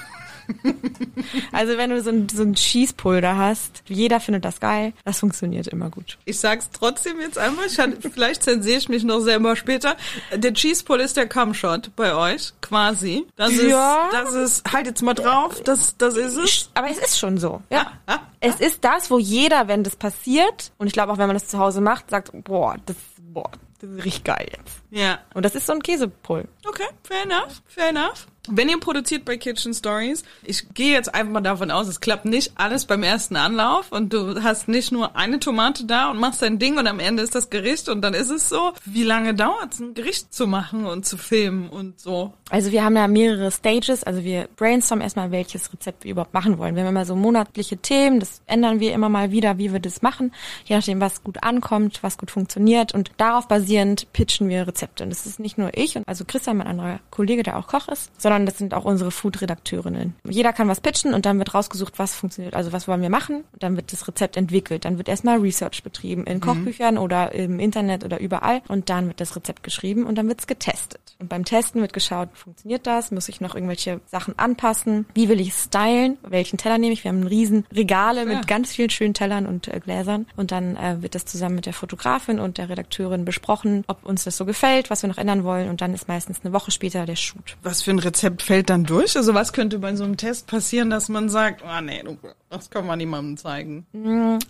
Also 1.52 1.78
wenn 1.78 1.90
du 1.90 2.02
so 2.02 2.10
ein, 2.10 2.30
so 2.30 2.44
ein 2.44 2.56
Schießpulver 2.56 3.38
hast, 3.38 3.84
jeder 3.88 4.20
findet 4.20 4.46
das 4.46 4.60
geil, 4.60 4.94
das 5.06 5.20
funktioniert 5.20 5.68
immer 5.68 5.90
gut. 5.90 6.18
Ich 6.26 6.40
sag's 6.40 6.70
trotzdem 6.72 7.20
jetzt 7.20 7.38
einfach, 7.38 7.66
ich 7.66 7.78
hatte, 7.80 8.10
vielleicht 8.10 8.44
zensiere 8.44 8.78
ich 8.78 8.90
mich 8.90 9.04
noch 9.04 9.20
selber 9.20 9.56
später. 9.56 9.96
Der 10.34 10.54
Cheese 10.54 10.84
Pull 10.84 11.00
ist 11.02 11.18
der 11.18 11.28
Cumshot 11.28 11.96
bei 11.96 12.14
euch, 12.16 12.54
quasi. 12.62 13.26
Das 13.36 13.54
Ja. 13.56 14.08
ist, 14.08 14.14
das 14.14 14.34
ist, 14.34 14.72
halt 14.72 14.88
jetzt 14.88 15.02
mal 15.02 15.14
drauf, 15.14 15.62
das, 15.62 15.96
das 15.98 16.16
ist 16.16 16.36
es. 16.38 16.70
Aber 16.74 16.90
es 16.90 16.98
ist 16.98 17.20
schon 17.20 17.38
so. 17.38 17.62
Ja. 17.70 17.92
Es 18.40 18.60
ist 18.60 18.84
das, 18.84 19.12
wo 19.12 19.20
jeder, 19.20 19.68
wenn 19.68 19.84
das 19.84 19.96
passiert, 19.96 20.72
und 20.78 20.88
ich 20.88 20.94
glaube 20.94 21.12
auch, 21.12 21.18
wenn 21.18 21.28
man 21.28 21.36
das 21.36 21.48
zu 21.48 21.60
Hause 21.60 21.82
macht, 21.82 22.10
sagt, 22.10 22.32
boah, 22.46 22.76
das, 22.86 22.96
boah, 23.18 23.50
das 23.82 23.90
riecht 24.06 24.24
geil 24.26 24.48
jetzt. 24.58 24.82
Ja. 24.92 25.20
Und 25.34 25.44
das 25.44 25.56
ist 25.56 25.66
so 25.68 25.74
ein 25.74 25.84
Käsepull. 25.84 26.46
Okay, 26.68 26.88
fair 27.04 27.24
enough, 27.24 27.62
fair 27.68 27.90
enough. 27.90 28.28
Wenn 28.52 28.70
ihr 28.70 28.80
produziert 28.80 29.26
bei 29.26 29.38
Kitchen 29.38 29.74
Stories, 29.74 30.24
ich 30.44 30.74
gehe 30.74 30.94
jetzt 30.94 31.14
einfach 31.14 31.34
mal 31.34 31.42
davon 31.42 31.72
aus, 31.72 31.88
es 31.88 32.00
klappt 32.00 32.26
nicht 32.26 32.54
alles 32.56 32.86
beim 32.86 33.04
ersten 33.04 33.36
Anlauf 33.36 33.92
und 33.92 34.12
du 34.12 34.42
hast 34.42 34.68
nicht 34.68 34.92
nur 34.92 35.16
eine 35.16 35.40
Tomate 35.40 35.86
da 35.86 36.10
und 36.10 36.20
machst 36.20 36.42
dein 36.42 36.60
Ding 36.60 36.78
und 36.78 36.88
am 36.88 37.00
Ende 37.00 37.22
ist 37.24 37.36
das 37.36 37.50
Gericht 37.50 37.90
und 37.90 38.02
dann 38.02 38.14
ist 38.14 38.30
es 38.30 38.50
so. 38.50 38.74
Wie 38.86 39.04
lange 39.04 39.34
dauert 39.34 39.74
es, 39.74 39.80
ein 39.80 39.94
Gericht 39.94 40.34
zu 40.34 40.48
machen 40.48 40.86
und 40.86 41.06
zu 41.06 41.18
filmen 41.18 41.70
und 41.70 42.00
so? 42.00 42.34
Also 42.50 42.72
wir 42.72 42.84
haben 42.84 42.96
da 42.96 43.08
mehrere 43.08 43.52
Stages, 43.52 44.04
also 44.04 44.24
wir 44.24 44.48
brainstormen 44.56 45.04
erstmal, 45.04 45.32
welches 45.32 45.72
Rezept 45.72 46.04
wir 46.04 46.12
überhaupt 46.12 46.34
machen 46.34 46.58
wollen. 46.58 46.76
Wir 46.76 46.84
haben 46.84 46.90
immer 46.90 47.06
so 47.06 47.16
monatliche 47.16 47.78
Themen, 47.78 48.20
das 48.20 48.42
ändern 48.48 48.80
wir 48.80 48.94
immer 48.94 49.10
mal 49.10 49.32
wieder, 49.32 49.58
wie 49.60 49.72
wir 49.72 49.80
das 49.80 50.02
machen, 50.02 50.34
je 50.66 50.76
nachdem, 50.76 51.00
was 51.00 51.24
gut 51.24 51.44
ankommt, 51.44 52.02
was 52.02 52.18
gut 52.18 52.32
funktioniert 52.32 52.94
und 52.94 53.12
darauf 53.18 53.48
basierend 53.48 54.12
pitchen 54.14 54.50
wir 54.50 54.68
Rezepte. 54.68 55.04
Und 55.04 55.12
das 55.12 55.26
ist 55.26 55.40
nicht 55.40 55.58
nur 55.58 55.78
ich 55.78 55.96
und 55.96 56.08
also 56.08 56.26
Christian, 56.26 56.58
mein 56.58 56.68
anderer 56.68 57.00
Kollege, 57.12 57.44
der 57.44 57.58
auch 57.58 57.68
Koch 57.68 57.88
ist, 57.88 58.10
sondern 58.20 58.39
das 58.46 58.58
sind 58.58 58.74
auch 58.74 58.86
unsere 58.86 59.12
Food-Redakteurinnen. 59.12 60.16
Jeder 60.28 60.54
kann 60.54 60.68
was 60.68 60.82
pitchen 60.82 61.14
und 61.14 61.26
dann 61.26 61.38
wird 61.40 61.54
rausgesucht, 61.54 61.98
was 61.98 62.14
funktioniert, 62.16 62.54
also 62.56 62.72
was 62.72 62.88
wollen 62.88 63.02
wir 63.02 63.10
machen 63.10 63.44
und 63.52 63.64
dann 63.64 63.76
wird 63.76 63.92
das 63.94 64.08
Rezept 64.08 64.38
entwickelt. 64.38 64.86
Dann 64.86 64.98
wird 64.98 65.10
erstmal 65.10 65.40
Research 65.40 65.84
betrieben 65.84 66.26
in 66.26 66.40
Kochbüchern 66.40 66.98
oder 66.98 67.34
im 67.34 67.60
Internet 67.60 68.04
oder 68.04 68.20
überall 68.20 68.62
und 68.68 68.90
dann 68.90 69.08
wird 69.08 69.22
das 69.22 69.36
Rezept 69.36 69.64
geschrieben 69.64 70.06
und 70.06 70.16
dann 70.18 70.28
wird's 70.28 70.48
getestet. 70.48 71.00
Und 71.20 71.30
beim 71.30 71.44
Testen 71.46 71.82
wird 71.82 71.94
geschaut, 71.94 72.30
funktioniert 72.34 72.88
das? 72.88 73.12
Muss 73.12 73.28
ich 73.30 73.42
noch 73.42 73.56
irgendwelche 73.56 74.00
Sachen 74.06 74.38
anpassen? 74.40 75.06
Wie 75.14 75.28
will 75.30 75.42
ich 75.42 75.50
es 75.50 75.66
stylen? 75.66 76.18
Welchen 76.28 76.58
Teller 76.58 76.78
nehme 76.78 76.94
ich? 76.94 77.04
Wir 77.04 77.12
haben 77.12 77.24
riesen 77.24 77.66
Regale 77.74 78.22
Ja. 78.22 78.26
mit 78.38 78.48
ganz 78.48 78.72
vielen 78.72 78.90
schönen 78.90 79.14
Tellern 79.14 79.46
und 79.46 79.68
äh, 79.68 79.80
Gläsern. 79.80 80.28
Und 80.38 80.52
dann 80.52 80.76
äh, 80.78 81.02
wird 81.02 81.16
das 81.16 81.26
zusammen 81.26 81.56
mit 81.56 81.66
der 81.66 81.74
Fotografin 81.74 82.40
und 82.40 82.58
der 82.58 82.70
Redakteurin 82.70 83.26
besprochen, 83.26 83.84
ob 83.88 84.06
uns 84.06 84.24
das 84.24 84.38
so 84.38 84.46
gefällt, 84.46 84.90
was 84.90 85.04
wir 85.04 85.10
noch 85.10 85.18
ändern 85.18 85.44
wollen. 85.44 85.70
Und 85.70 85.82
dann 85.82 85.94
ist 85.94 86.08
meistens 86.08 86.40
eine 86.44 86.54
Woche 86.54 86.72
später 86.72 87.06
der 87.06 87.16
Shoot. 87.18 87.58
Was 87.64 87.82
für 87.82 87.92
ein 87.92 88.00
Rezept 88.00 88.29
fällt 88.40 88.70
dann 88.70 88.84
durch? 88.84 89.16
Also 89.18 89.34
was 89.34 89.54
könnte 89.54 89.80
bei 89.80 89.96
so 89.96 90.04
einem 90.04 90.18
Test 90.18 90.48
passieren, 90.48 90.90
dass 90.90 91.10
man 91.10 91.30
sagt, 91.30 91.64
ah 91.64 91.82
nee, 91.82 92.04
das 92.50 92.70
kann 92.72 92.88
man 92.88 92.98
niemandem 92.98 93.38
zeigen. 93.38 93.86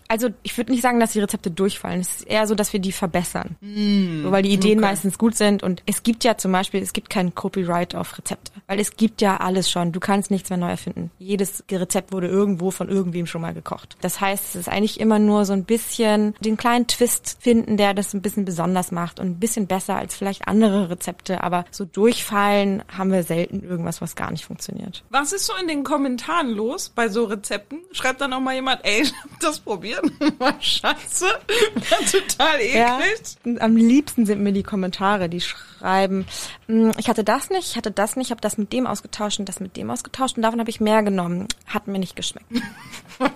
Also 0.07 0.29
ich 0.43 0.57
würde 0.57 0.71
nicht 0.71 0.81
sagen, 0.81 0.99
dass 0.99 1.11
die 1.11 1.19
Rezepte 1.19 1.51
durchfallen. 1.51 1.99
Es 1.99 2.19
ist 2.19 2.27
eher 2.27 2.47
so, 2.47 2.55
dass 2.55 2.71
wir 2.71 2.79
die 2.79 2.93
verbessern. 2.93 3.57
so, 3.61 4.31
weil 4.31 4.43
die 4.43 4.53
Ideen 4.53 4.79
okay. 4.79 4.87
meistens 4.87 5.17
gut 5.17 5.35
sind. 5.35 5.63
Und 5.63 5.83
es 5.85 6.03
gibt 6.03 6.23
ja 6.23 6.37
zum 6.37 6.51
Beispiel, 6.53 6.81
es 6.81 6.93
gibt 6.93 7.09
kein 7.09 7.35
Copyright 7.35 7.95
auf 7.95 8.17
Rezepte. 8.17 8.51
Weil 8.67 8.79
es 8.79 8.95
gibt 8.95 9.21
ja 9.21 9.37
alles 9.37 9.69
schon. 9.69 9.91
Du 9.91 9.99
kannst 9.99 10.31
nichts 10.31 10.49
mehr 10.49 10.57
neu 10.57 10.69
erfinden. 10.69 11.11
Jedes 11.19 11.63
Rezept 11.69 12.13
wurde 12.13 12.27
irgendwo 12.27 12.71
von 12.71 12.87
irgendwem 12.87 13.25
schon 13.25 13.41
mal 13.41 13.53
gekocht. 13.53 13.97
Das 14.01 14.21
heißt, 14.21 14.45
es 14.49 14.55
ist 14.55 14.69
eigentlich 14.69 14.99
immer 14.99 15.19
nur 15.19 15.43
so 15.43 15.53
ein 15.53 15.65
bisschen 15.65 16.35
den 16.39 16.55
kleinen 16.55 16.87
Twist 16.87 17.37
finden, 17.41 17.75
der 17.75 17.93
das 17.93 18.13
ein 18.13 18.21
bisschen 18.21 18.45
besonders 18.45 18.91
macht 18.91 19.19
und 19.19 19.27
ein 19.27 19.39
bisschen 19.39 19.67
besser 19.67 19.97
als 19.97 20.15
vielleicht 20.15 20.47
andere 20.47 20.89
Rezepte. 20.89 21.43
Aber 21.43 21.65
so 21.71 21.83
durchfallen 21.83 22.81
haben 22.87 23.11
wir 23.11 23.23
selten 23.23 23.58
irgendwas, 23.63 24.01
was 24.01 24.15
gar 24.15 24.31
nicht 24.31 24.45
funktioniert. 24.45 25.03
Was 25.09 25.33
ist 25.33 25.45
so 25.45 25.53
in 25.61 25.67
den 25.67 25.83
Kommentaren 25.83 26.49
los 26.49 26.89
bei 26.89 27.09
so 27.09 27.25
Rezepten? 27.25 27.79
Schreibt 27.91 28.21
dann 28.21 28.33
auch 28.33 28.39
mal 28.39 28.55
jemand, 28.55 28.81
ey, 28.83 29.03
ich 29.03 29.13
hab 29.13 29.39
das 29.39 29.59
probiert, 29.59 30.01
war 30.39 30.55
scheiße, 30.59 31.25
war 31.25 31.99
total 32.11 32.61
eklig. 32.61 33.37
Und 33.45 33.61
am 33.61 33.75
liebsten 33.75 34.25
sind 34.25 34.41
mir 34.41 34.53
die 34.53 34.63
Kommentare, 34.63 35.29
die 35.29 35.41
schreiben, 35.41 36.25
"Mm, 36.67 36.91
ich 36.97 37.09
hatte 37.09 37.23
das 37.23 37.49
nicht, 37.49 37.71
ich 37.71 37.77
hatte 37.77 37.91
das 37.91 38.15
nicht, 38.15 38.31
habe 38.31 38.41
das 38.41 38.57
mit 38.57 38.73
dem 38.73 38.87
ausgetauscht 38.87 39.39
und 39.39 39.49
das 39.49 39.59
mit 39.59 39.77
dem 39.77 39.89
ausgetauscht 39.89 40.37
und 40.37 40.43
davon 40.43 40.59
habe 40.59 40.69
ich 40.69 40.79
mehr 40.79 41.03
genommen. 41.03 41.47
Hat 41.65 41.87
mir 41.87 41.99
nicht 41.99 42.15
geschmeckt. 42.15 42.47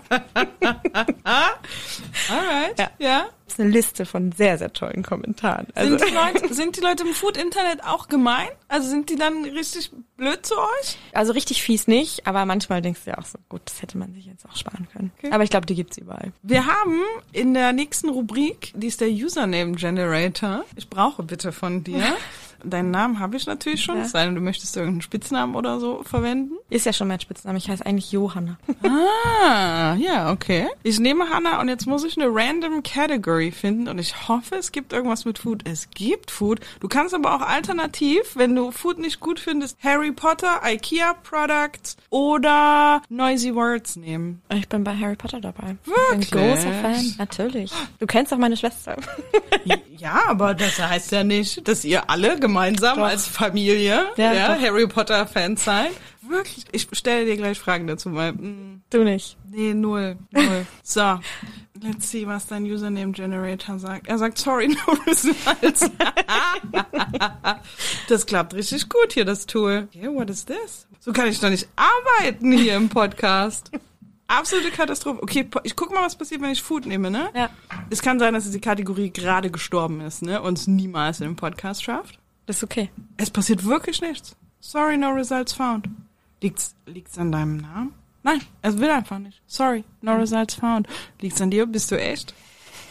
Alright. 2.30 2.80
Ja. 2.80 2.90
ja. 3.00 3.26
Das 3.46 3.56
ist 3.56 3.60
eine 3.60 3.70
Liste 3.70 4.06
von 4.06 4.32
sehr, 4.32 4.58
sehr 4.58 4.74
tollen 4.74 5.04
Kommentaren. 5.04 5.68
Also, 5.76 5.98
Sind, 5.98 6.10
die 6.10 6.14
Leute, 6.14 6.54
sind 6.54 6.78
die 6.78 6.82
Leute 6.82 7.04
im 7.04 7.14
Food-Internet 7.14 7.84
auch 7.84 8.08
gemein? 8.08 8.48
Also 8.68 8.90
sind 8.90 9.10
die 9.10 9.16
dann 9.16 9.44
richtig 9.44 9.92
blöd 10.18 10.46
zu 10.46 10.56
euch? 10.56 10.98
also 11.12 11.34
richtig 11.34 11.62
fies 11.62 11.88
nicht, 11.88 12.26
aber 12.26 12.46
manchmal 12.46 12.82
denkst 12.82 13.02
du 13.06 13.12
ja 13.12 13.18
auch 13.18 13.26
so, 13.26 13.38
gut, 13.50 13.62
das 13.66 13.82
hätte 13.82 13.98
man 13.98 14.14
sich 14.14 14.26
jetzt 14.26 14.46
auch 14.46 14.56
sparen 14.56 14.88
können. 14.92 15.12
Aber 15.32 15.44
ich 15.44 15.50
glaube, 15.50 15.66
die 15.66 15.76
gibt's 15.76 15.98
überall. 15.98 16.32
Wir 16.42 16.66
haben 16.66 17.00
in 17.32 17.54
der 17.54 17.74
nächsten 17.74 18.10
Rubrik, 18.10 18.72
die 18.76 18.88
ist 18.88 19.02
der 19.02 19.10
Username 19.10 19.74
Generator. 19.74 20.66
Ich 20.76 20.90
brauche 20.90 21.24
bitte 21.24 21.52
von 21.52 21.84
dir. 21.84 22.02
Deinen 22.64 22.92
Namen 22.92 23.20
habe 23.20 23.36
ich 23.36 23.46
natürlich 23.46 23.84
schon, 23.84 23.98
Ja. 23.98 24.04
es 24.04 24.12
sei 24.12 24.26
denn, 24.26 24.36
du 24.36 24.42
möchtest 24.42 24.76
irgendeinen 24.78 25.02
Spitznamen 25.02 25.56
oder 25.56 25.80
so 25.80 26.02
verwenden. 26.04 26.54
Ist 26.70 26.86
ja 26.86 26.94
schon 26.94 27.08
mein 27.10 27.20
Spitzname. 27.20 27.58
Ich 27.58 27.70
heiße 27.70 27.86
eigentlich 27.86 28.12
Johanna. 28.12 28.58
Ah, 28.84 29.96
ja, 30.00 30.32
okay. 30.32 30.68
Ich 30.84 31.00
nehme 31.00 31.30
Hannah 31.30 31.60
und 31.60 31.68
jetzt 31.68 31.86
muss 31.88 32.04
ich 32.06 32.18
eine 32.18 32.34
random 32.34 32.82
Category 32.84 33.52
finden 33.52 33.88
und 33.90 34.00
ich 34.00 34.28
hoffe, 34.30 34.56
es 34.56 34.72
gibt 34.72 34.94
irgendwas 34.94 35.26
mit 35.26 35.40
Food. 35.40 35.68
Es 35.68 35.90
gibt 35.92 36.32
Food. 36.32 36.62
Du 36.80 36.88
kannst 36.88 37.14
aber 37.14 37.36
auch 37.36 37.42
alternativ, 37.42 38.36
wenn 38.36 38.56
du 38.56 38.72
Food 38.72 38.98
nicht 39.00 39.20
gut 39.20 39.40
findest, 39.40 39.78
Harry 39.84 40.12
Potter, 40.14 40.62
IKEA 40.66 41.14
Products 41.24 41.98
oder 42.10 43.02
Noisy 43.10 43.54
Words 43.54 43.98
nehmen. 43.98 44.42
Ich 44.54 44.70
bin 44.70 44.84
bei 44.86 44.96
Harry 44.96 45.16
Potter 45.18 45.42
dabei. 45.42 45.76
Wirklich? 45.84 46.22
Ich 46.22 46.30
bin 46.32 46.40
großer 46.40 46.72
Fan. 46.82 47.16
Natürlich. 47.18 47.72
Du 48.00 48.08
kennst 48.08 48.32
doch 48.32 48.38
meine 48.38 48.56
Schwester. 48.58 48.96
Ja, 49.98 50.22
aber 50.28 50.54
das 50.54 50.80
heißt 50.80 51.12
ja 51.12 51.24
nicht, 51.24 51.68
dass 51.68 51.84
ihr 51.86 52.10
alle 52.10 52.40
gemeinsam 52.40 52.53
Doch. 52.98 53.08
als 53.08 53.28
Familie 53.28 54.08
Ja, 54.16 54.34
ja. 54.34 54.58
Harry 54.60 54.88
Potter 54.88 55.26
Fans 55.28 55.64
seid. 55.64 55.92
Wirklich, 56.28 56.66
ich 56.72 56.88
stelle 56.94 57.26
dir 57.26 57.36
gleich 57.36 57.60
Fragen 57.60 57.86
dazu, 57.86 58.14
weil 58.16 58.32
mm, 58.34 58.82
Du 58.90 59.04
nicht. 59.04 59.38
nee, 59.50 59.74
null, 59.74 60.18
null. 60.32 60.66
so, 60.84 61.20
let's 61.82 62.10
see, 62.10 62.26
was 62.26 62.48
dein 62.48 62.64
Username 62.64 63.12
Generator 63.12 63.78
sagt. 63.78 64.08
Er 64.08 64.18
sagt 64.18 64.38
sorry, 64.38 64.68
no 64.88 64.94
results. 65.06 65.92
das 68.08 68.26
klappt 68.26 68.54
richtig 68.54 68.88
gut 68.88 69.14
hier, 69.14 69.26
das 69.26 69.46
Tool. 69.46 69.90
Yeah, 69.94 70.14
what 70.14 70.30
is 70.30 70.46
this? 70.46 70.88
So 71.00 71.12
kann 71.12 71.28
ich 71.28 71.42
doch 71.42 71.50
nicht 71.50 71.68
arbeiten 71.76 72.54
hier 72.54 72.78
im 72.78 72.88
Podcast. 72.88 73.70
Absolute 74.28 74.72
Katastrophe. 74.72 75.22
Okay, 75.22 75.48
ich 75.64 75.76
guck 75.76 75.94
mal, 75.94 76.06
was 76.06 76.16
passiert, 76.16 76.42
wenn 76.42 76.52
ich 76.52 76.64
Food 76.64 76.86
nehme, 76.86 77.12
ne? 77.12 77.30
Ja. 77.36 77.50
Es 77.90 78.02
kann 78.02 78.20
sein, 78.20 78.34
dass 78.34 78.50
die 78.50 78.62
Kategorie 78.62 79.12
gerade 79.12 79.52
gestorben 79.52 80.00
ist, 80.00 80.22
ne? 80.22 80.42
Und 80.42 80.58
es 80.58 80.68
niemals 80.68 81.20
in 81.20 81.28
den 81.28 81.36
Podcast 81.36 81.84
schafft. 81.84 82.18
Das 82.46 82.58
ist 82.58 82.64
okay. 82.64 82.90
Es 83.18 83.30
passiert 83.30 83.64
wirklich 83.66 84.02
nichts. 84.02 84.36
Sorry, 84.60 84.98
no 84.98 85.10
results 85.10 85.54
found. 85.54 85.88
Liegt's, 86.42 86.76
liegt's 86.86 87.18
an 87.18 87.32
deinem 87.32 87.58
Namen? 87.58 87.94
Nein, 88.24 88.42
es 88.62 88.78
will 88.78 88.90
einfach 88.90 89.20
nicht. 89.20 89.42
Sorry, 89.48 89.84
no 90.02 90.16
results 90.16 90.56
found. 90.56 90.88
Liegt's 91.22 91.42
an 91.42 91.52
dir? 91.52 91.66
Bist 91.66 91.92
du 91.92 92.00
echt? 92.00 92.34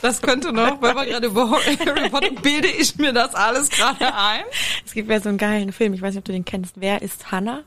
Das 0.03 0.21
könnte 0.21 0.53
noch, 0.53 0.83
weil 0.83 0.97
wir 0.97 1.07
gerade 1.07 1.27
über 1.29 1.51
Harry 1.51 2.11
Potter 2.11 2.31
bilde 2.43 2.69
ich 2.69 2.97
mir 2.97 3.12
das 3.12 3.35
alles 3.35 3.71
gerade 3.71 4.15
ein. 4.15 4.43
Es 4.85 4.95
gibt 4.95 5.09
ja 5.09 5.21
so 5.21 5.29
einen 5.29 5.38
geilen 5.38 5.73
Film, 5.73 5.95
ich 5.95 6.03
weiß 6.03 6.15
nicht, 6.15 6.23
ob 6.23 6.25
du 6.25 6.33
den 6.33 6.45
kennst. 6.45 6.75
Wer 6.81 7.03
ist 7.03 7.31
Hannah? 7.31 7.62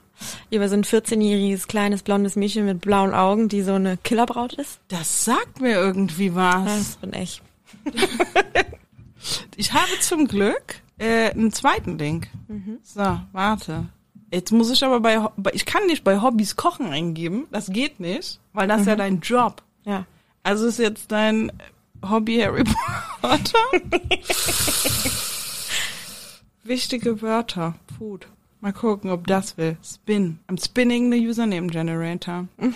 Über 0.49 0.67
so 0.67 0.75
ein 0.75 0.83
14-jähriges 0.83 1.67
kleines 1.67 2.03
blondes 2.03 2.35
Mädchen 2.35 2.65
mit 2.65 2.81
blauen 2.81 3.13
Augen, 3.13 3.47
die 3.47 3.61
so 3.61 3.73
eine 3.73 3.97
Killerbraut 3.97 4.53
ist. 4.53 4.79
Das 4.89 5.25
sagt 5.25 5.61
mir 5.61 5.75
irgendwie 5.75 6.35
was. 6.35 6.65
Das 6.65 6.95
bin 6.97 7.13
ich. 7.13 7.41
Ich 9.55 9.73
habe 9.73 9.89
zum 10.01 10.27
Glück 10.27 10.81
äh, 10.97 11.31
einen 11.31 11.51
zweiten 11.51 11.97
Link. 11.97 12.27
So, 12.83 13.19
warte. 13.31 13.87
Jetzt 14.31 14.51
muss 14.51 14.69
ich 14.69 14.83
aber 14.83 14.99
bei, 14.99 15.27
bei, 15.37 15.51
ich 15.53 15.65
kann 15.65 15.85
nicht 15.85 16.03
bei 16.03 16.21
Hobbys 16.21 16.55
Kochen 16.55 16.87
eingeben. 16.87 17.47
Das 17.51 17.67
geht 17.67 17.99
nicht, 17.99 18.39
weil 18.53 18.67
das 18.67 18.81
ist 18.81 18.87
ja 18.87 18.95
dein 18.95 19.21
Job. 19.21 19.61
Ja. 19.85 20.05
Also 20.43 20.67
ist 20.67 20.79
jetzt 20.79 21.11
dein 21.11 21.51
Hobby 22.01 22.37
Harry 22.39 22.63
Potter? 23.21 23.59
Wichtige 26.63 27.21
Wörter. 27.21 27.75
Food. 27.97 28.27
Mal 28.61 28.73
gucken, 28.73 29.11
ob 29.11 29.27
das 29.27 29.57
will. 29.57 29.77
Spin. 29.83 30.39
I'm 30.49 30.63
spinning 30.63 31.11
the 31.11 31.27
Username 31.27 31.67
Generator. 31.67 32.47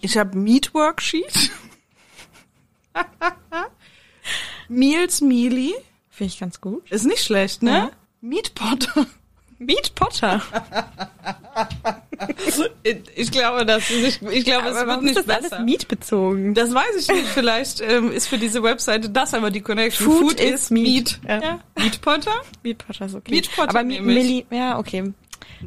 Ich 0.00 0.16
habe 0.16 0.38
Meat 0.38 0.72
Worksheet. 0.72 1.50
Meals 4.68 5.20
Mealy. 5.20 5.74
Finde 6.18 6.32
ich 6.32 6.40
ganz 6.40 6.60
gut. 6.60 6.90
Ist 6.90 7.06
nicht 7.06 7.22
schlecht, 7.22 7.62
ne? 7.62 7.70
Ja. 7.70 7.90
Meat 8.20 8.52
Potter. 8.54 9.06
Meat 9.58 9.94
Potter. 9.94 10.42
Ich 13.14 13.30
glaube, 13.30 13.64
das 13.64 13.88
ist 13.90 14.20
nicht, 14.22 14.32
ich 14.36 14.44
glaube, 14.44 14.68
es 14.68 14.76
Aber 14.76 14.80
wird 14.80 14.88
warum 14.88 15.04
nicht 15.04 15.16
ist 15.18 15.28
das 15.28 15.40
besser. 15.42 15.56
alles 15.56 15.64
Meat 15.66 15.86
bezogen? 15.88 16.54
Das 16.54 16.74
weiß 16.74 16.96
ich 16.98 17.08
nicht. 17.08 17.26
Vielleicht 17.28 17.80
ähm, 17.80 18.10
ist 18.10 18.26
für 18.26 18.38
diese 18.38 18.62
Webseite 18.64 19.08
das 19.10 19.34
aber 19.34 19.50
die 19.52 19.60
Connection. 19.60 20.10
Food 20.10 20.40
is 20.40 20.70
meat. 20.70 21.20
Ja. 21.26 21.40
Ja. 21.40 21.60
Meat 21.78 22.00
Potter. 22.00 22.32
Meat 22.64 22.78
Potter 22.84 23.06
ist 23.06 23.14
okay. 23.14 23.30
Meat 23.30 23.50
Potter 23.54 23.68
Aber 23.78 23.88
ich. 23.88 24.00
Milli, 24.00 24.46
ja, 24.50 24.78
okay. 24.78 25.12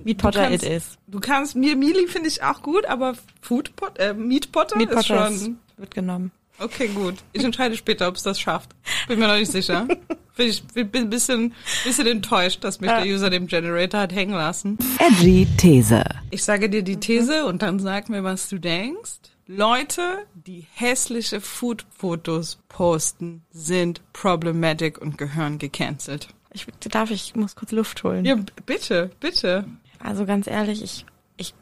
Meat 0.03 0.17
Potter 0.17 0.43
kannst- 0.49 0.65
it 0.65 0.69
is. 0.71 0.97
Du 1.07 1.19
kannst 1.21 1.55
mir 1.55 1.75
Mili 1.77 2.07
finde 2.07 2.27
ich 2.27 2.43
auch 2.43 2.61
gut, 2.61 2.85
aber 2.85 3.13
Food 3.41 3.73
Pot, 3.77 3.97
äh, 3.99 4.13
Meat 4.13 4.51
Potter 4.51 4.77
Meat 4.77 4.89
ist 4.89 4.95
Potter 5.07 5.25
schon. 5.27 5.33
ist, 5.35 5.49
wird 5.77 5.95
genommen. 5.95 6.31
Okay, 6.59 6.89
gut. 6.89 7.15
Ich 7.31 7.43
entscheide 7.45 7.77
später, 7.77 8.07
ob 8.09 8.15
es 8.17 8.23
das 8.23 8.39
schafft. 8.39 8.71
Bin 9.07 9.19
mir 9.19 9.27
noch 9.27 9.35
nicht 9.37 9.51
sicher. 9.51 9.87
Bin 10.41 10.49
ich 10.49 10.63
bin 10.91 11.03
ein 11.03 11.09
bisschen, 11.11 11.53
bisschen 11.83 12.07
enttäuscht, 12.07 12.63
dass 12.63 12.79
mich 12.81 12.89
Ja. 12.89 13.01
der 13.03 13.13
User 13.13 13.29
dem 13.29 13.45
Generator 13.45 13.99
hat 13.99 14.13
hängen 14.13 14.33
lassen. 14.33 14.79
Edgy 14.97 15.47
These. 15.57 16.03
Ich 16.31 16.43
sage 16.43 16.67
dir 16.67 16.81
die 16.81 16.99
These 16.99 17.45
und 17.45 17.61
dann 17.61 17.77
sag 17.79 18.09
mir, 18.09 18.23
was 18.23 18.49
du 18.49 18.57
denkst. 18.57 19.19
Leute, 19.45 20.01
die 20.33 20.65
hässliche 20.73 21.41
Food-Fotos 21.41 22.57
posten, 22.69 23.43
sind 23.51 24.01
problematic 24.13 24.99
und 24.99 25.17
gehören 25.19 25.59
gecancelt. 25.59 26.29
Ich 26.53 26.65
darf, 26.89 27.11
ich 27.11 27.35
muss 27.35 27.55
kurz 27.55 27.71
Luft 27.71 28.03
holen. 28.03 28.25
Ja, 28.25 28.35
bitte, 28.65 29.11
bitte. 29.19 29.65
Also 29.99 30.25
ganz 30.25 30.47
ehrlich, 30.47 30.81
ich, 30.83 31.05
ich 31.37 31.53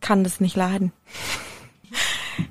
kann 0.00 0.24
das 0.24 0.40
nicht 0.40 0.56
leiden. 0.56 0.92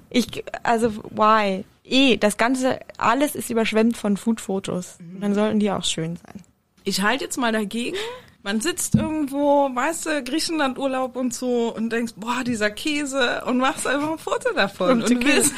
Ich, 0.10 0.43
also, 0.63 0.95
why? 1.12 1.65
Eh, 1.84 2.17
das 2.17 2.38
Ganze, 2.38 2.80
alles 2.98 3.36
ist 3.36 3.50
überschwemmt 3.50 3.95
von 3.95 4.17
Food-Fotos. 4.17 4.98
Und 5.00 5.21
Dann 5.21 5.36
sollten 5.36 5.60
die 5.60 5.71
auch 5.71 5.84
schön 5.84 6.17
sein. 6.17 6.43
Ich 6.84 7.02
halte 7.02 7.26
jetzt 7.26 7.38
mal 7.38 7.52
dagegen. 7.52 7.98
Man 8.41 8.62
sitzt 8.62 8.93
irgendwo, 8.93 9.69
weißt 9.74 10.06
du, 10.06 10.24
Griechenland-Urlaub 10.24 11.15
und 11.15 11.34
so 11.34 11.76
und 11.76 11.89
denkst, 11.89 12.13
boah, 12.15 12.43
dieser 12.43 12.69
Käse 12.69 13.43
und 13.48 13.58
machst 13.58 13.88
einfach 13.88 14.12
ein 14.12 14.17
Foto 14.19 14.54
davon 14.54 15.02
Und 15.02 15.10
und 15.10 15.26
willst, 15.26 15.52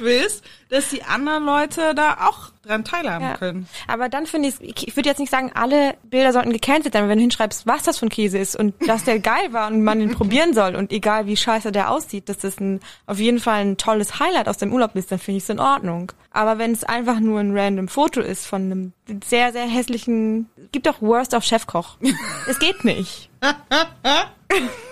willst, 0.00 0.44
dass 0.72 0.88
die 0.88 1.02
anderen 1.04 1.44
Leute 1.44 1.94
da 1.94 2.26
auch 2.28 2.50
dran 2.64 2.82
teilhaben 2.84 3.26
Ja. 3.26 3.36
können. 3.36 3.68
Aber 3.88 4.08
dann 4.08 4.24
finde 4.26 4.48
ich, 4.48 4.60
ich 4.60 4.88
ich 4.88 4.96
würde 4.96 5.08
jetzt 5.08 5.18
nicht 5.18 5.30
sagen, 5.30 5.50
alle 5.54 5.94
Bilder 6.02 6.32
sollten 6.32 6.52
gecancelt 6.52 6.94
sein, 6.94 7.02
aber 7.02 7.10
wenn 7.10 7.18
du 7.18 7.22
hinschreibst, 7.22 7.66
was 7.66 7.82
das 7.82 7.98
für 7.98 8.06
ein 8.06 8.08
Käse 8.08 8.38
ist 8.38 8.56
und 8.56 8.74
dass 8.88 9.04
der 9.04 9.18
geil 9.20 9.52
war 9.52 9.68
und 9.68 9.84
man 9.84 9.98
den 9.98 10.12
probieren 10.12 10.54
soll 10.54 10.74
und 10.74 10.90
egal 10.92 11.26
wie 11.26 11.36
scheiße 11.36 11.72
der 11.72 11.90
aussieht, 11.90 12.28
dass 12.30 12.38
das 12.38 12.58
ein, 12.58 12.80
auf 13.06 13.18
jeden 13.18 13.38
Fall 13.38 13.60
ein 13.60 13.76
tolles 13.76 14.18
Highlight 14.18 14.48
aus 14.48 14.56
dem 14.58 14.72
Urlaub 14.72 14.96
ist, 14.96 15.12
dann 15.12 15.18
finde 15.18 15.36
ich 15.38 15.42
es 15.44 15.50
in 15.50 15.60
Ordnung. 15.60 16.10
Aber 16.30 16.56
wenn 16.58 16.72
es 16.72 16.84
einfach 16.84 17.20
nur 17.20 17.40
ein 17.40 17.56
random 17.56 17.88
Foto 17.88 18.20
ist 18.22 18.46
von 18.46 18.62
einem 18.62 18.92
sehr, 19.26 19.52
sehr 19.52 19.66
hässlichen, 19.66 20.48
gibt 20.72 20.88
auch 20.88 21.02
Worst 21.02 21.34
of 21.34 21.44
Chefkoch. 21.44 21.96
Es 22.48 22.58
geht 22.58 22.84
nicht. 22.84 23.28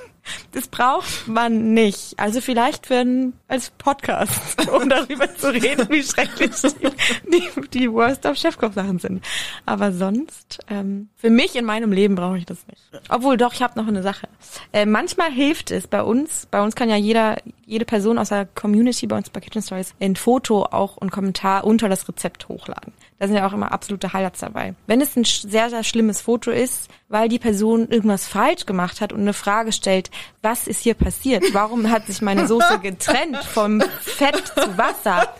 Das 0.52 0.68
braucht 0.68 1.28
man 1.28 1.74
nicht. 1.74 2.18
Also 2.18 2.40
vielleicht 2.40 2.86
für 2.86 2.96
ein, 2.96 3.32
als 3.48 3.70
Podcast, 3.70 4.68
um 4.72 4.88
darüber 4.88 5.34
zu 5.34 5.52
reden, 5.52 5.88
wie 5.90 6.02
schrecklich 6.02 6.50
die, 6.60 6.90
die, 7.30 7.68
die 7.70 7.92
Worst 7.92 8.26
of 8.26 8.36
Chefkoch-Sachen 8.36 8.98
sind. 8.98 9.24
Aber 9.66 9.92
sonst, 9.92 10.58
ähm, 10.68 11.08
für 11.16 11.30
mich 11.30 11.56
in 11.56 11.64
meinem 11.64 11.92
Leben 11.92 12.14
brauche 12.14 12.38
ich 12.38 12.46
das 12.46 12.66
nicht. 12.66 12.80
Obwohl, 13.08 13.36
doch, 13.36 13.52
ich 13.52 13.62
habe 13.62 13.78
noch 13.78 13.88
eine 13.88 14.02
Sache. 14.02 14.28
Äh, 14.72 14.86
manchmal 14.86 15.30
hilft 15.30 15.70
es 15.70 15.86
bei 15.86 16.02
uns, 16.02 16.46
bei 16.50 16.62
uns 16.62 16.74
kann 16.74 16.88
ja 16.88 16.96
jeder, 16.96 17.36
jede 17.64 17.84
Person 17.84 18.18
aus 18.18 18.30
der 18.30 18.46
Community 18.46 19.06
bei 19.06 19.16
uns 19.16 19.30
bei 19.30 19.40
Kitchen 19.40 19.62
Stories 19.62 19.94
ein 20.00 20.16
Foto 20.16 20.64
auch 20.64 20.96
und 20.96 21.10
Kommentar 21.10 21.64
unter 21.64 21.88
das 21.88 22.08
Rezept 22.08 22.48
hochladen. 22.48 22.92
Da 23.20 23.26
sind 23.26 23.36
ja 23.36 23.46
auch 23.46 23.52
immer 23.52 23.70
absolute 23.70 24.12
Highlights 24.14 24.40
dabei. 24.40 24.74
Wenn 24.86 25.02
es 25.02 25.14
ein 25.14 25.24
sehr, 25.24 25.68
sehr 25.68 25.84
schlimmes 25.84 26.22
Foto 26.22 26.50
ist, 26.50 26.88
weil 27.08 27.28
die 27.28 27.38
Person 27.38 27.86
irgendwas 27.88 28.26
falsch 28.26 28.64
gemacht 28.64 29.02
hat 29.02 29.12
und 29.12 29.20
eine 29.20 29.34
Frage 29.34 29.72
stellt, 29.72 30.10
was 30.40 30.66
ist 30.66 30.80
hier 30.82 30.94
passiert? 30.94 31.44
Warum 31.52 31.90
hat 31.90 32.06
sich 32.06 32.22
meine 32.22 32.46
Soße 32.46 32.78
getrennt 32.82 33.36
vom 33.44 33.82
Fett 34.00 34.42
zu 34.56 34.78
Wasser? 34.78 35.34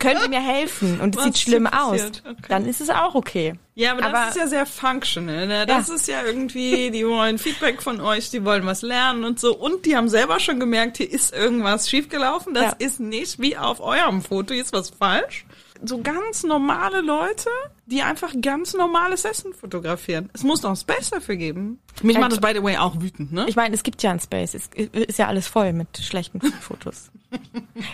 Könnt 0.00 0.22
ihr 0.22 0.28
mir 0.28 0.40
helfen? 0.44 1.00
Und 1.00 1.16
es 1.16 1.22
sieht 1.22 1.38
schlimm 1.38 1.68
aus. 1.68 2.00
Okay. 2.24 2.34
Dann 2.48 2.66
ist 2.66 2.80
es 2.80 2.90
auch 2.90 3.14
okay. 3.14 3.54
Ja, 3.76 3.92
aber 3.92 4.02
das 4.02 4.12
Aber- 4.14 4.28
ist 4.30 4.36
ja 4.36 4.46
sehr 4.48 4.66
functional. 4.66 5.46
Ne? 5.46 5.66
Das 5.66 5.86
Ja. 5.88 5.94
ist 5.94 6.08
ja 6.08 6.22
irgendwie, 6.24 6.90
die 6.90 7.06
wollen 7.06 7.38
Feedback 7.38 7.80
von 7.80 8.00
euch, 8.00 8.30
die 8.30 8.44
wollen 8.44 8.66
was 8.66 8.82
lernen 8.82 9.22
und 9.24 9.38
so. 9.38 9.56
Und 9.56 9.86
die 9.86 9.96
haben 9.96 10.08
selber 10.08 10.40
schon 10.40 10.58
gemerkt, 10.58 10.96
hier 10.96 11.10
ist 11.12 11.32
irgendwas 11.32 11.88
schiefgelaufen. 11.88 12.54
Das 12.54 12.62
Ja. 12.64 12.76
ist 12.86 12.98
nicht 12.98 13.40
wie 13.40 13.56
auf 13.56 13.80
eurem 13.80 14.20
Foto, 14.20 14.52
hier 14.52 14.64
ist 14.64 14.72
was 14.72 14.90
falsch. 14.90 15.44
So 15.86 16.00
ganz 16.02 16.42
normale 16.44 17.00
Leute, 17.00 17.48
die 17.86 18.02
einfach 18.02 18.32
ganz 18.40 18.74
normales 18.74 19.24
Essen 19.24 19.52
fotografieren. 19.52 20.30
Es 20.32 20.42
muss 20.42 20.62
noch 20.62 20.70
ein 20.70 20.76
Space 20.76 21.10
dafür 21.10 21.36
geben. 21.36 21.78
Mich 22.02 22.18
macht 22.18 22.32
das, 22.32 22.40
by 22.40 22.52
the 22.54 22.62
way, 22.62 22.76
auch 22.76 23.00
wütend, 23.00 23.32
ne? 23.32 23.44
Ich 23.48 23.56
meine, 23.56 23.74
es 23.74 23.82
gibt 23.82 24.02
ja 24.02 24.10
ein 24.10 24.20
Space. 24.20 24.54
Es 24.54 24.68
ist 24.92 25.18
ja 25.18 25.28
alles 25.28 25.46
voll 25.46 25.72
mit 25.72 25.98
schlechten 25.98 26.40
Fotos. 26.60 27.10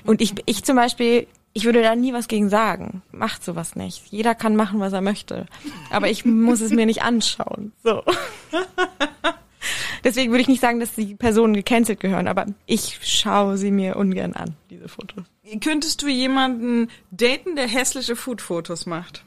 Und 0.05 0.21
ich, 0.21 0.35
ich 0.47 0.65
zum 0.65 0.77
Beispiel, 0.77 1.27
Ich 1.53 1.65
würde 1.65 1.83
da 1.83 1.97
nie 1.97 2.13
was 2.13 2.29
gegen 2.29 2.49
sagen. 2.49 3.03
Macht 3.11 3.45
sowas 3.45 3.75
nicht. 3.75 4.05
Jeder 4.07 4.37
kann 4.37 4.55
machen, 4.55 4.79
was 4.79 4.93
er 4.93 5.01
möchte. 5.01 5.47
Aber 5.91 6.09
ich 6.09 6.25
muss 6.25 6.61
es 6.61 6.71
mir 6.71 6.87
nicht 6.87 7.03
anschauen. 7.03 7.73
So. 7.83 8.05
Deswegen 10.05 10.31
würde 10.31 10.43
ich 10.43 10.49
nicht 10.49 10.61
sagen, 10.61 10.81
dass 10.81 10.95
die 10.95 11.15
Personen 11.15 11.55
gecancelt 11.55 12.01
gehören, 12.01 12.29
aber 12.29 12.47
ich 12.67 12.99
schaue 13.03 13.57
sie 13.57 13.71
mir 13.71 13.97
ungern 13.97 14.33
an, 14.33 14.57
diese 14.71 14.89
Fotos. 14.89 15.25
Könntest 15.61 16.03
du 16.03 16.09
jemanden 16.09 16.89
daten, 17.11 17.57
der 17.57 17.67
hässliche 17.67 18.17
Food-Fotos 18.17 18.87
macht? 18.87 19.23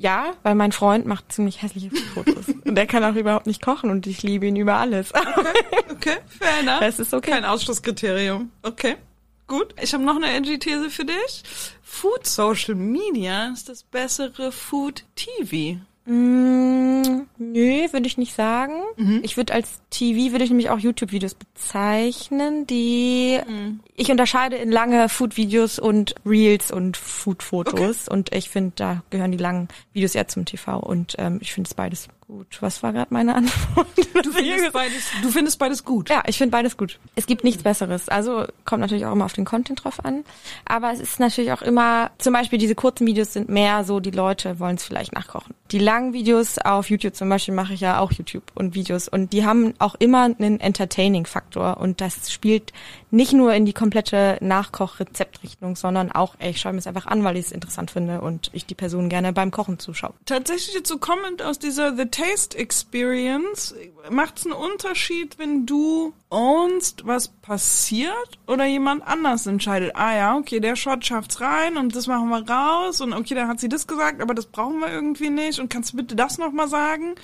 Ja, 0.00 0.34
weil 0.44 0.54
mein 0.54 0.70
Freund 0.70 1.06
macht 1.06 1.32
ziemlich 1.32 1.60
hässliche 1.60 1.90
Fotos. 1.90 2.46
und 2.64 2.74
der 2.76 2.86
kann 2.86 3.02
auch 3.04 3.16
überhaupt 3.16 3.46
nicht 3.46 3.60
kochen 3.60 3.90
und 3.90 4.06
ich 4.06 4.22
liebe 4.22 4.46
ihn 4.46 4.56
über 4.56 4.76
alles. 4.76 5.12
Okay, 5.90 6.16
fair 6.28 6.60
enough. 6.60 6.80
Das 6.80 7.00
ist 7.00 7.12
okay. 7.12 7.32
Kein 7.32 7.44
Ausschlusskriterium. 7.44 8.52
Okay, 8.62 8.94
gut. 9.48 9.74
Ich 9.82 9.92
habe 9.92 10.04
noch 10.04 10.14
eine 10.14 10.32
Edgy-These 10.32 10.90
für 10.90 11.04
dich. 11.04 11.42
Food 11.82 12.24
Social 12.26 12.76
Media 12.76 13.48
ist 13.52 13.68
das 13.68 13.82
bessere 13.82 14.52
Food 14.52 15.04
TV. 15.16 15.80
Mm, 16.08 17.26
nö, 17.36 17.92
würde 17.92 18.06
ich 18.06 18.16
nicht 18.16 18.34
sagen. 18.34 18.72
Ich 19.22 19.36
würde 19.36 19.52
als 19.52 19.82
TV 19.90 20.32
würde 20.32 20.44
ich 20.44 20.50
nämlich 20.50 20.70
auch 20.70 20.78
YouTube-Videos 20.78 21.34
bezeichnen, 21.34 22.66
die 22.66 23.38
ich 23.94 24.10
unterscheide 24.10 24.56
in 24.56 24.72
lange 24.72 25.10
Food-Videos 25.10 25.78
und 25.78 26.14
Reels 26.24 26.70
und 26.70 26.96
Food-Fotos. 26.96 28.08
Und 28.08 28.34
ich 28.34 28.48
finde, 28.48 28.72
da 28.76 29.02
gehören 29.10 29.32
die 29.32 29.38
langen 29.38 29.68
Videos 29.92 30.14
eher 30.14 30.28
zum 30.28 30.46
TV 30.46 30.78
und 30.80 31.14
ähm, 31.18 31.38
ich 31.42 31.52
finde 31.52 31.68
es 31.68 31.74
beides 31.74 32.08
gut. 32.28 32.58
Was 32.60 32.82
war 32.82 32.92
gerade 32.92 33.12
meine 33.12 33.34
Antwort? 33.34 33.88
Du 34.18 34.32
findest 34.32 34.72
beides, 34.72 35.04
du 35.22 35.30
findest 35.30 35.58
beides 35.58 35.84
gut. 35.84 36.10
Ja, 36.10 36.22
ich 36.26 36.38
finde 36.38 36.50
beides 36.50 36.76
gut. 36.76 36.98
Es 37.14 37.26
gibt 37.26 37.44
nichts 37.44 37.62
Besseres. 37.62 38.08
Also 38.08 38.46
kommt 38.64 38.80
natürlich 38.80 39.06
auch 39.06 39.12
immer 39.12 39.24
auf 39.24 39.32
den 39.32 39.44
Content 39.44 39.84
drauf 39.84 40.04
an. 40.04 40.24
Aber 40.64 40.92
es 40.92 40.98
ist 40.98 41.20
natürlich 41.20 41.52
auch 41.52 41.62
immer, 41.62 42.10
zum 42.18 42.32
Beispiel 42.32 42.58
diese 42.58 42.74
kurzen 42.74 43.06
Videos 43.06 43.32
sind 43.32 43.48
mehr 43.48 43.84
so, 43.84 44.00
die 44.00 44.10
Leute 44.10 44.58
wollen 44.58 44.74
es 44.74 44.84
vielleicht 44.84 45.12
nachkochen. 45.12 45.54
Die 45.70 45.78
langen 45.78 46.12
Videos 46.12 46.58
auf 46.58 46.90
YouTube 46.90 47.14
zum 47.14 47.28
Beispiel 47.28 47.54
mache 47.54 47.74
ich 47.74 47.80
ja 47.80 48.00
auch 48.00 48.10
YouTube 48.10 48.44
und 48.54 48.74
Videos 48.74 49.06
und 49.06 49.32
die 49.32 49.44
haben 49.44 49.74
auch 49.78 49.94
immer 49.94 50.24
einen 50.24 50.58
Entertaining-Faktor 50.58 51.76
und 51.78 52.00
das 52.00 52.32
spielt 52.32 52.72
nicht 53.10 53.32
nur 53.32 53.54
in 53.54 53.64
die 53.64 53.72
komplette 53.72 54.38
Nachkoch-Rezeptrichtung, 54.40 55.76
sondern 55.76 56.12
auch, 56.12 56.34
ey, 56.38 56.50
ich 56.50 56.60
schaue 56.60 56.72
mir 56.72 56.78
es 56.78 56.86
einfach 56.86 57.06
an, 57.06 57.24
weil 57.24 57.36
ich 57.36 57.46
es 57.46 57.52
interessant 57.52 57.90
finde 57.90 58.20
und 58.20 58.50
ich 58.52 58.66
die 58.66 58.74
Person 58.74 59.08
gerne 59.08 59.32
beim 59.32 59.50
Kochen 59.50 59.78
zuschaue. 59.78 60.14
Tatsächlich 60.26 60.86
so 60.86 60.98
Comment 60.98 61.42
aus 61.42 61.58
dieser 61.58 61.96
The 61.96 62.06
Taste 62.06 62.56
Experience. 62.58 63.74
Macht 64.10 64.38
es 64.38 64.46
einen 64.46 64.54
Unterschied, 64.54 65.38
wenn 65.38 65.66
du 65.66 66.12
ownst, 66.30 67.06
was 67.06 67.28
passiert 67.28 68.38
oder 68.46 68.66
jemand 68.66 69.06
anders 69.06 69.46
entscheidet? 69.46 69.92
Ah 69.94 70.14
ja, 70.14 70.36
okay, 70.36 70.60
der 70.60 70.76
Shot 70.76 71.04
schafft's 71.04 71.40
rein 71.40 71.76
und 71.76 71.96
das 71.96 72.06
machen 72.06 72.28
wir 72.28 72.48
raus 72.48 73.00
und 73.00 73.12
okay, 73.12 73.34
dann 73.34 73.48
hat 73.48 73.60
sie 73.60 73.68
das 73.68 73.86
gesagt, 73.86 74.20
aber 74.20 74.34
das 74.34 74.46
brauchen 74.46 74.80
wir 74.80 74.92
irgendwie 74.92 75.30
nicht 75.30 75.58
und 75.58 75.70
kannst 75.70 75.92
du 75.92 75.96
bitte 75.96 76.16
das 76.16 76.38
nochmal 76.38 76.68
sagen? 76.68 77.14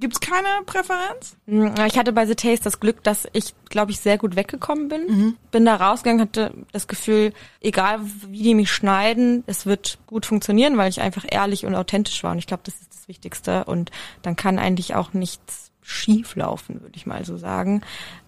Gibt's 0.00 0.20
keine 0.20 0.48
Präferenz? 0.66 1.36
Mm, 1.46 1.68
Ich 1.86 1.96
hatte 1.98 2.12
bei 2.12 2.26
The 2.26 2.34
Taste 2.34 2.64
das 2.64 2.80
Glück, 2.80 3.02
dass 3.04 3.26
ich, 3.32 3.54
glaube 3.68 3.92
ich, 3.92 4.00
sehr 4.00 4.18
gut 4.18 4.36
weggekommen 4.36 4.88
bin. 4.88 5.36
Bin 5.50 5.64
da 5.64 5.76
rausgegangen, 5.76 6.20
hatte 6.22 6.52
das 6.72 6.88
Gefühl, 6.88 7.32
egal 7.60 8.00
wie 8.28 8.42
die 8.42 8.54
mich 8.54 8.70
schneiden, 8.72 9.44
es 9.46 9.66
wird 9.66 9.98
gut 10.06 10.26
funktionieren, 10.26 10.76
weil 10.76 10.90
ich 10.90 11.00
einfach 11.00 11.24
ehrlich 11.30 11.64
und 11.64 11.74
authentisch 11.74 12.22
war. 12.24 12.32
Und 12.32 12.38
ich 12.38 12.46
glaube, 12.46 12.62
das 12.64 12.74
ist 12.74 12.92
das 12.92 13.08
Wichtigste. 13.08 13.64
Und 13.64 13.90
dann 14.22 14.36
kann 14.36 14.58
eigentlich 14.58 14.94
auch 14.94 15.12
nichts 15.12 15.70
schief 15.80 16.34
laufen, 16.36 16.80
würde 16.82 16.96
ich 16.96 17.06
mal 17.06 17.24
so 17.24 17.36
sagen. 17.36 17.82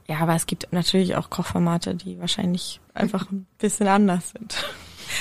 Ja, 0.09 0.19
aber 0.19 0.37
es 0.37 0.47
gibt 0.47 0.73
natürlich 0.73 1.17
auch 1.17 1.31
Kochformate, 1.31 1.95
die 1.97 2.21
wahrscheinlich 2.21 2.81
einfach 2.95 3.31
ein 3.31 3.47
bisschen 3.59 3.89
anders 3.89 4.31
sind. 4.31 4.55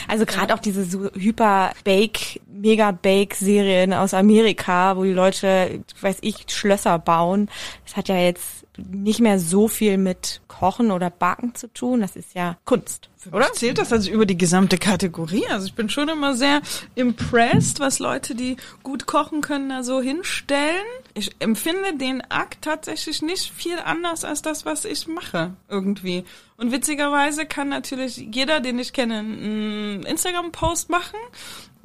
Also 0.08 0.26
gerade 0.26 0.56
auch 0.56 0.60
diese 0.60 0.84
so 0.84 1.12
hyper 1.14 1.72
Bake, 1.84 2.42
Mega 2.56 2.92
Bake 2.92 3.36
Serien 3.36 3.94
aus 3.94 4.14
Amerika, 4.14 4.96
wo 4.98 5.04
die 5.04 5.12
Leute, 5.12 5.84
weiß 6.02 6.18
ich, 6.22 6.46
Schlösser 6.48 7.00
bauen. 7.00 7.50
Das 7.86 7.98
hat 7.98 8.08
ja 8.08 8.18
jetzt 8.18 8.66
nicht 8.78 9.20
mehr 9.20 9.40
so 9.40 9.68
viel 9.68 9.98
mit 9.98 10.42
Kochen 10.48 10.92
oder 10.92 11.10
Backen 11.10 11.56
zu 11.56 11.72
tun. 11.74 12.02
Das 12.02 12.16
ist 12.16 12.34
ja 12.34 12.58
Kunst. 12.66 13.10
Oder? 13.32 13.52
Zählt 13.54 13.78
das 13.78 13.92
also 13.92 14.12
über 14.12 14.26
die 14.26 14.38
gesamte 14.38 14.78
Kategorie? 14.78 15.46
Also 15.50 15.68
ich 15.68 15.74
bin 15.74 15.90
schon 15.90 16.10
immer 16.10 16.36
sehr 16.36 16.62
impressed, 16.94 17.80
was 17.80 18.00
Leute, 18.00 18.36
die 18.36 18.58
gut 18.84 19.08
kochen 19.08 19.42
können, 19.42 19.70
da 19.70 19.84
so 19.84 20.02
hinstellen. 20.02 20.86
Ich 21.14 21.32
empfinde 21.40 21.98
den 21.98 22.22
Akt 22.30 22.62
tatsächlich 22.62 23.22
nicht 23.22 23.52
viel 23.52 23.80
anders 23.84 24.24
als 24.26 24.42
das, 24.42 24.66
was 24.66 24.86
ich 24.86 25.08
mache, 25.08 25.54
irgendwie. 25.70 26.24
Und 26.58 26.72
witzigerweise 26.72 27.46
kann 27.46 27.70
natürlich 27.70 28.18
jeder, 28.18 28.60
den 28.60 28.80
ich 28.80 28.94
kenne, 28.94 29.20
einen 29.20 30.04
Instagram-Post 30.04 30.90
machen. 30.90 31.18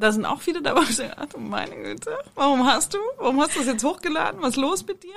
Da 0.00 0.12
sind 0.12 0.24
auch 0.24 0.40
viele 0.40 0.62
dabei, 0.62 0.84
die 0.84 0.92
sagen, 0.92 1.12
ach 1.16 1.26
du 1.26 1.38
meine 1.38 1.76
Güte, 1.76 2.16
warum 2.34 2.66
hast 2.66 2.94
du? 2.94 2.98
Warum 3.18 3.40
hast 3.40 3.54
du 3.54 3.60
das 3.60 3.68
jetzt 3.68 3.84
hochgeladen? 3.84 4.40
Was 4.40 4.50
ist 4.50 4.56
los 4.56 4.86
mit 4.86 5.02
dir? 5.02 5.10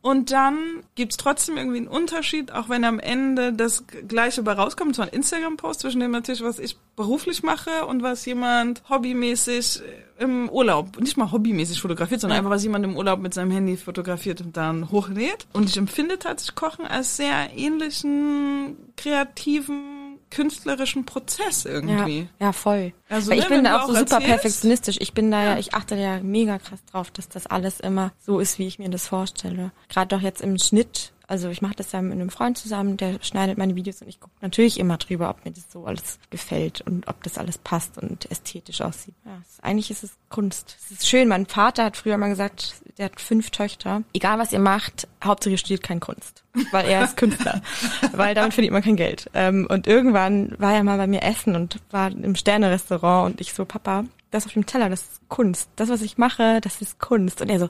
Und 0.00 0.30
dann 0.30 0.84
gibt's 0.94 1.16
trotzdem 1.16 1.56
irgendwie 1.56 1.78
einen 1.78 1.88
Unterschied, 1.88 2.52
auch 2.52 2.68
wenn 2.68 2.84
am 2.84 3.00
Ende 3.00 3.52
das 3.52 3.84
Gleiche 4.06 4.42
bei 4.42 4.52
rauskommt, 4.52 4.94
zwar 4.94 5.06
ein 5.06 5.12
Instagram-Post, 5.12 5.80
zwischen 5.80 6.00
dem 6.00 6.12
natürlich, 6.12 6.42
was 6.42 6.58
ich 6.58 6.78
beruflich 6.94 7.42
mache 7.42 7.86
und 7.86 8.02
was 8.02 8.24
jemand 8.24 8.82
hobbymäßig 8.88 9.82
im 10.18 10.48
Urlaub, 10.48 11.00
nicht 11.00 11.16
mal 11.16 11.30
hobbymäßig 11.30 11.80
fotografiert, 11.80 12.20
sondern 12.20 12.38
einfach, 12.38 12.50
was 12.50 12.62
jemand 12.62 12.84
im 12.84 12.96
Urlaub 12.96 13.20
mit 13.20 13.34
seinem 13.34 13.50
Handy 13.50 13.76
fotografiert 13.76 14.40
und 14.40 14.56
dann 14.56 14.90
hochlädt. 14.90 15.46
Und 15.52 15.68
ich 15.68 15.76
empfinde 15.76 16.18
tatsächlich 16.18 16.54
Kochen 16.56 16.86
als 16.86 17.16
sehr 17.16 17.50
ähnlichen, 17.56 18.76
kreativen, 18.96 19.97
künstlerischen 20.30 21.04
Prozess 21.06 21.64
Ja, 21.64 21.70
irgendwie. 21.70 22.28
ja 22.38 22.52
voll. 22.52 22.92
Also, 23.08 23.30
Weil 23.30 23.38
ne, 23.38 23.42
ich 23.42 23.48
bin 23.48 23.64
da 23.64 23.76
auch 23.82 23.86
so 23.86 23.94
super 23.94 24.16
erzählst- 24.16 24.26
perfektionistisch. 24.26 24.96
Ich 25.00 25.12
bin 25.14 25.30
da 25.30 25.42
ja, 25.44 25.58
ich 25.58 25.74
achte 25.74 25.94
ja 25.96 26.20
mega 26.20 26.58
krass 26.58 26.80
drauf, 26.90 27.10
dass 27.10 27.28
das 27.28 27.46
alles 27.46 27.80
immer 27.80 28.12
so 28.20 28.38
ist, 28.40 28.58
wie 28.58 28.66
ich 28.66 28.78
mir 28.78 28.88
das 28.90 29.08
vorstelle. 29.08 29.72
Gerade 29.88 30.08
doch 30.16 30.20
jetzt 30.22 30.40
im 30.42 30.58
Schnitt. 30.58 31.12
Also 31.28 31.50
ich 31.50 31.60
mache 31.60 31.76
das 31.76 31.92
ja 31.92 32.00
mit 32.00 32.12
einem 32.12 32.30
Freund 32.30 32.56
zusammen, 32.56 32.96
der 32.96 33.18
schneidet 33.22 33.58
meine 33.58 33.76
Videos 33.76 34.00
und 34.00 34.08
ich 34.08 34.18
gucke 34.18 34.34
natürlich 34.40 34.80
immer 34.80 34.96
drüber, 34.96 35.28
ob 35.28 35.44
mir 35.44 35.52
das 35.52 35.70
so 35.70 35.84
alles 35.84 36.18
gefällt 36.30 36.80
und 36.80 37.06
ob 37.06 37.22
das 37.22 37.36
alles 37.36 37.58
passt 37.58 37.98
und 37.98 38.30
ästhetisch 38.30 38.80
aussieht. 38.80 39.14
Ja, 39.26 39.42
eigentlich 39.60 39.90
ist 39.90 40.04
es 40.04 40.16
Kunst. 40.30 40.76
Es 40.82 40.90
ist 40.90 41.08
schön. 41.08 41.28
Mein 41.28 41.44
Vater 41.44 41.84
hat 41.84 41.98
früher 41.98 42.16
mal 42.16 42.30
gesagt, 42.30 42.76
der 42.96 43.06
hat 43.06 43.20
fünf 43.20 43.50
Töchter. 43.50 44.02
Egal 44.14 44.38
was 44.38 44.52
ihr 44.52 44.58
macht, 44.58 45.06
Hauptsache 45.22 45.50
ihr 45.50 45.58
studiert 45.58 45.82
keine 45.82 46.00
Kunst. 46.00 46.44
Weil 46.72 46.86
er 46.86 47.04
ist 47.04 47.18
Künstler. 47.18 47.60
weil 48.12 48.34
damit 48.34 48.54
verdient 48.54 48.72
man 48.72 48.82
kein 48.82 48.96
Geld. 48.96 49.30
Ähm, 49.34 49.66
und 49.68 49.86
irgendwann 49.86 50.54
war 50.58 50.72
er 50.72 50.82
mal 50.82 50.96
bei 50.96 51.06
mir 51.06 51.22
essen 51.22 51.54
und 51.54 51.78
war 51.90 52.10
im 52.10 52.36
Sterne-Restaurant 52.36 53.32
und 53.32 53.40
ich 53.42 53.52
so, 53.52 53.66
Papa, 53.66 54.04
das 54.30 54.46
auf 54.46 54.52
dem 54.52 54.66
Teller, 54.66 54.88
das 54.88 55.02
ist 55.02 55.28
Kunst. 55.28 55.70
Das, 55.76 55.88
was 55.88 56.02
ich 56.02 56.18
mache, 56.18 56.60
das 56.60 56.80
ist 56.80 56.98
Kunst. 56.98 57.40
Und 57.40 57.48
er 57.48 57.58
so, 57.58 57.68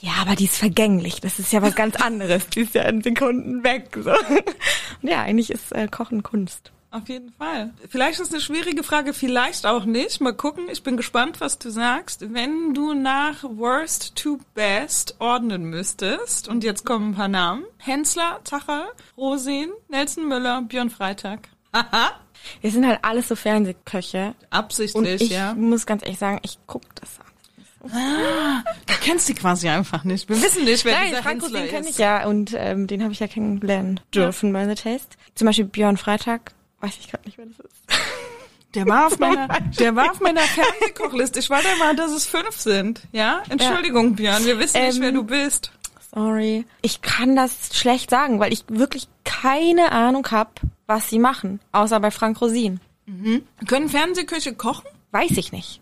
ja, 0.00 0.12
aber 0.20 0.34
die 0.36 0.44
ist 0.44 0.56
vergänglich. 0.56 1.20
Das 1.20 1.38
ist 1.38 1.52
ja 1.52 1.62
was 1.62 1.74
ganz 1.74 1.96
anderes. 1.96 2.48
Die 2.48 2.60
ist 2.60 2.74
ja 2.74 2.82
in 2.82 3.02
Sekunden 3.02 3.64
weg. 3.64 3.96
So. 4.02 4.10
Und 4.10 5.08
ja, 5.08 5.22
eigentlich 5.22 5.50
ist 5.50 5.72
äh, 5.72 5.88
Kochen 5.88 6.22
Kunst. 6.22 6.72
Auf 6.94 7.08
jeden 7.08 7.32
Fall. 7.32 7.74
Vielleicht 7.88 8.20
ist 8.20 8.32
eine 8.32 8.40
schwierige 8.40 8.84
Frage, 8.84 9.14
vielleicht 9.14 9.66
auch 9.66 9.84
nicht. 9.84 10.20
Mal 10.20 10.32
gucken. 10.32 10.68
Ich 10.70 10.84
bin 10.84 10.96
gespannt, 10.96 11.40
was 11.40 11.58
du 11.58 11.70
sagst. 11.70 12.32
Wenn 12.32 12.72
du 12.72 12.94
nach 12.94 13.42
Worst 13.42 14.14
to 14.14 14.38
Best 14.54 15.16
ordnen 15.18 15.64
müsstest, 15.64 16.46
und 16.46 16.62
jetzt 16.62 16.84
kommen 16.84 17.10
ein 17.10 17.14
paar 17.16 17.26
Namen. 17.26 17.64
Hensler, 17.78 18.40
Zacher, 18.44 18.86
Rosin, 19.16 19.70
Nelson 19.88 20.28
Müller, 20.28 20.62
Björn 20.62 20.88
Freitag. 20.88 21.48
Haha. 21.72 22.12
Wir 22.60 22.70
sind 22.70 22.86
halt 22.86 23.00
alles 23.02 23.28
so 23.28 23.36
Fernsehköche. 23.36 24.28
Und 24.28 24.46
Absichtlich, 24.50 25.22
ich 25.22 25.30
ja. 25.30 25.54
muss 25.54 25.86
ganz 25.86 26.02
ehrlich 26.02 26.18
sagen, 26.18 26.40
ich 26.42 26.58
guck 26.66 26.82
das 26.96 27.10
an. 27.20 27.24
Du 28.86 28.94
kennst 29.02 29.28
die 29.28 29.34
quasi 29.34 29.68
einfach 29.68 30.04
nicht. 30.04 30.28
Wir 30.28 30.40
wissen 30.40 30.64
nicht, 30.64 30.84
wer 30.86 30.94
Nein, 30.94 31.08
dieser 31.10 31.22
Frank 31.22 31.42
Hensler 31.42 31.60
den 31.60 31.68
kenne 31.68 31.84
ich 31.84 31.90
ist. 31.90 31.98
ja 31.98 32.26
und 32.26 32.54
ähm, 32.56 32.86
den 32.86 33.02
habe 33.02 33.12
ich 33.12 33.20
ja 33.20 33.26
kennenlernen 33.26 34.00
dürfen 34.14 34.52
bei 34.52 34.66
The 34.66 34.74
Taste. 34.74 35.16
Zum 35.34 35.46
Beispiel 35.46 35.66
Björn 35.66 35.96
Freitag, 35.98 36.52
weiß 36.80 36.94
ich 36.98 37.10
gerade 37.10 37.24
nicht, 37.26 37.36
wer 37.36 37.44
das 37.46 37.58
ist. 37.58 37.76
Der 38.74 38.86
war 38.86 39.06
auf 39.06 39.18
meiner, 39.20 39.48
der 39.78 39.94
war 39.96 40.10
auf 40.10 40.20
meiner 40.20 40.40
Fernsehkochliste. 40.40 41.38
Ich 41.40 41.50
war 41.50 41.60
der 41.60 41.76
mal, 41.76 41.94
dass 41.94 42.10
es 42.12 42.24
fünf 42.26 42.58
sind. 42.58 43.02
Ja? 43.12 43.42
Entschuldigung, 43.50 44.14
Björn. 44.16 44.44
Wir 44.46 44.58
wissen 44.58 44.80
nicht, 44.82 44.96
Ähm, 44.96 45.02
wer 45.02 45.12
du 45.12 45.24
bist. 45.24 45.70
Sorry. 46.14 46.64
Ich 46.80 47.02
kann 47.02 47.36
das 47.36 47.70
schlecht 47.74 48.08
sagen, 48.08 48.40
weil 48.40 48.52
ich 48.52 48.64
wirklich 48.68 49.08
keine 49.24 49.92
Ahnung 49.92 50.26
hab, 50.30 50.60
was 50.86 51.08
sie 51.10 51.18
machen, 51.18 51.60
außer 51.72 51.98
bei 52.00 52.10
Frank 52.10 52.40
Rosin. 52.40 52.80
Können 53.66 53.88
Fernsehköche 53.88 54.54
kochen? 54.54 54.88
Weiß 55.12 55.32
ich 55.32 55.52
nicht. 55.52 55.80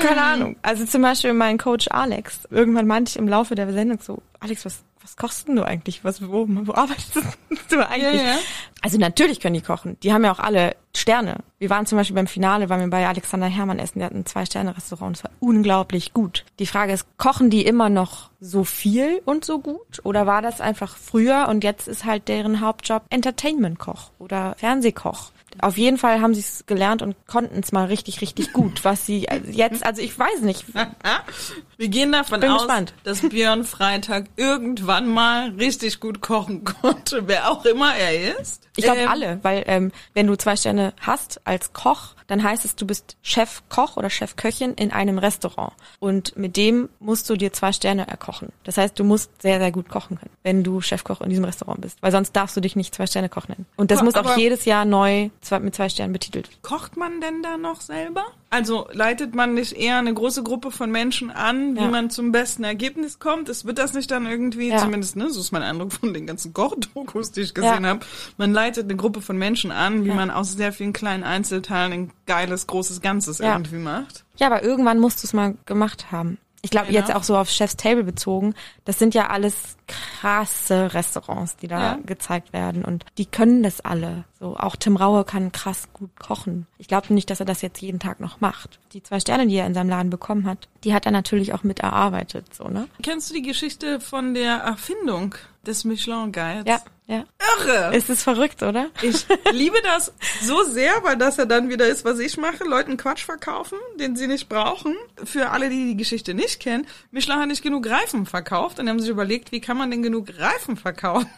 Keine 0.00 0.22
Ahnung. 0.22 0.56
Also 0.62 0.84
zum 0.84 1.02
Beispiel 1.02 1.32
mein 1.32 1.56
Coach 1.58 1.88
Alex. 1.90 2.46
Irgendwann 2.50 2.86
meinte 2.86 3.10
ich 3.10 3.16
im 3.16 3.28
Laufe 3.28 3.54
der 3.54 3.72
Sendung 3.72 3.98
so, 4.00 4.22
Alex, 4.40 4.64
was, 4.64 4.82
was 5.04 5.16
kochst 5.16 5.48
denn 5.48 5.56
du 5.56 5.66
eigentlich? 5.66 6.02
Was, 6.02 6.22
wo, 6.22 6.46
wo 6.48 6.72
arbeitest 6.72 7.14
du 7.68 7.86
eigentlich? 7.86 8.22
Ja, 8.22 8.28
ja. 8.28 8.38
Also 8.80 8.96
natürlich 8.96 9.38
können 9.38 9.54
die 9.54 9.60
kochen. 9.60 9.98
Die 10.02 10.14
haben 10.14 10.24
ja 10.24 10.32
auch 10.32 10.38
alle 10.38 10.76
Sterne. 10.96 11.38
Wir 11.58 11.68
waren 11.68 11.84
zum 11.84 11.98
Beispiel 11.98 12.14
beim 12.14 12.26
Finale, 12.26 12.70
waren 12.70 12.80
wir 12.80 12.88
bei 12.88 13.06
Alexander 13.06 13.46
Hermann 13.46 13.78
essen. 13.78 13.98
Der 13.98 14.06
hat 14.06 14.14
ein 14.14 14.24
Zwei-Sterne-Restaurant. 14.24 15.16
Das 15.16 15.24
war 15.24 15.30
unglaublich 15.40 16.14
gut. 16.14 16.46
Die 16.58 16.66
Frage 16.66 16.94
ist, 16.94 17.06
kochen 17.18 17.50
die 17.50 17.66
immer 17.66 17.90
noch 17.90 18.30
so 18.40 18.64
viel 18.64 19.20
und 19.26 19.44
so 19.44 19.58
gut? 19.58 20.00
Oder 20.04 20.26
war 20.26 20.40
das 20.40 20.62
einfach 20.62 20.96
früher 20.96 21.48
und 21.48 21.64
jetzt 21.64 21.86
ist 21.86 22.06
halt 22.06 22.28
deren 22.28 22.62
Hauptjob 22.62 23.02
Entertainment-Koch 23.10 24.10
oder 24.18 24.54
Fernsehkoch? 24.56 25.32
Auf 25.60 25.78
jeden 25.78 25.98
Fall 25.98 26.20
haben 26.20 26.34
sie 26.34 26.40
es 26.40 26.64
gelernt 26.66 27.00
und 27.00 27.14
konnten 27.26 27.60
es 27.60 27.70
mal 27.70 27.86
richtig, 27.86 28.20
richtig 28.20 28.52
gut. 28.52 28.84
Was 28.84 29.06
sie 29.06 29.26
jetzt, 29.50 29.86
also 29.86 30.02
ich 30.02 30.18
weiß 30.18 30.40
nicht. 30.40 30.64
Wir 31.76 31.88
gehen 31.88 32.12
davon 32.12 32.40
Bin 32.40 32.50
aus, 32.50 32.62
gespannt. 32.62 32.94
dass 33.04 33.20
Björn 33.20 33.64
Freitag 33.64 34.26
irgendwann 34.36 35.08
mal 35.08 35.50
richtig 35.50 36.00
gut 36.00 36.20
kochen 36.20 36.64
konnte, 36.82 37.26
wer 37.26 37.50
auch 37.50 37.64
immer 37.64 37.94
er 37.94 38.38
ist. 38.40 38.68
Ich 38.76 38.84
glaube 38.84 39.00
Ähm, 39.00 39.08
alle, 39.08 39.38
weil 39.42 39.64
ähm, 39.66 39.92
wenn 40.12 40.26
du 40.26 40.36
zwei 40.36 40.56
Sterne 40.56 40.92
hast 41.00 41.40
als 41.44 41.72
Koch, 41.72 42.14
dann 42.26 42.42
heißt 42.42 42.64
es, 42.64 42.74
du 42.76 42.86
bist 42.86 43.16
Chefkoch 43.22 43.96
oder 43.96 44.08
Chefköchin 44.08 44.74
in 44.74 44.92
einem 44.92 45.18
Restaurant. 45.18 45.72
Und 45.98 46.36
mit 46.36 46.56
dem 46.56 46.88
musst 46.98 47.28
du 47.28 47.36
dir 47.36 47.52
zwei 47.52 47.72
Sterne 47.72 48.08
erkochen. 48.08 48.50
Das 48.64 48.78
heißt, 48.78 48.98
du 48.98 49.04
musst 49.04 49.42
sehr, 49.42 49.58
sehr 49.58 49.70
gut 49.72 49.88
kochen 49.88 50.18
können, 50.18 50.30
wenn 50.42 50.64
du 50.64 50.80
Chefkoch 50.80 51.20
in 51.20 51.28
diesem 51.28 51.44
Restaurant 51.44 51.80
bist. 51.82 51.98
Weil 52.00 52.12
sonst 52.12 52.32
darfst 52.34 52.56
du 52.56 52.60
dich 52.60 52.76
nicht 52.76 52.94
zwei 52.94 53.06
Sterne 53.06 53.28
Koch 53.28 53.48
nennen. 53.48 53.66
Und 53.76 53.90
das 53.90 54.02
muss 54.02 54.14
auch 54.14 54.36
jedes 54.36 54.64
Jahr 54.64 54.84
neu 54.84 55.28
zwei, 55.44 55.60
mit 55.60 55.74
zwei 55.74 55.88
Sternen 55.88 56.12
betitelt. 56.12 56.48
Kocht 56.62 56.96
man 56.96 57.20
denn 57.20 57.42
da 57.42 57.56
noch 57.56 57.80
selber? 57.80 58.24
Also 58.50 58.86
leitet 58.92 59.34
man 59.34 59.54
nicht 59.54 59.72
eher 59.72 59.98
eine 59.98 60.14
große 60.14 60.42
Gruppe 60.44 60.70
von 60.70 60.90
Menschen 60.90 61.30
an, 61.30 61.74
wie 61.74 61.80
Ja. 61.80 61.88
man 61.88 62.08
zum 62.10 62.30
besten 62.32 62.62
Ergebnis 62.64 63.18
kommt? 63.18 63.48
Es 63.48 63.64
wird 63.64 63.78
das 63.78 63.94
nicht 63.94 64.10
dann 64.10 64.26
irgendwie, 64.26 64.68
Ja. 64.70 64.78
zumindest, 64.78 65.16
ne, 65.16 65.28
so 65.30 65.40
ist 65.40 65.50
mein 65.52 65.62
Eindruck 65.62 65.92
von 65.92 66.14
den 66.14 66.26
ganzen 66.26 66.52
Kochdokus, 66.52 67.32
die 67.32 67.40
ich 67.40 67.52
gesehen 67.54 67.82
Ja. 67.84 67.90
habe. 67.90 68.00
Man 68.36 68.52
leitet 68.52 68.84
eine 68.84 68.96
Gruppe 68.96 69.20
von 69.22 69.36
Menschen 69.36 69.70
an, 69.72 70.04
wie 70.04 70.10
man 70.10 70.30
aus 70.30 70.52
sehr 70.52 70.72
vielen 70.72 70.92
kleinen 70.92 71.24
Einzelteilen 71.24 71.92
ein 71.92 72.10
geiles, 72.26 72.66
großes 72.66 73.00
Ganzes 73.00 73.40
irgendwie 73.40 73.76
macht. 73.78 74.24
Ja, 74.36 74.46
aber 74.48 74.62
irgendwann 74.62 74.98
musst 75.00 75.22
du 75.22 75.26
es 75.26 75.32
mal 75.32 75.54
gemacht 75.66 76.10
haben. 76.12 76.38
Ich 76.64 76.70
glaube, 76.70 76.86
Genau. 76.86 76.98
jetzt 76.98 77.14
auch 77.14 77.22
so 77.22 77.36
auf 77.36 77.50
Chef's 77.50 77.76
Table 77.76 78.04
bezogen, 78.04 78.54
das 78.86 78.98
sind 78.98 79.14
ja 79.14 79.28
alles 79.28 79.76
krasse 79.86 80.94
Restaurants, 80.94 81.56
die 81.56 81.68
da 81.68 81.80
Ja. 81.80 81.98
gezeigt 82.06 82.52
werden 82.54 82.84
und 82.84 83.04
die 83.18 83.26
können 83.26 83.62
das 83.62 83.82
alle. 83.82 84.24
So 84.40 84.56
auch 84.56 84.74
Tim 84.76 84.96
Raue 84.96 85.24
kann 85.24 85.52
krass 85.52 85.88
gut 85.92 86.10
kochen. 86.18 86.66
Ich 86.78 86.88
glaube 86.88 87.12
nicht, 87.12 87.28
dass 87.28 87.40
er 87.40 87.46
das 87.46 87.60
jetzt 87.62 87.80
jeden 87.82 87.98
Tag 88.00 88.20
noch 88.20 88.40
macht. 88.40 88.78
Die 88.94 89.02
zwei 89.02 89.20
Sterne, 89.20 89.46
die 89.46 89.56
er 89.56 89.66
in 89.66 89.74
seinem 89.74 89.90
Laden 89.90 90.08
bekommen 90.10 90.46
hat, 90.46 90.68
die 90.84 90.94
hat 90.94 91.04
er 91.04 91.12
natürlich 91.12 91.52
auch 91.52 91.64
mit 91.64 91.80
erarbeitet, 91.80 92.54
so, 92.54 92.68
ne? 92.68 92.88
Kennst 93.02 93.28
du 93.30 93.34
die 93.34 93.42
Geschichte 93.42 94.00
von 94.00 94.32
der 94.34 94.56
Erfindung 94.56 95.34
des 95.66 95.84
Michelin 95.84 96.32
Guides? 96.32 96.64
Ja, 96.66 96.80
ja. 97.06 97.24
Irre! 97.58 97.94
Es 97.94 98.08
ist 98.08 98.22
verrückt, 98.22 98.62
oder? 98.62 98.88
Ich 99.02 99.26
liebe 99.52 99.76
das 99.82 100.12
so 100.42 100.64
sehr, 100.64 100.92
weil 101.02 101.16
das 101.16 101.36
ja 101.36 101.44
dann 101.44 101.68
wieder 101.68 101.86
ist, 101.86 102.04
was 102.04 102.18
ich 102.18 102.38
mache. 102.38 102.64
Leuten 102.64 102.96
Quatsch 102.96 103.24
verkaufen, 103.24 103.78
den 104.00 104.16
sie 104.16 104.26
nicht 104.26 104.48
brauchen. 104.48 104.96
Für 105.22 105.50
alle, 105.50 105.68
die 105.68 105.88
die 105.88 105.96
Geschichte 105.96 106.32
nicht 106.32 106.60
kennen, 106.60 106.86
Michelin 107.10 107.38
hat 107.38 107.48
nicht 107.48 107.62
genug 107.62 107.88
Reifen 107.88 108.24
verkauft 108.24 108.78
und 108.78 108.88
haben 108.88 109.00
sich 109.00 109.10
überlegt, 109.10 109.52
wie 109.52 109.60
kann 109.60 109.76
man 109.76 109.90
denn 109.90 110.02
genug 110.02 110.28
Reifen 110.38 110.76
verkaufen? 110.76 111.28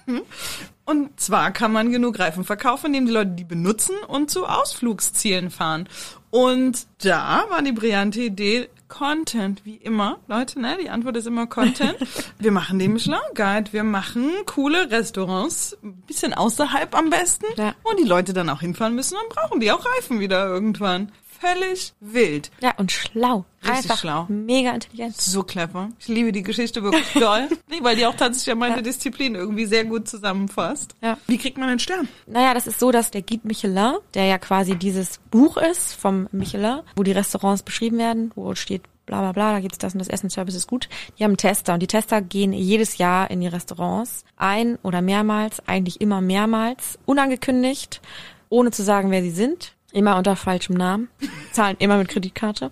Und 0.85 1.19
zwar 1.19 1.51
kann 1.51 1.73
man 1.73 1.91
genug 1.91 2.21
Reifen 2.21 2.45
verkaufen, 2.45 2.87
indem 2.87 3.07
die 3.07 3.13
Leute 3.13 3.31
die 3.33 3.45
benutzen 3.45 3.97
und 4.07 4.31
zu 4.31 4.47
Ausflugszielen 4.47 5.51
fahren. 5.51 5.89
Und 6.31 6.87
da 7.03 7.47
war 7.49 7.63
die 7.63 7.73
brillante 7.73 8.21
Idee, 8.21 8.69
Content, 8.89 9.65
wie 9.65 9.77
immer. 9.77 10.19
Leute, 10.29 10.61
ne, 10.61 10.77
die 10.81 10.91
Antwort 10.91 11.17
ist 11.17 11.27
immer 11.27 11.47
Content. 11.47 11.97
Wir 12.39 12.53
machen 12.53 12.79
den 12.79 12.93
Michelin 12.93 13.19
Guide, 13.35 13.73
wir 13.73 13.83
machen 13.85 14.31
coole 14.47 14.91
Restaurants, 14.91 15.77
ein 15.83 15.95
bisschen 16.03 16.35
außerhalb 16.35 16.95
am 16.95 17.11
besten, 17.11 17.47
Ja. 17.57 17.75
wo 17.85 17.95
die 17.97 18.05
Leute 18.05 18.33
dann 18.33 18.49
auch 18.51 18.61
hinfahren 18.61 18.95
müssen, 18.95 19.15
dann 19.17 19.29
brauchen 19.29 19.61
die 19.61 19.73
auch 19.73 19.85
Reifen 19.97 20.21
wieder 20.21 20.47
irgendwann. 20.47 21.11
Völlig 21.41 21.93
wild. 22.01 22.51
Ja, 22.61 22.75
und 22.79 22.93
schlau. 22.93 23.45
Richtig 23.63 23.77
Einfach 23.79 23.99
schlau. 23.99 24.27
mega 24.29 24.71
intelligent. 24.73 25.17
So 25.21 25.43
clever. 25.43 25.89
Ich 25.99 26.09
liebe 26.09 26.33
die 26.33 26.43
Geschichte 26.43 26.83
wirklich 26.83 27.07
doll. 27.15 27.49
nee, 27.69 27.79
weil 27.83 27.97
die 27.97 28.07
auch 28.07 28.15
tatsächlich 28.15 28.47
ja 28.47 28.55
meine 28.55 28.77
Ja. 28.77 28.83
Disziplin 28.83 29.35
irgendwie 29.35 29.67
sehr 29.67 29.85
gut 29.85 30.09
zusammenfasst. 30.09 30.95
Ja. 31.03 31.19
Wie 31.27 31.39
kriegt 31.39 31.59
man 31.59 31.69
einen 31.69 31.79
Stern? 31.81 32.09
Naja, 32.27 32.55
das 32.55 32.67
ist 32.67 32.79
so, 32.79 32.91
dass 32.93 33.11
der 33.11 33.23
Guide 33.23 33.47
Michelin, 33.47 33.95
der 34.15 34.25
ja 34.27 34.39
quasi 34.39 34.77
dieses 34.77 35.19
Buch 35.31 35.57
ist 35.57 35.95
vom 35.95 36.29
Michelin, 36.33 36.81
wo 36.97 37.03
die 37.03 37.13
Restaurants 37.13 37.63
beschrieben 37.63 37.99
werden, 37.99 38.31
wo 38.35 38.55
steht 38.55 38.83
bla 39.07 39.21
bla 39.21 39.31
bla, 39.33 39.53
da 39.53 39.61
gibt's 39.61 39.79
das 39.79 39.93
und 39.95 40.01
das 40.01 40.09
Essensservice 40.09 40.57
ist 40.57 40.67
gut. 40.67 40.89
Die 41.19 41.23
haben 41.25 41.37
Tester 41.37 41.75
und 41.75 41.81
die 41.81 41.87
Tester 41.87 42.21
gehen 42.21 42.53
jedes 42.53 42.99
Jahr 42.99 43.31
in 43.31 43.41
die 43.41 43.47
Restaurants 43.47 44.25
ein 44.37 44.79
oder 44.83 45.01
mehrmals, 45.01 45.63
eigentlich 45.69 46.01
immer 46.01 46.21
mehrmals, 46.21 46.99
unangekündigt, 47.07 48.01
ohne 48.49 48.71
zu 48.73 48.83
sagen, 48.83 49.11
wer 49.13 49.23
sie 49.23 49.31
sind. 49.31 49.75
Immer 49.97 50.17
unter 50.19 50.37
falschem 50.37 50.77
Namen, 50.77 51.09
zahlen 51.53 51.77
immer 51.79 51.97
mit 51.97 52.09
Kreditkarte, 52.09 52.71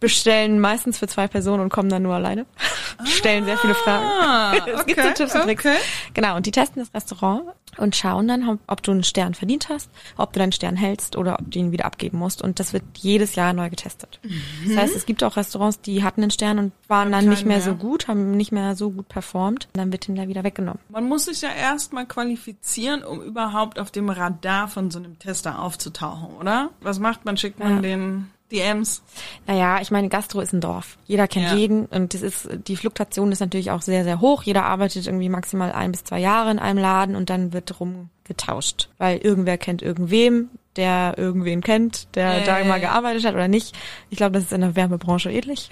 bestellen 0.00 0.60
meistens 0.60 0.98
für 0.98 1.08
zwei 1.08 1.26
Personen 1.28 1.62
und 1.62 1.68
kommen 1.70 1.88
dann 1.88 2.02
nur 2.02 2.14
alleine, 2.14 2.46
stellen 3.04 3.44
sehr 3.44 3.58
viele 3.58 3.74
Fragen. 3.74 4.04
Ah, 4.06 4.52
Es 4.66 4.86
gibt 4.86 5.02
so 5.02 5.08
Tipps 5.10 5.34
und 5.34 5.42
Tricks. 5.42 5.64
okay. 5.66 5.76
Genau, 6.14 6.36
und 6.36 6.46
die 6.46 6.50
testen 6.50 6.80
das 6.82 6.94
Restaurant 6.94 7.42
und 7.76 7.96
schauen 7.96 8.28
dann, 8.28 8.58
ob- 8.66 8.82
du 8.82 8.92
einen 8.92 9.02
Stern 9.04 9.34
verdient 9.34 9.68
hast, 9.68 9.90
ob 10.16 10.32
du 10.32 10.38
deinen 10.38 10.52
Stern 10.52 10.76
hältst 10.76 11.16
oder 11.16 11.38
ob 11.40 11.50
du 11.50 11.58
ihn 11.58 11.72
wieder 11.72 11.84
abgeben 11.84 12.18
musst. 12.18 12.40
Und 12.42 12.60
das 12.60 12.72
wird 12.72 12.82
jedes 12.96 13.34
Jahr 13.34 13.52
neu 13.52 13.68
getestet. 13.70 14.20
Das 14.66 14.76
heißt, 14.76 14.96
es 14.96 15.04
gibt 15.06 15.22
auch 15.24 15.36
Restaurants, 15.36 15.80
die 15.80 16.02
hatten 16.04 16.22
einen 16.22 16.30
Stern 16.30 16.58
und 16.58 16.72
waren 16.86 17.10
dann 17.12 17.28
nicht 17.28 17.44
mehr 17.44 17.56
mehr. 17.58 17.64
so 17.64 17.74
gut, 17.74 18.06
haben 18.08 18.30
nicht 18.36 18.52
mehr 18.52 18.76
so 18.76 18.90
gut 18.90 19.08
performt. 19.08 19.66
Und 19.74 19.76
dann 19.76 19.90
wird 19.92 20.08
ihn 20.08 20.14
da 20.16 20.28
wieder 20.28 20.44
weggenommen. 20.44 20.78
Man 20.88 21.08
muss 21.08 21.24
sich 21.26 21.40
ja 21.42 21.50
erstmal 21.50 22.06
qualifizieren, 22.06 23.02
um 23.04 23.20
überhaupt 23.20 23.78
auf 23.80 23.90
dem 23.90 24.08
Radar 24.10 24.68
von 24.68 24.90
so 24.90 24.98
einem 25.00 25.18
Tester 25.18 25.60
aufzutauchen, 25.60 26.27
oder? 26.40 26.70
Was 26.80 26.98
macht 26.98 27.24
man? 27.24 27.36
Schickt 27.36 27.58
man 27.58 27.76
Ja. 27.76 27.80
den 27.82 28.30
DMs? 28.50 29.02
Naja, 29.46 29.78
ich 29.80 29.90
meine, 29.90 30.08
Gastro 30.08 30.40
ist 30.40 30.52
ein 30.52 30.60
Dorf. 30.60 30.96
Jeder 31.06 31.28
kennt 31.28 31.46
Ja. 31.50 31.54
jeden 31.54 31.86
und 31.86 32.14
das 32.14 32.22
ist, 32.22 32.48
die 32.66 32.76
Fluktuation 32.76 33.30
ist 33.32 33.40
natürlich 33.40 33.70
auch 33.70 33.82
sehr, 33.82 34.04
sehr 34.04 34.20
hoch. 34.20 34.42
Jeder 34.42 34.64
arbeitet 34.64 35.06
irgendwie 35.06 35.28
maximal 35.28 35.72
ein 35.72 35.92
bis 35.92 36.04
zwei 36.04 36.18
Jahre 36.18 36.50
in 36.50 36.58
einem 36.58 36.78
Laden 36.78 37.14
und 37.16 37.28
dann 37.30 37.52
wird 37.52 37.78
rumgetauscht. 37.78 38.88
Weil 38.98 39.18
irgendwer 39.18 39.58
kennt 39.58 39.82
irgendwem, 39.82 40.48
der 40.76 41.14
irgendwen 41.18 41.60
kennt, 41.62 42.14
der 42.14 42.38
Ja, 42.38 42.44
da 42.44 42.58
ja, 42.60 42.64
mal 42.64 42.80
ja. 42.80 42.88
gearbeitet 42.88 43.24
hat 43.26 43.34
oder 43.34 43.48
nicht. 43.48 43.76
Ich 44.10 44.16
glaube, 44.16 44.32
das 44.32 44.44
ist 44.44 44.52
in 44.52 44.60
der 44.62 44.76
Werbebranche 44.76 45.30
ähnlich. 45.30 45.68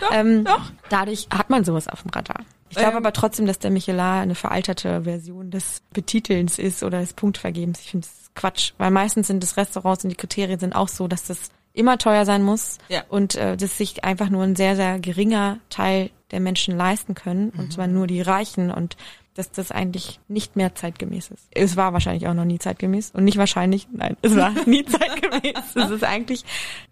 Doch, 0.00 0.10
Ähm, 0.12 0.44
doch. 0.44 0.70
Dadurch 0.90 1.26
hat 1.34 1.50
man 1.50 1.64
sowas 1.64 1.88
auf 1.88 2.02
dem 2.02 2.10
Radar. 2.10 2.44
Ich 2.70 2.76
glaube 2.76 2.92
Ähm. 2.92 2.96
aber 2.98 3.12
trotzdem, 3.12 3.46
dass 3.46 3.58
der 3.58 3.70
Michelin 3.70 4.00
eine 4.00 4.34
veralterte 4.34 5.02
Version 5.04 5.50
des 5.50 5.82
Betitelns 5.92 6.58
ist 6.58 6.82
oder 6.82 7.00
des 7.00 7.12
Punktvergebens. 7.14 7.80
Ich 7.80 7.90
finde 7.90 8.06
das 8.06 8.30
Quatsch, 8.34 8.72
weil 8.78 8.90
meistens 8.90 9.26
sind 9.26 9.42
es 9.42 9.56
Restaurants 9.56 10.04
und 10.04 10.10
die 10.10 10.16
Kriterien 10.16 10.58
sind 10.60 10.74
auch 10.74 10.88
so, 10.88 11.08
dass 11.08 11.24
das 11.24 11.50
immer 11.74 11.98
teuer 11.98 12.24
sein 12.24 12.42
muss 12.42 12.78
Ja. 12.88 13.04
und 13.08 13.34
äh, 13.36 13.56
dass 13.56 13.78
sich 13.78 14.04
einfach 14.04 14.30
nur 14.30 14.42
ein 14.42 14.56
sehr, 14.56 14.74
sehr 14.76 14.98
geringer 14.98 15.58
Teil 15.70 16.10
der 16.30 16.40
Menschen 16.40 16.76
leisten 16.76 17.14
können 17.14 17.50
und 17.50 17.72
zwar 17.72 17.86
nur 17.86 18.06
die 18.06 18.20
Reichen 18.20 18.70
und 18.70 18.96
dass 19.38 19.52
das 19.52 19.70
eigentlich 19.70 20.18
nicht 20.26 20.56
mehr 20.56 20.74
zeitgemäß 20.74 21.30
ist. 21.30 21.46
Es 21.52 21.76
war 21.76 21.92
wahrscheinlich 21.92 22.26
auch 22.26 22.34
noch 22.34 22.44
nie 22.44 22.58
zeitgemäß 22.58 23.12
und 23.12 23.22
nicht 23.22 23.38
wahrscheinlich, 23.38 23.86
nein, 23.92 24.16
es 24.20 24.34
war 24.34 24.50
nie 24.66 24.84
zeitgemäß. 24.84 25.76
Es 25.76 25.90
ist 25.90 26.02
eigentlich 26.02 26.44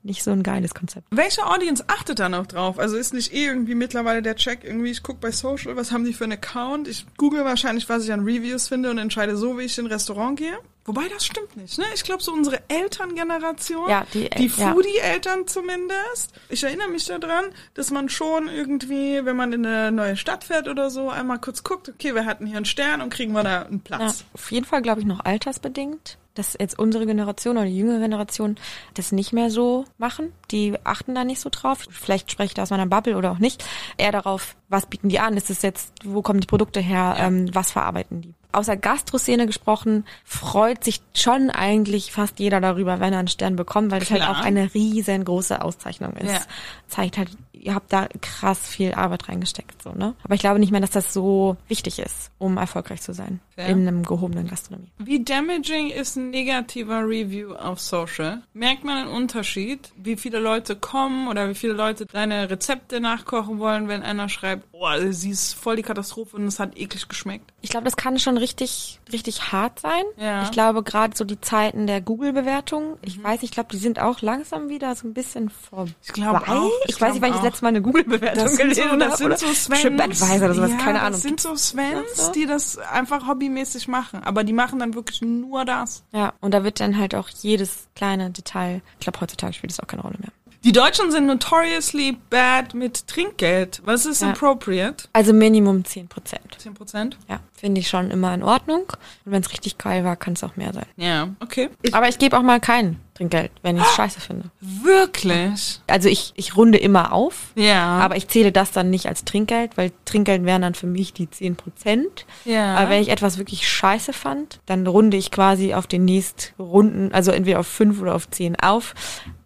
nicht 0.05 0.23
so 0.23 0.31
ein 0.31 0.45
geiles 0.45 0.73
Konzept. 0.73 1.09
Welche 1.11 1.45
Audience 1.45 1.83
achtet 1.89 2.21
da 2.21 2.29
noch 2.29 2.47
drauf? 2.47 2.79
Also 2.79 2.97
ist 2.97 3.13
nicht 3.13 3.35
eh 3.35 3.47
irgendwie 3.47 3.75
mittlerweile 3.75 4.23
der 4.23 4.37
Check, 4.37 4.63
irgendwie 4.63 4.93
ich 4.93 5.03
gucke 5.03 5.19
bei 5.21 5.33
Social, 5.33 5.75
was 5.75 5.91
haben 5.91 6.05
die 6.05 6.13
für 6.13 6.23
einen 6.23 6.35
Account? 6.35 6.87
Ich 6.87 7.05
google 7.17 7.45
wahrscheinlich, 7.45 7.89
was 7.89 8.05
ich 8.05 8.13
an 8.13 8.21
Reviews 8.21 8.69
finde 8.69 8.91
und 8.91 8.99
entscheide 8.99 9.37
so, 9.37 9.59
wie 9.59 9.63
ich 9.63 9.77
in 9.77 9.87
ein 9.87 9.93
Restaurant 9.93 10.39
gehe. 10.39 10.57
Wobei 10.87 11.09
das 11.09 11.27
stimmt 11.27 11.57
nicht, 11.57 11.79
ne? 11.79 11.85
Ich 11.95 12.05
glaube, 12.05 12.23
so 12.23 12.33
unsere 12.33 12.61
Elterngeneration, 12.69 13.89
Ja, 13.89 14.07
die- 14.15 14.29
die 14.31 14.47
ja. 14.47 14.73
Foodie-Eltern 14.73 15.47
zumindest. 15.47 16.33
Ich 16.49 16.63
erinnere 16.63 16.89
mich 16.89 17.05
daran, 17.07 17.47
dass 17.75 17.91
man 17.91 18.09
schon 18.09 18.49
irgendwie, 18.49 19.25
wenn 19.25 19.37
man 19.37 19.53
in 19.53 19.67
eine 19.67 19.93
neue 19.93 20.17
Stadt 20.17 20.45
fährt 20.45 20.69
oder 20.69 20.91
so, 20.91 21.11
einmal 21.11 21.39
kurz 21.41 21.63
guckt, 21.65 21.89
okay, 21.89 22.15
wir 22.15 22.25
hatten 22.25 22.47
hier 22.47 22.57
einen 22.57 22.67
Stern 22.67 23.01
und 23.03 23.11
kriegen 23.11 23.33
wir 23.33 23.43
da 23.43 23.63
einen 23.63 23.83
Ja, 23.91 23.97
Platz. 23.99 24.25
auf 24.33 24.51
jeden 24.53 24.67
Fall 24.67 24.83
glaube 24.83 25.01
ich 25.01 25.07
noch 25.07 25.25
altersbedingt, 25.25 26.19
dass 26.35 26.57
jetzt 26.61 26.79
unsere 26.79 27.07
Generation 27.07 27.57
oder 27.57 27.67
die 27.67 27.77
jüngere 27.79 27.99
Generation 28.01 28.57
das 28.95 29.11
nicht 29.11 29.33
mehr 29.33 29.51
so 29.51 29.87
machen. 29.99 30.33
Die 30.51 30.75
achten 30.85 31.15
da 31.15 31.25
nicht 31.25 31.41
so 31.41 31.49
drauf. 31.51 31.87
Vielleicht 31.91 32.31
spreche 32.31 32.49
ich 32.49 32.55
da 32.55 32.63
aus 32.63 32.71
meiner 32.71 32.87
Bubble 32.87 33.17
oder 33.17 33.31
auch 33.33 33.39
nicht. 33.39 33.65
Eher 33.97 34.13
darauf, 34.13 34.55
was 34.69 34.87
bieten 34.87 35.09
die 35.09 35.19
an? 35.19 35.37
Ist 35.37 35.49
es 35.51 35.63
jetzt, 35.63 35.93
wo 36.05 36.21
kommen 36.23 36.41
die 36.41 36.47
Produkte 36.47 36.81
her? 36.81 37.17
Ähm, 37.19 37.49
was 37.55 37.71
verarbeiten 37.71 38.21
die? 38.21 38.35
Außer 38.53 38.77
Gastroszene 38.77 39.47
gesprochen, 39.47 40.05
freut 40.25 40.85
sich 40.85 41.01
schon 41.15 41.51
eigentlich 41.51 42.13
fast 42.13 42.39
jeder 42.39 42.61
darüber, 42.61 43.01
wenn 43.01 43.13
er 43.13 43.19
einen 43.21 43.29
Stern 43.29 43.57
bekommt, 43.57 43.91
weil 43.91 44.01
das 44.01 44.11
halt 44.11 44.23
Klar. 44.23 44.39
auch 44.39 44.45
eine 44.45 44.73
riesengroße 44.75 45.63
Auszeichnung 45.63 46.13
ist. 46.15 46.33
Ja. 46.33 46.41
Zeigt 46.87 47.19
halt, 47.19 47.31
ihr 47.53 47.75
habt 47.75 47.93
da 47.93 48.09
krass 48.21 48.69
viel 48.69 48.95
Arbeit 48.95 49.29
reingesteckt, 49.29 49.83
so, 49.83 49.93
ne? 49.93 50.15
Aber 50.23 50.35
ich 50.35 50.41
glaube 50.41 50.61
nicht 50.61 50.71
mehr, 50.71 50.81
dass 50.81 50.91
das 50.91 51.13
so 51.13 51.57
wichtig 51.67 51.99
ist, 51.99 52.31
um 52.39 52.57
erfolgreich 52.59 53.03
zu 53.03 53.13
sein 53.13 53.41
Fair. 53.55 53.69
in 53.69 53.89
einem 53.89 54.05
gehobenen 54.05 54.47
Gastronomie. 54.47 54.93
Wie 54.99 55.25
damaging 55.25 55.91
ist 55.91 56.17
ein 56.17 56.31
negativer 56.31 57.01
Review 57.01 57.55
auf 57.55 57.81
Social? 57.81 58.43
Merkt 58.53 58.85
man 58.85 58.99
einen 58.99 59.09
Unterschied, 59.09 59.93
wie 59.97 60.17
viele 60.17 60.27
viele 60.27 60.41
Leute 60.41 60.77
kommen 60.77 61.29
oder 61.29 61.49
wie 61.49 61.55
viele 61.55 61.73
Leute 61.73 62.05
deine 62.05 62.51
Rezepte 62.51 63.01
nachkochen 63.01 63.59
wollen, 63.59 63.89
wenn 63.89 64.03
einer 64.03 64.29
schreibt, 64.29 64.67
oh, 64.73 64.89
sie 65.11 65.31
ist 65.31 65.55
voll 65.55 65.77
die 65.77 65.83
Katastrophe 65.83 66.37
und 66.37 66.47
es 66.47 66.59
hat 66.59 66.77
eklig 66.77 67.09
geschmeckt. 67.09 67.53
Ich 67.63 67.71
glaube, 67.71 67.85
das 67.85 67.97
kann 67.97 68.19
schon 68.19 68.36
richtig, 68.37 69.01
richtig 69.13 69.53
hart 69.53 69.81
sein. 69.81 70.03
Ja. 70.17 70.43
Ich 70.45 70.51
glaube, 70.51 70.83
gerade 70.83 71.17
so 71.17 71.25
die 71.25 71.41
Zeiten 71.41 71.87
der 71.87 72.01
Google-Bewertung, 72.01 72.99
ich 73.03 73.23
weiß, 73.23 73.43
ich 73.43 73.51
glaube, 73.51 73.69
die 73.73 73.79
sind 73.79 73.99
auch 74.01 74.21
langsam 74.23 74.69
wieder 74.69 74.95
so 74.95 75.07
ein 75.09 75.15
bisschen 75.15 75.51
vorbei. 75.51 75.93
Ich 76.03 76.13
glaube 76.13 76.43
auch. 76.49 76.71
Ich, 76.85 76.95
Ich 76.95 77.01
weiß 77.01 77.15
nicht, 77.15 77.23
weil 77.23 77.31
ich 77.31 77.37
das 77.37 77.45
letzte 77.45 77.63
Mal 77.65 77.69
eine 77.69 77.83
Google-Bewertung 77.83 78.45
Das 78.45 78.57
gelesen 78.57 78.85
so, 78.91 78.97
das 78.97 79.21
habe. 79.21 79.37
sind 79.37 79.39
so 79.39 79.47
Svens. 79.55 79.81
TripAdvisor 79.83 80.37
oder 80.37 80.55
sowas, 80.55 80.71
ja, 80.71 80.77
keine 80.79 81.01
Ahnung. 81.01 81.13
Das 81.13 81.23
sind 81.23 81.41
so 81.41 81.57
Svens, 81.57 82.33
die 82.35 82.47
das 82.47 82.79
einfach 82.79 83.27
hobbymäßig 83.27 83.89
machen. 83.89 84.23
Aber 84.25 84.45
die 84.45 84.53
machen 84.53 84.79
dann 84.79 84.95
wirklich 84.95 85.23
nur 85.23 85.65
das. 85.65 86.05
Ja, 86.13 86.33
und 86.41 86.53
da 86.53 86.65
wird 86.65 86.81
dann 86.81 86.97
halt 86.99 87.15
auch 87.15 87.29
jedes 87.29 87.89
kleine 87.95 88.31
Detail, 88.31 88.83
ich 88.99 89.05
glaube, 89.05 89.21
heutzutage 89.21 89.53
spielt 89.53 89.73
es 89.73 89.81
auch 89.81 89.87
keine 89.87 90.03
Rolle 90.03 90.19
mehr. 90.19 90.31
Die 90.67 90.73
Deutschen 90.73 91.13
sind 91.13 91.27
notoriously 91.27 92.17
bad 92.29 92.75
mit 92.75 93.07
Trinkgeld. 93.07 93.83
Was 93.85 94.05
ist 94.05 94.21
Ja. 94.21 94.31
appropriate? 94.31 95.07
Also 95.13 95.33
Minimum 95.33 95.85
10 95.85 96.09
Prozent. 96.09 96.57
10 96.59 96.75
Prozent? 96.75 97.17
Ja, 97.29 97.39
finde 97.55 97.81
ich 97.81 97.87
schon 97.89 98.11
immer 98.11 98.35
in 98.35 98.43
Ordnung. 98.43 98.81
Und 99.25 99.31
wenn 99.31 99.43
es 99.43 99.53
richtig 99.53 99.79
geil 99.79 100.03
war, 100.03 100.17
kann 100.17 100.33
es 100.33 100.43
auch 100.43 100.57
mehr 100.57 100.73
sein. 100.73 100.87
Ja, 100.97 101.29
okay. 101.39 101.71
Aber 101.93 102.09
ich 102.09 102.19
gebe 102.19 102.37
auch 102.37 102.43
mal 102.43 102.59
kein 102.59 102.99
Trinkgeld, 103.17 103.51
wenn 103.63 103.77
ich 103.77 103.83
es 103.83 103.95
scheiße 103.95 104.21
finde. 104.21 104.51
Wirklich? 104.61 105.81
Also 105.87 106.09
ich, 106.09 106.33
ich 106.37 106.57
runde 106.57 106.77
immer 106.77 107.13
auf. 107.13 107.53
Ja. 107.55 107.99
Aber 107.99 108.17
ich 108.17 108.29
zähle 108.29 108.53
das 108.53 108.73
dann 108.73 108.91
nicht 108.91 109.07
als 109.07 109.25
Trinkgeld, 109.25 109.77
weil 109.77 109.93
Trinkgeld 110.05 110.45
wären 110.45 110.63
dann 110.63 110.75
für 110.75 110.87
mich 110.87 111.15
die 111.15 111.31
10 111.31 111.57
Prozent. 111.57 112.27
Ja. 112.45 112.77
Aber 112.77 112.91
wenn 112.91 113.01
ich 113.01 113.09
etwas 113.09 113.39
wirklich 113.39 113.67
scheiße 113.67 114.13
fand, 114.13 114.61
dann 114.67 114.87
runde 114.87 115.17
ich 115.17 115.31
quasi 115.31 115.73
auf 115.73 115.87
den 115.87 116.05
nächsten 116.05 116.61
Runden, 116.61 117.13
also 117.13 117.31
entweder 117.31 117.61
auf 117.61 117.67
5 117.67 118.01
oder 118.03 118.15
auf 118.15 118.29
10 118.29 118.57
auf. 118.61 118.95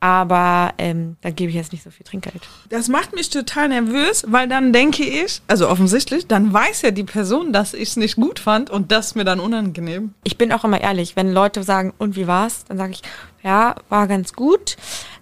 Aber 0.00 0.72
ähm, 0.78 1.16
da 1.20 1.30
gebe 1.30 1.50
ich 1.50 1.56
jetzt 1.56 1.72
nicht 1.72 1.84
so 1.84 1.90
viel 1.90 2.06
Trinkgeld. 2.06 2.40
Das 2.70 2.88
macht 2.88 3.14
mich 3.14 3.28
total 3.28 3.68
nervös, 3.68 4.24
weil 4.26 4.48
dann 4.48 4.72
denke 4.72 5.04
ich, 5.04 5.42
also 5.46 5.68
offensichtlich, 5.68 6.26
dann 6.26 6.52
weiß 6.52 6.82
ja 6.82 6.90
die 6.90 7.04
Person, 7.04 7.52
dass 7.52 7.74
ich 7.74 7.90
es 7.90 7.96
nicht 7.96 8.16
gut 8.16 8.38
fand 8.38 8.70
und 8.70 8.90
das 8.92 9.08
ist 9.08 9.16
mir 9.16 9.24
dann 9.24 9.40
unangenehm. 9.40 10.14
Ich 10.24 10.38
bin 10.38 10.52
auch 10.52 10.64
immer 10.64 10.80
ehrlich, 10.80 11.16
wenn 11.16 11.32
Leute 11.32 11.62
sagen, 11.62 11.92
und 11.98 12.16
wie 12.16 12.26
war's? 12.26 12.64
Dann 12.64 12.78
sage 12.78 12.92
ich, 12.92 13.02
ja, 13.42 13.74
war 13.88 14.06
ganz 14.06 14.32
gut, 14.32 14.76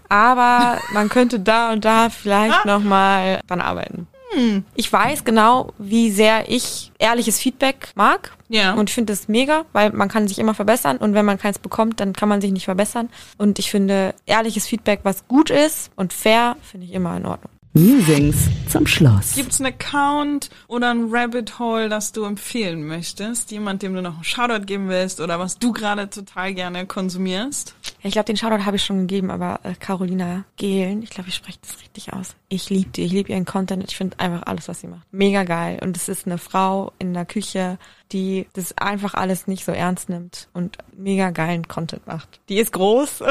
aber 0.08 0.78
man 0.92 1.08
könnte 1.08 1.40
da 1.40 1.72
und 1.72 1.84
da 1.84 2.10
vielleicht 2.10 2.64
nochmal 2.64 3.40
dran 3.46 3.60
arbeiten. 3.60 4.06
Ich 4.74 4.92
weiß 4.92 5.24
genau, 5.24 5.72
wie 5.78 6.10
sehr 6.10 6.50
ich 6.50 6.92
ehrliches 6.98 7.40
Feedback 7.40 7.92
mag. 7.94 8.36
Ja. 8.48 8.74
Und 8.74 8.90
ich 8.90 8.94
finde 8.94 9.12
das 9.12 9.28
mega, 9.28 9.64
weil 9.72 9.90
man 9.90 10.08
kann 10.08 10.28
sich 10.28 10.38
immer 10.38 10.54
verbessern 10.54 10.98
und 10.98 11.14
wenn 11.14 11.24
man 11.24 11.38
keins 11.38 11.58
bekommt, 11.58 12.00
dann 12.00 12.12
kann 12.12 12.28
man 12.28 12.40
sich 12.40 12.52
nicht 12.52 12.66
verbessern. 12.66 13.08
Und 13.36 13.58
ich 13.58 13.70
finde 13.70 14.14
ehrliches 14.26 14.66
Feedback, 14.66 15.00
was 15.02 15.26
gut 15.28 15.50
ist 15.50 15.90
und 15.96 16.12
fair, 16.12 16.56
finde 16.62 16.86
ich 16.86 16.92
immer 16.92 17.16
in 17.16 17.26
Ordnung. 17.26 17.50
Musings 17.74 18.48
zum 18.68 18.86
Schluss. 18.86 19.34
Gibt 19.34 19.52
es 19.52 19.60
einen 19.60 19.72
Account 19.72 20.50
oder 20.66 20.90
ein 20.90 21.08
Rabbit 21.10 21.58
Hole, 21.58 21.88
das 21.88 22.12
du 22.12 22.24
empfehlen 22.24 22.86
möchtest? 22.86 23.50
Jemand, 23.50 23.82
dem 23.82 23.94
du 23.94 24.02
noch 24.02 24.14
einen 24.14 24.24
Shoutout 24.24 24.64
geben 24.64 24.88
willst 24.88 25.20
oder 25.20 25.38
was 25.38 25.58
du 25.58 25.72
gerade 25.72 26.10
total 26.10 26.54
gerne 26.54 26.86
konsumierst? 26.86 27.74
Ja, 28.00 28.08
ich 28.08 28.12
glaube, 28.12 28.26
den 28.26 28.36
Shoutout 28.36 28.64
habe 28.64 28.76
ich 28.76 28.84
schon 28.84 29.00
gegeben, 29.00 29.30
aber 29.30 29.60
äh, 29.64 29.74
Carolina 29.74 30.44
Gehlen, 30.56 31.02
ich 31.02 31.10
glaube, 31.10 31.28
ich 31.28 31.34
spreche 31.34 31.58
das 31.62 31.80
richtig 31.80 32.12
aus. 32.12 32.36
Ich 32.48 32.70
liebe 32.70 32.90
die, 32.90 33.04
ich 33.04 33.12
liebe 33.12 33.32
ihren 33.32 33.44
Content. 33.44 33.84
Ich 33.86 33.96
finde 33.96 34.18
einfach 34.20 34.42
alles, 34.46 34.68
was 34.68 34.80
sie 34.80 34.86
macht. 34.86 35.06
Mega 35.10 35.42
geil. 35.42 35.78
Und 35.82 35.96
es 35.96 36.08
ist 36.08 36.26
eine 36.26 36.38
Frau 36.38 36.92
in 36.98 37.12
der 37.12 37.24
Küche, 37.24 37.78
die 38.12 38.46
das 38.52 38.76
einfach 38.78 39.14
alles 39.14 39.46
nicht 39.46 39.64
so 39.64 39.72
ernst 39.72 40.08
nimmt 40.08 40.48
und 40.52 40.78
mega 40.96 41.30
geilen 41.30 41.66
Content 41.66 42.06
macht. 42.06 42.40
Die 42.48 42.58
ist 42.58 42.72
groß. 42.72 43.22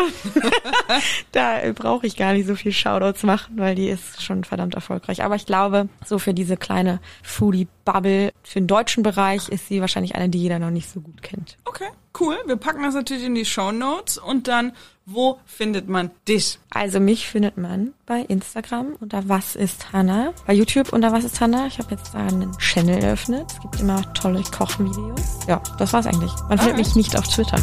da 1.32 1.60
brauche 1.74 2.06
ich 2.06 2.16
gar 2.16 2.34
nicht 2.34 2.48
so 2.48 2.56
viel 2.56 2.72
Shoutouts 2.72 3.24
machen, 3.24 3.58
weil 3.58 3.76
die 3.76 3.88
ist 3.88 4.22
schon 4.22 4.44
verdammt 4.44 4.76
erfolgreich. 4.76 5.24
Aber 5.24 5.36
ich 5.36 5.46
glaube, 5.46 5.90
so 6.06 6.20
für 6.20 6.34
diese 6.34 6.58
kleine 6.58 7.00
Foodie-Bubble, 7.24 8.34
für 8.44 8.60
den 8.60 8.68
deutschen 8.68 9.02
Bereich 9.02 9.50
ist 9.50 9.68
sie 9.68 9.82
wahrscheinlich 9.82 10.16
eine, 10.16 10.30
die 10.30 10.40
jeder 10.40 10.60
noch 10.60 10.72
nicht 10.72 10.90
so 10.90 11.00
gut 11.00 11.24
kennt. 11.24 11.58
Okay, 11.66 11.88
cool. 12.20 12.38
Wir 12.46 12.56
packen 12.56 12.84
das 12.84 12.96
natürlich 12.96 13.26
in 13.26 13.36
die 13.36 13.46
Show 13.46 13.72
Notes 13.72 14.18
und 14.18 14.48
dann, 14.48 14.74
wo 15.06 15.40
findet 15.46 15.88
man 15.88 16.12
dich? 16.28 16.60
Also 16.70 17.00
mich 17.00 17.28
findet 17.28 17.58
man 17.58 17.94
bei 18.06 18.22
Instagram 18.22 18.96
unter 19.00 19.30
Was 19.30 19.56
ist 19.56 19.94
Hanna, 19.94 20.34
bei 20.46 20.54
YouTube 20.54 20.92
unter 20.92 21.12
Was 21.14 21.24
ist 21.24 21.40
Hanna. 21.40 21.68
Ich 21.68 21.80
habe 21.80 21.96
jetzt 21.96 22.14
da 22.14 22.20
einen 22.20 22.58
Channel 22.58 23.04
eröffnet. 23.04 23.46
Es 23.50 23.62
gibt 23.62 23.80
immer 23.80 24.14
tolle 24.14 24.44
Kochvideos. 24.44 25.40
Ja, 25.48 25.62
das 25.78 25.94
war's 25.94 26.08
eigentlich. 26.08 26.32
Man 26.50 26.58
findet 26.58 26.78
mich 26.78 26.96
nicht 26.96 27.18
auf 27.18 27.28
Twitter. 27.28 27.58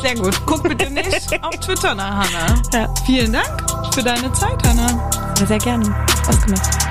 Sehr 0.00 0.14
gut. 0.14 0.40
Guck 0.46 0.62
bitte 0.62 0.90
nicht 0.90 1.44
auf 1.44 1.58
Twitter 1.58 1.94
nach 1.94 2.28
Hannah. 2.28 2.62
Ja. 2.72 2.94
Vielen 3.04 3.32
Dank 3.32 3.94
für 3.94 4.02
deine 4.02 4.32
Zeit, 4.32 4.62
Hannah. 4.66 5.10
Sehr, 5.46 5.58
gerne. 5.58 5.84
Spaß 6.22 6.46
gemacht. 6.46 6.85